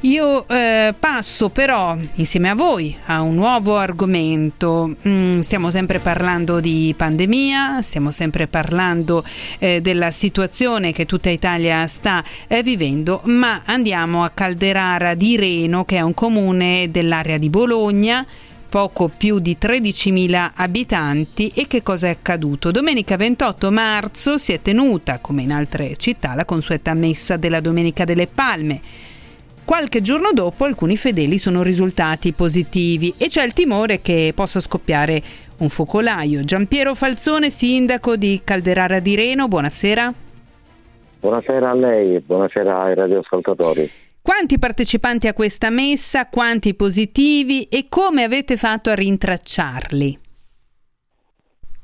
Io 0.00 0.46
eh, 0.46 0.94
passo 0.96 1.48
però 1.48 1.96
insieme 2.16 2.50
a 2.50 2.54
voi 2.54 2.94
a 3.06 3.22
un 3.22 3.34
nuovo 3.34 3.76
argomento. 3.76 4.94
Mm, 5.08 5.40
stiamo 5.40 5.70
sempre 5.70 6.00
parlando 6.00 6.60
di 6.60 6.94
pandemia, 6.96 7.80
stiamo 7.80 8.10
sempre 8.10 8.46
parlando 8.46 9.24
eh, 9.58 9.80
della 9.80 10.10
situazione 10.10 10.92
che 10.92 11.06
tutta 11.06 11.30
Italia 11.30 11.86
sta 11.86 12.22
eh, 12.46 12.62
vivendo, 12.62 13.22
ma 13.24 13.62
andiamo 13.64 14.22
a 14.22 14.30
Calderara 14.30 15.14
di 15.14 15.36
Reno, 15.36 15.84
che 15.84 15.96
è 15.96 16.02
un 16.02 16.14
comune 16.14 16.90
dell'area 16.90 17.38
di 17.38 17.48
Bologna 17.48 18.24
poco 18.76 19.08
più 19.08 19.38
di 19.38 19.56
13.000 19.58 20.50
abitanti 20.56 21.50
e 21.54 21.66
che 21.66 21.82
cosa 21.82 22.08
è 22.08 22.10
accaduto? 22.10 22.70
Domenica 22.70 23.16
28 23.16 23.70
marzo 23.70 24.36
si 24.36 24.52
è 24.52 24.60
tenuta, 24.60 25.18
come 25.18 25.40
in 25.40 25.50
altre 25.50 25.96
città, 25.96 26.34
la 26.34 26.44
consueta 26.44 26.92
messa 26.92 27.38
della 27.38 27.60
Domenica 27.60 28.04
delle 28.04 28.26
Palme. 28.26 28.82
Qualche 29.64 30.02
giorno 30.02 30.28
dopo 30.34 30.64
alcuni 30.64 30.98
fedeli 30.98 31.38
sono 31.38 31.62
risultati 31.62 32.34
positivi 32.34 33.14
e 33.16 33.28
c'è 33.28 33.46
il 33.46 33.54
timore 33.54 34.02
che 34.02 34.32
possa 34.34 34.60
scoppiare 34.60 35.22
un 35.60 35.70
focolaio. 35.70 36.44
Giampiero 36.44 36.94
Falzone, 36.94 37.48
sindaco 37.48 38.16
di 38.16 38.42
Calderara 38.44 39.00
di 39.00 39.14
Reno, 39.14 39.48
buonasera. 39.48 40.08
Buonasera 41.20 41.70
a 41.70 41.74
lei 41.74 42.16
e 42.16 42.20
buonasera 42.20 42.82
ai 42.82 42.94
radioascoltatori. 42.94 43.90
Quanti 44.26 44.58
partecipanti 44.58 45.28
a 45.28 45.32
questa 45.32 45.70
messa, 45.70 46.28
quanti 46.28 46.74
positivi 46.74 47.68
e 47.70 47.86
come 47.88 48.24
avete 48.24 48.56
fatto 48.56 48.90
a 48.90 48.94
rintracciarli? 48.96 50.18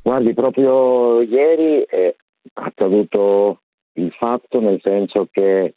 Guardi, 0.02 0.34
proprio 0.34 1.22
ieri 1.22 1.84
è 1.88 2.12
accaduto 2.54 3.60
il 3.92 4.10
fatto, 4.18 4.58
nel 4.58 4.80
senso 4.82 5.28
che 5.30 5.74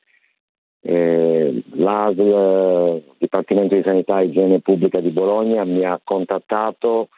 eh, 0.82 1.64
l'ASL, 1.74 3.14
Dipartimento 3.20 3.76
di 3.76 3.84
Sanità 3.84 4.20
e 4.22 4.26
Igiene 4.26 4.60
Pubblica 4.60 5.00
di 5.00 5.12
Bologna, 5.12 5.64
mi 5.66 5.86
ha 5.86 6.02
contattato 6.04 7.10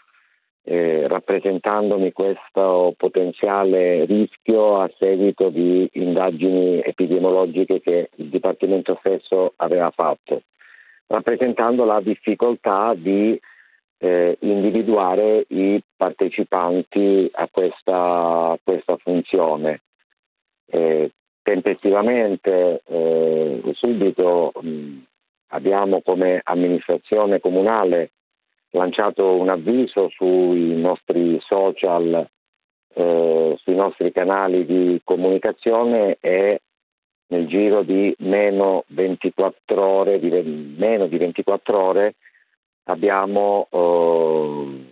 eh, 0.70 1.08
rappresentandomi 1.08 2.12
questo 2.12 2.94
potenziale 2.98 4.04
rischio 4.04 4.82
a 4.82 4.92
seguito 4.98 5.48
di 5.48 5.90
indagini 5.94 6.82
epidemiologiche 6.82 7.80
che 7.80 8.10
il 8.16 8.26
Dipartimento 8.26 8.98
stesso 9.00 9.54
aveva 9.56 9.90
fatto, 9.92 10.42
rappresentando 11.08 11.86
la 11.86 12.02
difficoltà 12.02 12.94
di 12.96 13.40
eh, 14.00 14.38
individuare 14.42 15.46
i 15.48 15.82
partecipanti 15.96 17.30
a 17.32 17.48
questa, 17.50 18.50
a 18.50 18.60
questa 18.62 18.98
funzione. 18.98 19.84
Eh, 20.70 21.12
tempestivamente, 21.44 22.82
eh, 22.86 23.62
subito 23.72 24.52
mh, 24.62 24.98
abbiamo 25.52 26.02
come 26.02 26.42
amministrazione 26.44 27.40
comunale 27.40 28.12
lanciato 28.72 29.36
un 29.36 29.50
avviso 29.50 30.10
sui 30.10 30.76
nostri 30.76 31.40
social, 31.42 32.28
eh, 32.94 33.56
sui 33.62 33.76
nostri 33.76 34.12
canali 34.12 34.66
di 34.66 35.02
comunicazione 35.04 36.18
e 36.20 36.62
nel 37.30 37.48
giro 37.48 37.84
di 37.84 38.14
meno 38.20 38.84
24 38.88 39.86
ore, 39.86 40.20
di, 40.20 40.30
meno 40.78 41.08
di 41.08 41.18
24 41.18 41.80
ore 41.80 42.16
abbiamo 42.84 43.68
eh, 43.70 44.86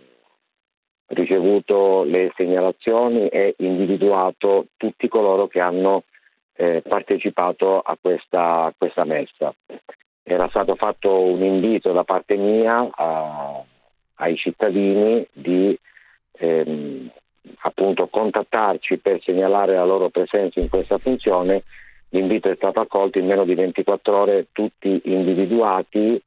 ricevuto 1.08 2.04
le 2.04 2.32
segnalazioni 2.36 3.28
e 3.28 3.54
individuato 3.58 4.66
tutti 4.76 5.08
coloro 5.08 5.46
che 5.46 5.60
hanno 5.60 6.04
eh, 6.54 6.82
partecipato 6.86 7.80
a 7.80 7.96
questa, 8.00 8.64
a 8.64 8.74
questa, 8.76 9.04
messa. 9.04 9.54
Era 10.28 10.48
stato 10.48 10.74
fatto 10.74 11.20
un 11.20 11.40
invito 11.44 11.92
da 11.92 12.02
parte 12.02 12.34
mia 12.34 12.88
a, 12.90 13.62
ai 14.14 14.36
cittadini 14.36 15.24
di 15.32 15.78
ehm, 16.32 17.08
appunto 17.60 18.08
contattarci 18.08 18.98
per 18.98 19.22
segnalare 19.22 19.74
la 19.74 19.84
loro 19.84 20.08
presenza 20.08 20.58
in 20.58 20.68
questa 20.68 20.98
funzione. 20.98 21.62
L'invito 22.08 22.50
è 22.50 22.56
stato 22.56 22.80
accolto 22.80 23.20
in 23.20 23.26
meno 23.26 23.44
di 23.44 23.54
24 23.54 24.16
ore, 24.16 24.46
tutti 24.50 25.00
individuati 25.04 26.20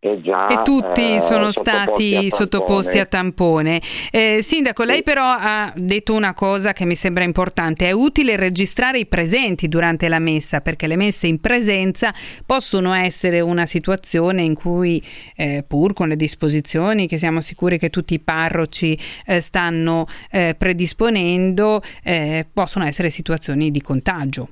già, 0.00 0.46
e 0.46 0.62
tutti 0.62 1.16
eh, 1.16 1.20
sono 1.20 1.50
stati 1.50 2.30
sottoposti 2.30 2.98
a 2.98 3.06
tampone. 3.06 3.82
Eh, 4.12 4.38
sindaco, 4.42 4.84
lei 4.84 5.02
però 5.02 5.24
ha 5.24 5.72
detto 5.74 6.14
una 6.14 6.34
cosa 6.34 6.72
che 6.72 6.84
mi 6.84 6.94
sembra 6.94 7.24
importante, 7.24 7.88
è 7.88 7.90
utile 7.90 8.36
registrare 8.36 9.00
i 9.00 9.06
presenti 9.06 9.66
durante 9.66 10.08
la 10.08 10.20
messa 10.20 10.60
perché 10.60 10.86
le 10.86 10.96
messe 10.96 11.26
in 11.26 11.40
presenza 11.40 12.12
possono 12.46 12.94
essere 12.94 13.40
una 13.40 13.66
situazione 13.66 14.42
in 14.42 14.54
cui 14.54 15.02
eh, 15.34 15.64
pur 15.66 15.94
con 15.94 16.08
le 16.08 16.16
disposizioni 16.16 17.08
che 17.08 17.18
siamo 17.18 17.40
sicuri 17.40 17.78
che 17.78 17.90
tutti 17.90 18.14
i 18.14 18.20
parroci 18.20 18.96
eh, 19.26 19.40
stanno 19.40 20.06
eh, 20.30 20.54
predisponendo, 20.56 21.82
eh, 22.04 22.46
possono 22.52 22.86
essere 22.86 23.10
situazioni 23.10 23.70
di 23.70 23.80
contagio. 23.80 24.50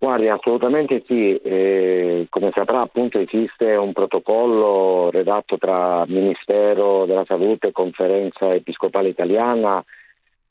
Guardi, 0.00 0.28
assolutamente 0.28 1.02
sì, 1.08 1.34
eh, 1.34 2.28
come 2.30 2.52
saprà 2.54 2.82
appunto 2.82 3.18
esiste 3.18 3.74
un 3.74 3.92
protocollo 3.92 5.10
redatto 5.10 5.58
tra 5.58 6.04
Ministero 6.06 7.04
della 7.04 7.24
Salute 7.24 7.68
e 7.68 7.72
Conferenza 7.72 8.54
Episcopale 8.54 9.08
Italiana 9.08 9.84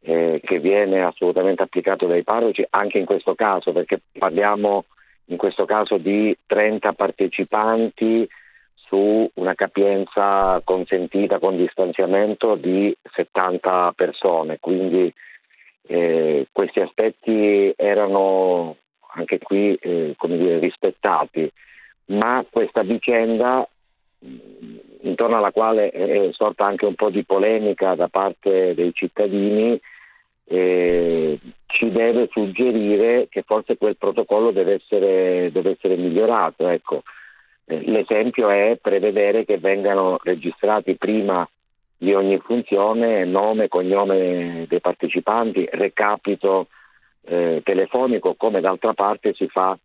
eh, 0.01 0.41
che 0.43 0.59
viene 0.59 1.01
assolutamente 1.01 1.63
applicato 1.63 2.07
dai 2.07 2.23
parroci 2.23 2.65
anche 2.71 2.97
in 2.97 3.05
questo 3.05 3.35
caso 3.35 3.71
perché 3.71 4.01
parliamo 4.17 4.83
in 5.27 5.37
questo 5.37 5.63
caso 5.63 5.97
di 5.97 6.37
30 6.45 6.91
partecipanti 6.91 8.27
su 8.73 9.29
una 9.35 9.53
capienza 9.53 10.61
consentita 10.65 11.39
con 11.39 11.55
distanziamento 11.55 12.55
di 12.55 12.93
70 13.13 13.93
persone, 13.95 14.57
quindi 14.59 15.13
eh, 15.87 16.47
questi 16.51 16.81
aspetti 16.81 17.73
erano 17.77 18.75
anche 19.17 19.39
qui 19.39 19.75
eh, 19.75 20.13
come 20.17 20.37
dire, 20.37 20.59
rispettati, 20.59 21.51
ma 22.05 22.45
questa 22.49 22.83
vicenda 22.83 23.67
intorno 25.01 25.37
alla 25.37 25.51
quale 25.51 25.89
è 25.89 26.29
sorta 26.31 26.65
anche 26.65 26.85
un 26.85 26.95
po' 26.95 27.09
di 27.09 27.23
polemica 27.23 27.95
da 27.95 28.07
parte 28.07 28.73
dei 28.73 28.93
cittadini 28.93 29.79
eh, 30.49 31.39
ci 31.65 31.91
deve 31.91 32.29
suggerire 32.31 33.27
che 33.29 33.43
forse 33.43 33.77
quel 33.77 33.97
protocollo 33.97 34.51
deve 34.51 34.75
essere, 34.75 35.51
deve 35.51 35.71
essere 35.71 35.97
migliorato. 35.97 36.67
Ecco. 36.67 37.03
Eh, 37.65 37.81
l'esempio 37.85 38.49
è 38.49 38.77
prevedere 38.81 39.43
che 39.43 39.57
vengano 39.57 40.17
registrati 40.23 40.95
prima 40.95 41.47
di 41.97 42.13
ogni 42.13 42.39
funzione 42.39 43.25
nome, 43.25 43.67
cognome 43.67 44.65
dei 44.69 44.79
partecipanti, 44.79 45.67
recapito 45.71 46.67
eh, 47.27 47.61
telefonico 47.63 48.35
come 48.35 48.61
d'altra 48.61 48.93
parte 48.93 49.33
si 49.33 49.47
fa 49.47 49.77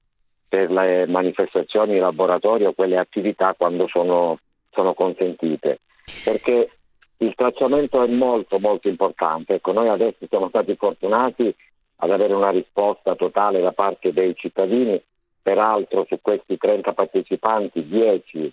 per 0.48 0.70
le 0.70 1.06
manifestazioni 1.06 1.94
in 1.94 2.00
laboratorio, 2.00 2.72
quelle 2.72 2.98
attività 2.98 3.54
quando 3.56 3.88
sono, 3.88 4.38
sono 4.70 4.94
consentite. 4.94 5.80
Perché 6.24 6.70
il 7.18 7.34
tracciamento 7.34 8.02
è 8.02 8.06
molto 8.08 8.58
molto 8.58 8.88
importante. 8.88 9.54
Ecco, 9.54 9.72
noi 9.72 9.88
adesso 9.88 10.26
siamo 10.28 10.48
stati 10.48 10.74
fortunati 10.76 11.54
ad 11.96 12.10
avere 12.10 12.34
una 12.34 12.50
risposta 12.50 13.14
totale 13.14 13.60
da 13.60 13.72
parte 13.72 14.12
dei 14.12 14.34
cittadini, 14.36 15.00
peraltro 15.40 16.04
su 16.06 16.18
questi 16.20 16.56
30 16.56 16.92
partecipanti 16.92 17.86
10 17.86 18.52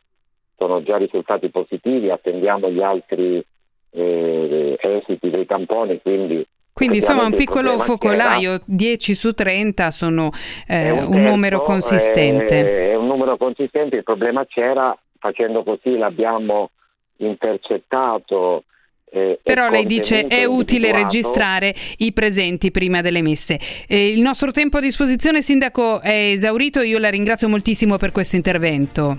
sono 0.58 0.82
già 0.84 0.98
risultati 0.98 1.50
positivi, 1.50 2.10
attendiamo 2.10 2.70
gli 2.70 2.82
altri 2.82 3.44
eh, 3.92 4.78
esiti 4.80 5.30
dei 5.30 5.46
tamponi, 5.46 6.02
quindi 6.02 6.46
quindi 6.80 6.98
insomma 7.00 7.26
un 7.26 7.34
piccolo 7.34 7.78
focolaio, 7.78 8.52
c'era. 8.52 8.64
10 8.66 9.14
su 9.14 9.34
30 9.34 9.92
sono 9.92 10.30
eh, 10.66 10.92
un, 10.92 11.14
un 11.14 11.24
numero 11.24 11.62
consistente. 11.62 12.84
È, 12.84 12.90
è 12.92 12.96
un 12.96 13.06
numero 13.06 13.36
consistente, 13.36 13.98
il 13.98 14.04
problema 14.04 14.46
c'era, 14.46 14.98
facendo 15.20 15.64
così 15.64 15.98
l'abbiamo 15.98 16.70
intercettato 17.18 18.64
eh, 19.12 19.40
Però 19.44 19.70
lei 19.70 19.86
dice 19.86 20.28
è 20.28 20.46
utile 20.46 20.94
registrare 20.94 21.74
i 21.98 22.14
presenti 22.14 22.72
prima 22.72 23.02
delle 23.02 23.22
messe. 23.22 23.60
Eh, 23.86 24.14
il 24.14 24.22
nostro 24.22 24.52
tempo 24.52 24.78
a 24.78 24.82
disposizione, 24.82 25.42
Sindaco, 25.42 26.00
è 26.00 26.32
esaurito. 26.32 26.80
Io 26.80 26.98
la 26.98 27.10
ringrazio 27.10 27.50
moltissimo 27.50 27.98
per 27.98 28.14
questo 28.14 28.38
intervento. 28.38 29.18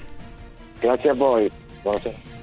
Grazie 0.78 1.10
a 1.10 1.14
voi. 1.14 1.50
Buonasera. 1.82 2.39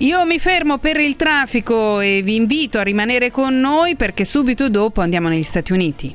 Io 0.00 0.24
mi 0.24 0.38
fermo 0.38 0.78
per 0.78 1.00
il 1.00 1.16
traffico 1.16 1.98
e 1.98 2.20
vi 2.22 2.36
invito 2.36 2.78
a 2.78 2.82
rimanere 2.82 3.32
con 3.32 3.58
noi 3.58 3.96
perché 3.96 4.24
subito 4.24 4.68
dopo 4.68 5.00
andiamo 5.00 5.28
negli 5.28 5.42
Stati 5.42 5.72
Uniti. 5.72 6.14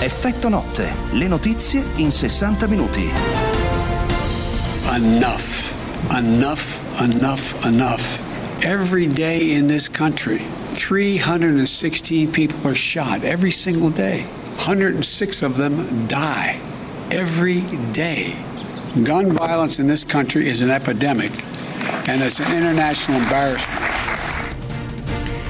Effetto 0.00 0.48
notte, 0.48 0.94
le 1.10 1.28
notizie 1.28 1.84
in 1.96 2.10
60 2.10 2.66
minuti. 2.66 3.06
Enough, 4.90 5.74
enough, 6.12 6.80
enough, 6.98 7.54
enough. 7.66 8.22
Every 8.62 9.06
day 9.06 9.54
in 9.54 9.66
this 9.66 9.90
country, 9.90 10.40
316 10.72 12.30
people 12.30 12.56
are 12.66 12.74
shot 12.74 13.22
every 13.22 13.50
single 13.50 13.90
day. 13.90 14.24
106 14.60 15.42
of 15.42 15.56
them 15.56 16.06
die 16.06 16.58
every 17.10 17.62
day. 17.92 18.34
Gun 19.04 19.32
violence 19.32 19.80
in 19.80 19.86
this 19.86 20.04
country 20.04 20.48
is 20.48 20.60
an 20.60 20.68
epidemic, 20.68 21.32
and 22.06 22.20
it's 22.20 22.40
an 22.40 22.54
international 22.54 23.22
embarrassment. 23.22 23.80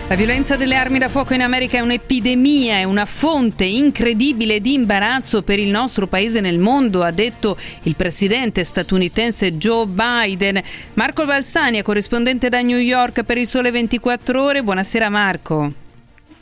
La 0.06 0.14
violenza 0.14 0.54
delle 0.54 0.76
armi 0.76 0.98
da 1.00 1.08
fuoco 1.08 1.34
in 1.34 1.42
America 1.42 1.76
è 1.76 1.80
un'epidemia, 1.80 2.76
è 2.76 2.84
una 2.84 3.04
fonte 3.04 3.64
incredibile 3.64 4.60
di 4.60 4.74
imbarazzo 4.74 5.42
per 5.42 5.58
il 5.58 5.70
nostro 5.70 6.06
paese 6.06 6.40
nel 6.40 6.58
mondo, 6.58 7.02
ha 7.02 7.10
detto 7.10 7.56
il 7.84 7.96
presidente 7.96 8.62
statunitense 8.62 9.56
Joe 9.56 9.86
Biden. 9.86 10.62
Marco 10.94 11.24
Valsania, 11.24 11.82
corrispondente 11.82 12.48
da 12.48 12.60
New 12.60 12.78
York 12.78 13.24
per 13.24 13.38
il 13.38 13.48
Sole 13.48 13.72
24 13.72 14.40
Ore. 14.40 14.62
Buonasera 14.62 15.08
Marco. 15.08 15.79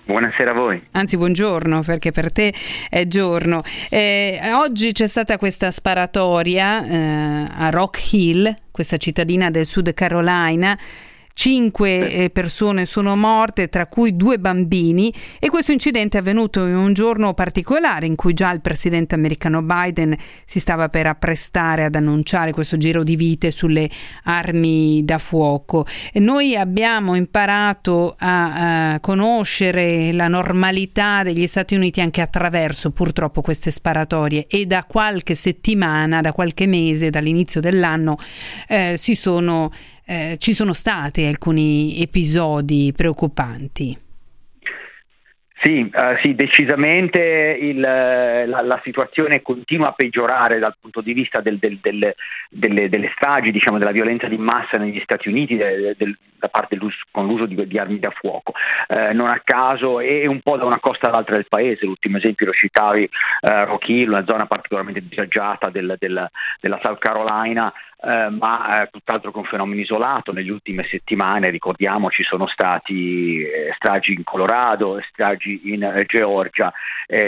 Buonasera 0.08 0.52
a 0.52 0.54
voi. 0.54 0.82
Anzi, 0.92 1.18
buongiorno, 1.18 1.82
perché 1.82 2.12
per 2.12 2.32
te 2.32 2.54
è 2.88 3.04
giorno. 3.04 3.60
Eh, 3.90 4.40
oggi 4.54 4.92
c'è 4.92 5.06
stata 5.06 5.36
questa 5.36 5.70
sparatoria 5.70 6.82
eh, 6.82 7.44
a 7.54 7.68
Rock 7.68 8.14
Hill, 8.14 8.54
questa 8.70 8.96
cittadina 8.96 9.50
del 9.50 9.66
Sud 9.66 9.92
Carolina. 9.92 10.78
Cinque 11.38 12.10
eh, 12.10 12.30
persone 12.30 12.84
sono 12.84 13.14
morte, 13.14 13.68
tra 13.68 13.86
cui 13.86 14.16
due 14.16 14.40
bambini 14.40 15.14
e 15.38 15.48
questo 15.48 15.70
incidente 15.70 16.16
è 16.16 16.20
avvenuto 16.20 16.66
in 16.66 16.74
un 16.74 16.92
giorno 16.92 17.32
particolare 17.32 18.06
in 18.06 18.16
cui 18.16 18.34
già 18.34 18.50
il 18.50 18.60
presidente 18.60 19.14
americano 19.14 19.62
Biden 19.62 20.16
si 20.44 20.58
stava 20.58 20.88
per 20.88 21.06
apprestare 21.06 21.84
ad 21.84 21.94
annunciare 21.94 22.50
questo 22.50 22.76
giro 22.76 23.04
di 23.04 23.14
vite 23.14 23.52
sulle 23.52 23.88
armi 24.24 25.04
da 25.04 25.18
fuoco. 25.18 25.86
E 26.12 26.18
noi 26.18 26.56
abbiamo 26.56 27.14
imparato 27.14 28.16
a, 28.18 28.94
a 28.94 29.00
conoscere 29.00 30.10
la 30.10 30.26
normalità 30.26 31.22
degli 31.22 31.46
Stati 31.46 31.76
Uniti 31.76 32.00
anche 32.00 32.20
attraverso 32.20 32.90
purtroppo 32.90 33.42
queste 33.42 33.70
sparatorie 33.70 34.48
e 34.48 34.66
da 34.66 34.82
qualche 34.82 35.36
settimana, 35.36 36.20
da 36.20 36.32
qualche 36.32 36.66
mese, 36.66 37.10
dall'inizio 37.10 37.60
dell'anno, 37.60 38.16
eh, 38.66 38.94
si 38.96 39.14
sono, 39.14 39.70
eh, 40.08 40.36
ci 40.38 40.54
sono 40.54 40.72
stati 40.72 41.26
alcuni 41.26 42.00
episodi 42.00 42.94
preoccupanti. 42.96 43.94
Sì, 45.60 45.90
uh, 45.92 46.16
sì 46.22 46.36
decisamente 46.36 47.20
il, 47.60 47.80
la, 47.80 48.62
la, 48.62 48.80
situazione 48.84 49.42
continua 49.42 49.88
a 49.88 49.92
peggiorare 49.92 50.60
dal 50.60 50.76
punto 50.80 51.00
di 51.00 51.12
vista 51.12 51.40
del, 51.40 51.58
del, 51.58 51.78
del, 51.82 52.14
delle, 52.48 52.88
delle, 52.88 53.10
stragi, 53.16 53.50
diciamo, 53.50 53.76
della 53.76 53.90
violenza 53.90 54.28
di 54.28 54.38
massa 54.38 54.76
negli 54.76 55.00
Stati 55.02 55.28
Uniti 55.28 55.56
da 55.56 56.48
parte 56.48 56.78
con 57.10 57.26
l'uso 57.26 57.46
di, 57.46 57.66
di, 57.66 57.76
armi 57.76 57.98
da 57.98 58.10
fuoco. 58.10 58.52
Uh, 58.86 59.12
non 59.14 59.28
a 59.30 59.40
caso 59.42 59.98
è 59.98 60.26
un 60.26 60.40
po' 60.42 60.56
da 60.56 60.64
una 60.64 60.78
costa 60.78 61.08
all'altra 61.08 61.34
del 61.34 61.46
paese, 61.48 61.86
l'ultimo 61.86 62.18
esempio 62.18 62.46
lo 62.46 62.52
citavi 62.52 63.02
uh, 63.02 63.64
Rock 63.64 63.88
Hill, 63.88 64.10
una 64.10 64.24
zona 64.28 64.46
particolarmente 64.46 65.02
disagiata 65.06 65.70
del, 65.70 65.96
della 65.98 66.30
South 66.82 66.98
Carolina, 66.98 67.72
eh, 68.00 68.28
ma 68.30 68.82
eh, 68.82 68.88
tutt'altro 68.90 69.32
che 69.32 69.38
un 69.38 69.44
fenomeno 69.44 69.80
isolato. 69.80 70.32
Negli 70.32 70.50
ultime 70.50 70.86
settimane, 70.88 71.50
ricordiamo, 71.50 72.10
ci 72.10 72.22
sono 72.22 72.46
stati 72.46 73.42
eh, 73.42 73.72
stragi 73.76 74.12
in 74.12 74.24
Colorado, 74.24 75.00
stragi 75.10 75.72
in 75.72 75.82
eh, 75.82 76.04
Georgia, 76.06 76.72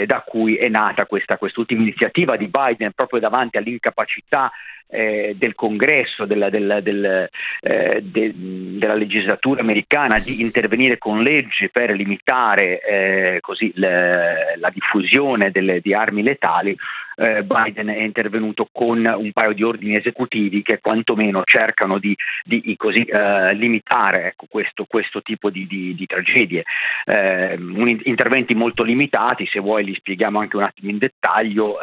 da 0.05 0.21
cui 0.21 0.57
è 0.57 0.69
nata 0.69 1.07
questa 1.07 1.37
quest'ultima 1.37 1.81
iniziativa 1.81 2.37
di 2.37 2.47
Biden 2.47 2.91
proprio 2.93 3.19
davanti 3.19 3.57
all'incapacità 3.57 4.51
eh, 4.91 5.35
del 5.37 5.55
congresso, 5.55 6.25
della, 6.25 6.49
della, 6.49 6.81
del, 6.81 7.29
eh, 7.61 7.99
de, 8.03 8.31
della, 8.35 8.93
legislatura 8.93 9.61
americana 9.61 10.19
di 10.19 10.41
intervenire 10.41 10.97
con 10.97 11.23
leggi 11.23 11.69
per 11.69 11.91
limitare 11.91 12.81
eh, 12.81 13.37
così, 13.39 13.71
le, 13.75 14.57
la 14.57 14.69
diffusione 14.69 15.49
delle, 15.51 15.79
di 15.79 15.93
armi 15.93 16.23
letali, 16.23 16.77
eh, 17.15 17.43
Biden 17.43 17.87
è 17.87 18.01
intervenuto 18.01 18.67
con 18.71 19.05
un 19.05 19.31
paio 19.31 19.53
di 19.53 19.63
ordini 19.63 19.95
esecutivi 19.95 20.61
che 20.61 20.79
quantomeno 20.81 21.41
cercano 21.43 21.99
di, 21.99 22.15
di 22.43 22.75
così, 22.77 23.03
eh, 23.03 23.53
limitare 23.53 24.27
ecco, 24.27 24.47
questo, 24.49 24.85
questo, 24.85 25.21
tipo 25.21 25.49
di, 25.49 25.67
di, 25.67 25.93
di 25.93 26.05
tragedie. 26.05 26.63
Eh, 27.05 27.55
un, 27.55 27.99
interventi 28.03 28.53
molto 28.55 28.83
limitati, 28.83 29.45
se 29.47 29.59
vuoi 29.59 29.83
li 29.83 29.93
spieghiamo 29.93 30.39
anche 30.39 30.57
un 30.57 30.63
attimo 30.63 30.89
in 30.89 30.97
dettaglio, 30.97 31.77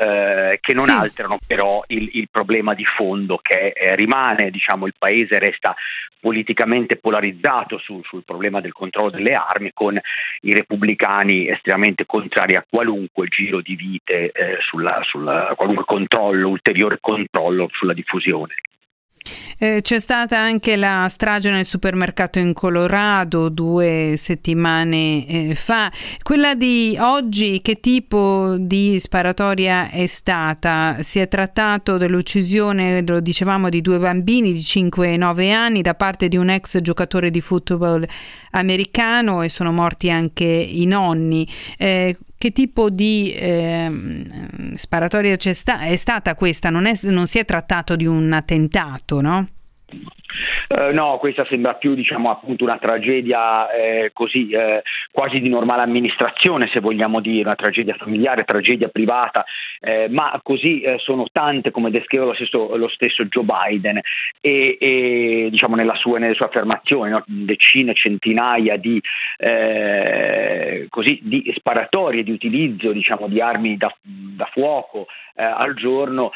che 0.61 0.75
non 0.75 0.85
sì. 0.85 0.91
alterano 0.91 1.39
però 1.47 1.83
il, 1.89 2.09
il 2.15 2.29
problema 2.31 2.75
di 2.75 2.85
fondo 2.99 3.39
che 3.41 3.69
eh, 3.69 3.95
rimane, 3.95 4.51
diciamo, 4.51 4.87
il 4.87 4.95
paese 4.99 5.39
resta 5.39 5.77
politicamente 6.19 6.97
polarizzato 6.97 7.79
sul, 7.79 8.03
sul, 8.05 8.25
problema 8.25 8.61
del 8.61 8.73
controllo 8.73 9.11
delle 9.11 9.35
armi 9.35 9.71
con 9.73 9.97
i 10.41 10.51
repubblicani 10.53 11.49
estremamente 11.49 12.07
contrari 12.07 12.57
a 12.57 12.67
qualunque 12.69 13.29
giro 13.29 13.61
di 13.61 13.77
vite, 13.77 14.33
eh, 14.33 14.57
sulla, 14.69 14.99
sulla, 15.05 15.53
qualunque 15.57 15.85
controllo, 15.85 16.49
ulteriore 16.49 16.99
controllo 17.01 17.69
sulla 17.71 17.95
diffusione. 17.95 18.55
Eh, 19.59 19.81
c'è 19.83 19.99
stata 19.99 20.39
anche 20.39 20.77
la 20.77 21.07
strage 21.09 21.51
nel 21.51 21.65
supermercato 21.65 22.39
in 22.39 22.53
Colorado 22.53 23.49
due 23.49 24.15
settimane 24.17 25.27
eh, 25.27 25.55
fa. 25.55 25.91
Quella 26.23 26.55
di 26.55 26.97
oggi, 27.01 27.61
che 27.61 27.81
tipo 27.81 28.57
di 28.59 28.99
sparatoria 29.01 29.91
è 29.91 30.07
stata? 30.07 30.99
Si 31.01 31.19
è 31.19 31.27
trattato 31.27 31.97
dell'uccisione, 31.97 33.05
lo 33.05 33.21
dicevamo, 33.21 33.69
di 33.69 33.81
due 33.81 33.99
bambini 33.99 34.53
di 34.53 34.63
5 34.63 35.13
e 35.13 35.17
9 35.17 35.53
anni 35.53 35.83
da 35.83 35.95
parte 35.95 36.29
di 36.29 36.37
un 36.37 36.51
ex 36.51 36.81
giocatore 36.81 37.31
di 37.31 37.41
football 37.41 38.07
americano 38.53 39.43
e 39.43 39.49
sono 39.49 39.73
morti 39.73 40.11
anche 40.11 40.45
i 40.45 40.87
nonni. 40.87 41.47
Eh, 41.77 42.17
che 42.39 42.53
tipo 42.53 42.89
di 42.89 43.33
eh, 43.35 43.91
sparatoria 44.77 45.37
sta- 45.39 45.81
è 45.81 45.97
stata 45.97 46.35
questa? 46.37 46.71
Non, 46.71 46.87
è, 46.87 46.93
non 47.05 47.27
si 47.27 47.39
è 47.39 47.45
trattato 47.45 47.97
di 47.97 48.07
un 48.07 48.33
attentato, 48.33 49.21
no? 49.21 49.45
Uh, 50.69 50.93
no, 50.93 51.17
questa 51.19 51.45
sembra 51.49 51.75
più 51.75 51.95
diciamo, 51.95 52.31
appunto 52.31 52.63
una 52.63 52.79
tragedia 52.79 53.71
eh, 53.71 54.11
così 54.13 54.51
eh, 54.51 54.83
quasi 55.11 55.41
di 55.41 55.49
normale 55.49 55.83
amministrazione, 55.83 56.69
se 56.73 56.81
vogliamo 56.81 57.21
dire, 57.21 57.43
una 57.43 57.55
tragedia 57.55 57.95
familiare, 57.95 58.45
tragedia 58.45 58.89
privata, 58.89 59.45
eh, 59.81 60.09
ma 60.09 60.39
così 60.43 60.81
eh, 60.81 60.99
sono 60.99 61.27
tante 61.33 61.71
come 61.71 61.91
descrive 61.91 62.25
lo 62.25 62.35
stesso, 62.35 62.77
lo 62.77 62.89
stesso 62.89 63.25
Joe 63.25 63.45
Biden 63.45 64.01
e, 64.41 64.77
e 64.81 65.49
diciamo 65.51 65.77
sua, 65.97 66.19
nelle 66.19 66.35
sue 66.35 66.47
affermazioni, 66.47 67.11
no? 67.11 67.23
decine, 67.27 67.95
centinaia 67.95 68.77
di, 68.77 69.01
eh, 69.39 70.87
così, 70.89 71.21
di 71.23 71.53
sparatorie, 71.57 72.23
di 72.23 72.33
utilizzo 72.33 72.93
diciamo, 72.93 73.29
di 73.29 73.41
armi 73.41 73.77
da, 73.77 73.93
da 74.03 74.49
fuoco 74.53 75.07
eh, 75.35 75.45
al 75.45 75.75
giorno, 75.75 76.33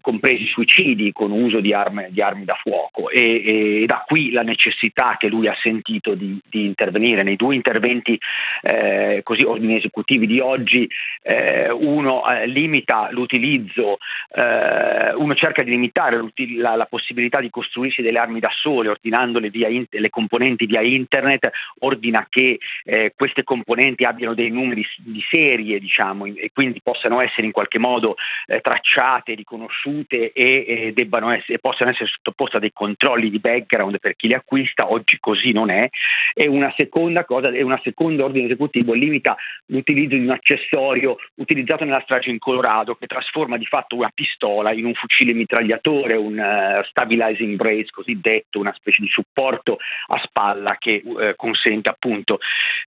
compresi 0.00 0.46
suicidi 0.46 1.12
con 1.12 1.30
uso 1.30 1.60
di 1.60 1.72
armi, 1.72 2.06
di 2.10 2.20
armi 2.20 2.44
da 2.44 2.58
fuoco 2.60 3.08
e, 3.08 3.82
e, 3.82 3.86
da 3.86 4.02
qui 4.06 4.30
la 4.32 4.42
necessità 4.42 5.16
che 5.18 5.28
lui 5.28 5.46
ha 5.46 5.56
sentito 5.62 6.14
di, 6.14 6.38
di 6.48 6.64
intervenire 6.64 7.22
nei 7.22 7.36
due 7.36 7.53
interventi 7.54 8.18
eh, 8.62 9.20
così 9.22 9.44
ordini 9.44 9.76
esecutivi 9.76 10.26
di 10.26 10.40
oggi 10.40 10.88
eh, 11.22 11.70
uno 11.70 12.28
eh, 12.28 12.46
limita 12.46 13.08
l'utilizzo 13.10 13.98
eh, 14.34 15.14
uno 15.14 15.34
cerca 15.34 15.62
di 15.62 15.70
limitare 15.70 16.22
la, 16.56 16.76
la, 16.76 16.86
possibilità 16.86 17.40
di 17.40 17.50
costruirsi 17.50 18.02
delle 18.02 18.18
armi 18.18 18.40
da 18.40 18.50
sole 18.52 18.88
ordinandole 18.88 19.50
via 19.50 19.68
in, 19.68 19.86
le 19.88 20.10
componenti 20.10 20.66
via 20.66 20.80
internet 20.80 21.50
ordina 21.80 22.26
che 22.28 22.58
eh, 22.84 23.12
queste 23.16 23.42
componenti 23.42 24.04
abbiano 24.04 24.34
dei 24.34 24.50
numeri 24.50 24.86
di 24.98 25.24
serie 25.28 25.78
diciamo 25.78 26.26
e 26.26 26.50
quindi 26.52 26.80
possano 26.82 27.20
essere 27.20 27.46
in 27.46 27.52
qualche 27.52 27.78
modo 27.78 28.16
tracciate 28.60 29.34
riconosciute 29.34 30.32
e, 30.32 30.92
debbano 30.94 31.30
essere, 31.30 31.58
possano 31.58 31.90
essere 31.90 32.08
sottoposte 32.08 32.56
a 32.56 32.60
dei 32.60 32.72
controlli 32.72 33.30
di 33.30 33.38
background 33.38 33.98
per 33.98 34.16
chi 34.16 34.28
li 34.28 34.34
acquista, 34.34 34.90
oggi 34.90 35.18
così 35.20 35.52
non 35.52 35.70
è, 35.70 35.88
e 36.32 36.46
una 36.46 36.72
seconda 36.76 37.24
cosa, 37.24 37.43
e 37.48 37.62
una 37.62 37.80
seconda 37.82 38.24
ordine 38.24 38.46
esecutivo 38.46 38.92
limita 38.92 39.36
l'utilizzo 39.66 40.16
di 40.16 40.24
un 40.24 40.30
accessorio 40.30 41.16
utilizzato 41.36 41.84
nella 41.84 42.00
strage 42.02 42.30
in 42.30 42.38
Colorado 42.38 42.94
che 42.94 43.06
trasforma 43.06 43.56
di 43.56 43.66
fatto 43.66 43.96
una 43.96 44.10
pistola 44.12 44.72
in 44.72 44.84
un 44.84 44.94
fucile 44.94 45.32
mitragliatore, 45.32 46.16
un 46.16 46.38
uh, 46.38 46.84
stabilizing 46.84 47.56
brace 47.56 47.90
cosiddetto, 47.90 48.58
una 48.58 48.74
specie 48.74 49.02
di 49.02 49.08
supporto 49.08 49.78
a 50.08 50.20
spalla 50.22 50.76
che 50.78 51.02
uh, 51.04 51.34
consente 51.36 51.90
appunto 51.90 52.38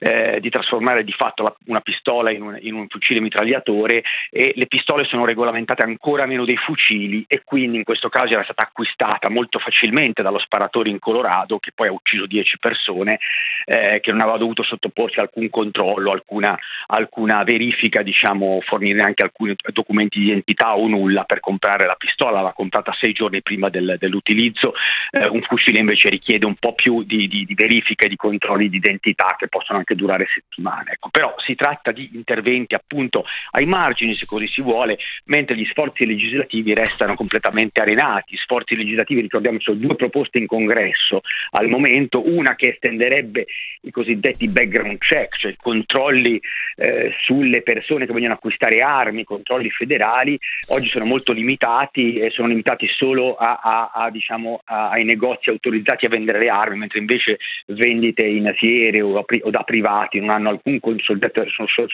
uh, 0.00 0.38
di 0.40 0.50
trasformare 0.50 1.04
di 1.04 1.12
fatto 1.12 1.42
la, 1.42 1.56
una 1.66 1.80
pistola 1.80 2.30
in 2.30 2.42
un, 2.42 2.58
in 2.60 2.74
un 2.74 2.86
fucile 2.88 3.20
mitragliatore 3.20 4.02
e 4.30 4.52
le 4.54 4.66
pistole 4.66 5.04
sono 5.04 5.24
regolamentate 5.24 5.84
ancora 5.84 6.26
meno 6.26 6.44
dei 6.44 6.56
fucili 6.56 7.24
e 7.26 7.42
quindi 7.44 7.78
in 7.78 7.84
questo 7.84 8.08
caso 8.08 8.32
era 8.32 8.44
stata 8.44 8.64
acquistata 8.64 9.28
molto 9.28 9.58
facilmente 9.58 10.22
dallo 10.22 10.38
sparatore 10.38 10.90
in 10.90 10.98
Colorado 10.98 11.58
che 11.58 11.72
poi 11.74 11.88
ha 11.88 11.92
ucciso 11.92 12.26
10 12.26 12.58
persone 12.58 13.18
eh, 13.64 14.00
che 14.00 14.10
non 14.10 14.22
aveva 14.22 14.38
dovuto 14.46 14.62
sottoporsi 14.62 15.18
a 15.18 15.22
alcun 15.22 15.50
controllo, 15.50 16.12
alcuna, 16.12 16.56
alcuna 16.86 17.42
verifica, 17.44 18.02
diciamo, 18.02 18.60
fornire 18.62 19.00
anche 19.00 19.24
alcuni 19.24 19.54
documenti 19.72 20.18
di 20.18 20.26
identità 20.26 20.76
o 20.76 20.86
nulla 20.86 21.24
per 21.24 21.40
comprare 21.40 21.86
la 21.86 21.96
pistola, 21.96 22.40
l'ha 22.40 22.52
comprata 22.52 22.94
sei 22.98 23.12
giorni 23.12 23.42
prima 23.42 23.68
del, 23.68 23.96
dell'utilizzo, 23.98 24.74
eh, 25.10 25.26
un 25.26 25.42
fucile 25.42 25.80
invece 25.80 26.08
richiede 26.08 26.46
un 26.46 26.54
po' 26.54 26.74
più 26.74 27.02
di, 27.02 27.26
di, 27.26 27.44
di 27.44 27.54
verifiche, 27.54 28.08
di 28.08 28.16
controlli 28.16 28.68
di 28.68 28.76
identità 28.76 29.34
che 29.36 29.48
possono 29.48 29.78
anche 29.78 29.94
durare 29.94 30.26
settimane. 30.32 30.92
Ecco, 30.92 31.08
però 31.10 31.34
si 31.38 31.54
tratta 31.54 31.90
di 31.90 32.10
interventi 32.14 32.74
appunto 32.74 33.24
ai 33.50 33.66
margini, 33.66 34.14
se 34.14 34.26
così 34.26 34.46
si 34.46 34.62
vuole, 34.62 34.98
mentre 35.24 35.56
gli 35.56 35.66
sforzi 35.66 36.06
legislativi 36.06 36.72
restano 36.72 37.14
completamente 37.14 37.82
arenati, 37.82 38.36
sforzi 38.36 38.76
legislativi 38.76 39.22
ricordiamo 39.22 39.56
Williams 39.56 39.70
due 39.72 39.96
proposte 39.96 40.38
in 40.38 40.46
congresso 40.46 41.22
al 41.50 41.68
momento, 41.68 42.28
una 42.28 42.54
che 42.54 42.70
estenderebbe 42.70 43.46
i 43.82 43.90
cosiddetti 43.90 44.35
background 44.38 44.98
check, 44.98 45.36
cioè 45.38 45.54
controlli 45.56 46.40
eh, 46.76 47.12
sulle 47.22 47.62
persone 47.62 48.06
che 48.06 48.12
vogliono 48.12 48.34
acquistare 48.34 48.82
armi, 48.82 49.24
controlli 49.24 49.70
federali, 49.70 50.38
oggi 50.68 50.88
sono 50.88 51.04
molto 51.04 51.32
limitati 51.32 52.18
e 52.18 52.30
sono 52.30 52.48
limitati 52.48 52.86
solo 52.88 53.34
a, 53.34 53.60
a, 53.62 53.90
a, 53.94 54.10
diciamo, 54.10 54.60
ai 54.64 55.04
negozi 55.04 55.50
autorizzati 55.50 56.06
a 56.06 56.08
vendere 56.08 56.38
le 56.38 56.48
armi, 56.48 56.78
mentre 56.78 56.98
invece 56.98 57.38
vendite 57.66 58.22
in 58.22 58.52
fiere 58.56 59.00
o, 59.00 59.24
o 59.42 59.50
da 59.50 59.62
privati 59.62 60.20
non, 60.20 60.46
alcun 60.46 60.78
soggetto, 60.98 61.44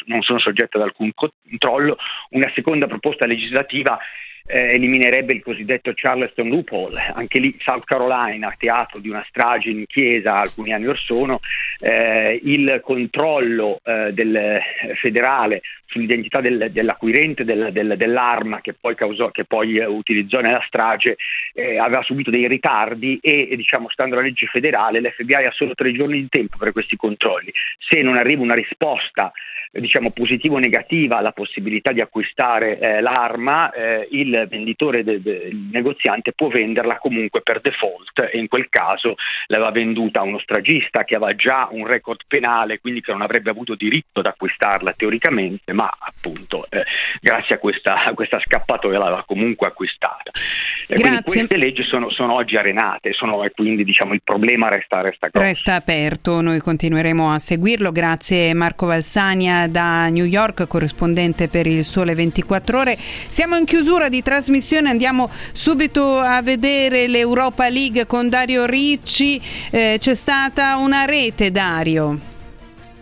non 0.06 0.22
sono 0.22 0.38
soggetti 0.38 0.76
ad 0.76 0.82
alcun 0.82 1.10
controllo. 1.14 1.96
Una 2.30 2.50
seconda 2.54 2.86
proposta 2.86 3.26
legislativa 3.26 3.98
eh, 4.46 4.74
eliminerebbe 4.74 5.32
il 5.32 5.42
cosiddetto 5.42 5.92
Charleston 5.94 6.48
loophole, 6.48 7.00
anche 7.14 7.38
lì 7.38 7.56
South 7.60 7.84
Carolina, 7.84 8.54
teatro 8.58 8.98
di 8.98 9.08
una 9.08 9.24
strage 9.28 9.70
in 9.70 9.86
chiesa 9.86 10.38
alcuni 10.40 10.72
anni 10.72 10.86
or 10.86 10.98
sono, 10.98 11.40
eh, 11.80 12.40
il 12.42 12.80
controllo 12.82 13.80
eh, 13.84 14.12
del 14.12 14.60
federale 15.00 15.62
sull'identità 15.92 16.40
del, 16.40 16.70
dell'acquirente 16.72 17.44
del, 17.44 17.70
del, 17.70 17.94
dell'arma 17.96 18.60
che 18.60 18.72
poi, 18.72 18.94
causò, 18.94 19.30
che 19.30 19.44
poi 19.44 19.76
eh, 19.76 19.84
utilizzò 19.84 20.40
nella 20.40 20.62
strage 20.66 21.16
eh, 21.52 21.78
aveva 21.78 22.02
subito 22.02 22.30
dei 22.30 22.48
ritardi 22.48 23.18
e, 23.20 23.48
e 23.50 23.56
diciamo, 23.56 23.88
stando 23.90 24.14
alla 24.14 24.24
legge 24.24 24.46
federale 24.46 25.00
l'FBI 25.00 25.34
ha 25.34 25.52
solo 25.52 25.74
tre 25.74 25.92
giorni 25.92 26.20
di 26.20 26.28
tempo 26.28 26.56
per 26.56 26.72
questi 26.72 26.96
controlli. 26.96 27.52
Se 27.78 28.00
non 28.00 28.16
arriva 28.16 28.42
una 28.42 28.54
risposta 28.54 29.32
diciamo, 29.80 30.10
positiva 30.10 30.56
o 30.56 30.58
negativa 30.58 31.18
alla 31.18 31.32
possibilità 31.32 31.92
di 31.92 32.00
acquistare 32.00 32.78
eh, 32.78 33.00
l'arma, 33.00 33.70
eh, 33.72 34.06
il 34.32 34.46
venditore, 34.48 35.04
de, 35.04 35.20
de, 35.20 35.48
il 35.50 35.68
negoziante 35.70 36.32
può 36.32 36.48
venderla 36.48 36.98
comunque 36.98 37.42
per 37.42 37.60
default 37.60 38.30
e 38.30 38.38
in 38.38 38.48
quel 38.48 38.68
caso 38.68 39.16
l'aveva 39.46 39.70
venduta 39.70 40.20
a 40.20 40.22
uno 40.22 40.38
stragista 40.38 41.04
che 41.04 41.14
aveva 41.14 41.34
già 41.34 41.68
un 41.70 41.86
record 41.86 42.20
penale, 42.26 42.80
quindi 42.80 43.00
che 43.00 43.12
non 43.12 43.22
avrebbe 43.22 43.50
avuto 43.50 43.74
diritto 43.74 44.20
ad 44.20 44.26
acquistarla 44.26 44.94
teoricamente, 44.96 45.72
ma 45.72 45.90
appunto 45.98 46.66
eh, 46.70 46.84
grazie 47.20 47.56
a 47.56 47.58
questa, 47.58 48.04
a 48.04 48.14
questa, 48.14 48.40
scappatoia 48.40 48.98
l'aveva 48.98 49.24
comunque 49.26 49.66
acquistata. 49.66 50.30
E 50.86 50.94
quindi 50.94 51.22
queste 51.22 51.56
leggi 51.56 51.82
sono, 51.84 52.10
sono 52.10 52.34
oggi 52.34 52.56
arenate 52.56 53.12
sono, 53.12 53.44
e 53.44 53.50
quindi 53.50 53.84
diciamo, 53.84 54.14
il 54.14 54.20
problema 54.22 54.68
resta, 54.68 55.00
resta, 55.00 55.28
resta 55.32 55.74
aperto, 55.74 56.40
noi 56.40 56.58
continueremo 56.58 57.30
a 57.30 57.38
seguirlo. 57.38 57.92
Grazie 57.92 58.54
Marco 58.54 58.86
Valsania 58.86 59.68
da 59.68 60.08
New 60.08 60.24
York, 60.24 60.66
corrispondente 60.66 61.48
per 61.48 61.66
il 61.66 61.84
Sole 61.84 62.14
24 62.14 62.78
Ore. 62.78 62.96
Siamo 62.96 63.56
in 63.56 63.64
chiusura 63.64 64.08
di 64.08 64.21
trasmissione, 64.22 64.88
andiamo 64.88 65.28
subito 65.52 66.18
a 66.18 66.40
vedere 66.42 67.06
l'Europa 67.08 67.68
League 67.68 68.06
con 68.06 68.28
Dario 68.28 68.64
Ricci. 68.64 69.40
Eh, 69.70 69.96
c'è 70.00 70.14
stata 70.14 70.76
una 70.76 71.04
rete, 71.04 71.50
Dario. 71.50 72.30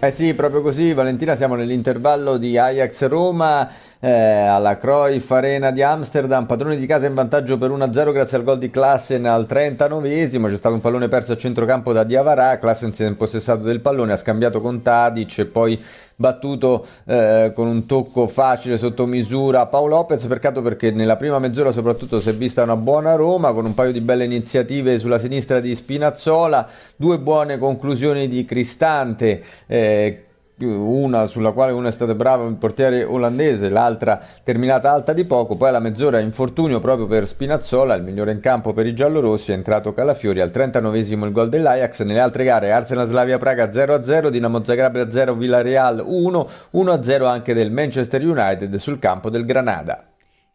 Eh 0.02 0.10
sì, 0.12 0.32
proprio 0.32 0.62
così, 0.62 0.94
Valentina, 0.94 1.34
siamo 1.34 1.56
nell'intervallo 1.56 2.38
di 2.38 2.56
Ajax 2.56 3.06
Roma 3.06 3.68
eh, 4.00 4.10
alla 4.10 4.78
Cruyff 4.78 5.30
Arena 5.30 5.70
di 5.70 5.82
Amsterdam, 5.82 6.46
padroni 6.46 6.78
di 6.78 6.86
casa 6.86 7.04
in 7.04 7.12
vantaggio 7.12 7.58
per 7.58 7.70
1-0 7.70 8.10
grazie 8.10 8.38
al 8.38 8.44
gol 8.44 8.56
di 8.56 8.70
Klassen 8.70 9.26
al 9.26 9.44
39esimo, 9.46 10.48
c'è 10.48 10.56
stato 10.56 10.74
un 10.74 10.80
pallone 10.80 11.08
perso 11.08 11.32
a 11.32 11.36
centrocampo 11.36 11.92
da 11.92 12.04
Diavara, 12.04 12.58
Klassen 12.58 12.94
si 12.94 13.04
è 13.04 13.06
impossessato 13.08 13.62
del 13.62 13.80
pallone, 13.80 14.14
ha 14.14 14.16
scambiato 14.16 14.62
con 14.62 14.80
Tadic 14.80 15.40
e 15.40 15.44
poi 15.44 15.78
battuto 16.20 16.86
eh, 17.06 17.50
con 17.54 17.66
un 17.66 17.86
tocco 17.86 18.28
facile 18.28 18.76
sotto 18.76 19.06
misura. 19.06 19.64
Paolo 19.66 19.96
Lopez, 19.96 20.26
peccato 20.26 20.60
perché 20.60 20.90
nella 20.90 21.16
prima 21.16 21.38
mezz'ora 21.38 21.72
soprattutto 21.72 22.20
si 22.20 22.28
è 22.28 22.34
vista 22.34 22.62
una 22.62 22.76
buona 22.76 23.14
Roma 23.14 23.54
con 23.54 23.64
un 23.64 23.72
paio 23.72 23.90
di 23.90 24.02
belle 24.02 24.24
iniziative 24.24 24.98
sulla 24.98 25.18
sinistra 25.18 25.60
di 25.60 25.74
Spinazzola, 25.74 26.68
due 26.94 27.18
buone 27.18 27.56
conclusioni 27.56 28.28
di 28.28 28.44
Cristante 28.44 29.42
eh, 29.66 30.24
una 30.66 31.26
sulla 31.26 31.52
quale 31.52 31.72
uno 31.72 31.88
è 31.88 31.92
stato 31.92 32.14
bravo 32.14 32.46
il 32.46 32.56
portiere 32.56 33.04
olandese, 33.04 33.68
l'altra 33.68 34.20
terminata 34.42 34.90
alta 34.92 35.12
di 35.12 35.24
poco, 35.24 35.56
poi 35.56 35.68
alla 35.68 35.78
mezz'ora 35.78 36.18
infortunio 36.18 36.80
proprio 36.80 37.06
per 37.06 37.26
Spinazzola, 37.26 37.94
il 37.94 38.02
migliore 38.02 38.32
in 38.32 38.40
campo 38.40 38.72
per 38.72 38.86
i 38.86 38.94
giallorossi, 38.94 39.52
è 39.52 39.54
entrato 39.54 39.92
Calafiori 39.92 40.40
al 40.40 40.50
39esimo 40.50 41.24
il 41.24 41.32
gol 41.32 41.48
dell'Ajax, 41.48 42.02
nelle 42.02 42.20
altre 42.20 42.44
gare 42.44 42.72
Arsenal 42.72 43.08
Slavia 43.08 43.38
Praga 43.38 43.68
0-0, 43.68 44.28
Dinamo 44.28 44.64
Zagabria 44.64 45.10
0, 45.10 45.34
Villarreal 45.34 46.02
1, 46.04 46.48
1-0 46.74 47.24
anche 47.24 47.54
del 47.54 47.70
Manchester 47.70 48.26
United 48.26 48.74
sul 48.76 48.98
campo 48.98 49.30
del 49.30 49.44
Granada. 49.44 50.09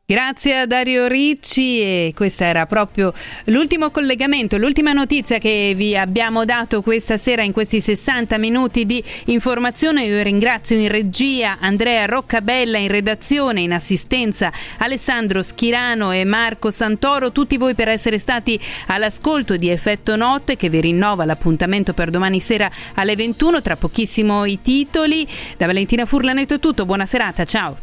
Grazie 0.07 0.59
a 0.59 0.65
Dario 0.67 1.07
Ricci 1.07 1.81
e 1.81 2.13
questo 2.15 2.43
era 2.43 2.67
proprio 2.67 3.11
l'ultimo 3.45 3.89
collegamento, 3.89 4.55
l'ultima 4.55 4.93
notizia 4.93 5.39
che 5.39 5.73
vi 5.75 5.97
abbiamo 5.97 6.45
dato 6.45 6.83
questa 6.83 7.17
sera 7.17 7.41
in 7.41 7.51
questi 7.51 7.81
60 7.81 8.37
minuti 8.37 8.85
di 8.85 9.03
informazione. 9.25 10.05
Io 10.05 10.21
ringrazio 10.21 10.77
in 10.77 10.89
regia 10.89 11.57
Andrea 11.59 12.05
Roccabella, 12.05 12.77
in 12.77 12.89
redazione, 12.89 13.61
in 13.61 13.73
assistenza 13.73 14.51
Alessandro 14.77 15.41
Schirano 15.41 16.11
e 16.11 16.23
Marco 16.23 16.69
Santoro, 16.69 17.31
tutti 17.31 17.57
voi 17.57 17.73
per 17.73 17.87
essere 17.87 18.19
stati 18.19 18.59
all'ascolto 18.85 19.57
di 19.57 19.69
Effetto 19.69 20.15
Notte 20.15 20.55
che 20.55 20.69
vi 20.69 20.81
rinnova 20.81 21.25
l'appuntamento 21.25 21.95
per 21.95 22.11
domani 22.11 22.39
sera 22.39 22.69
alle 22.93 23.15
21, 23.15 23.59
tra 23.63 23.75
pochissimo 23.75 24.45
i 24.45 24.61
titoli. 24.61 25.27
Da 25.57 25.65
Valentina 25.65 26.05
Furlaneto 26.05 26.53
è 26.53 26.59
tutto, 26.59 26.85
buona 26.85 27.07
serata, 27.07 27.43
ciao. 27.43 27.75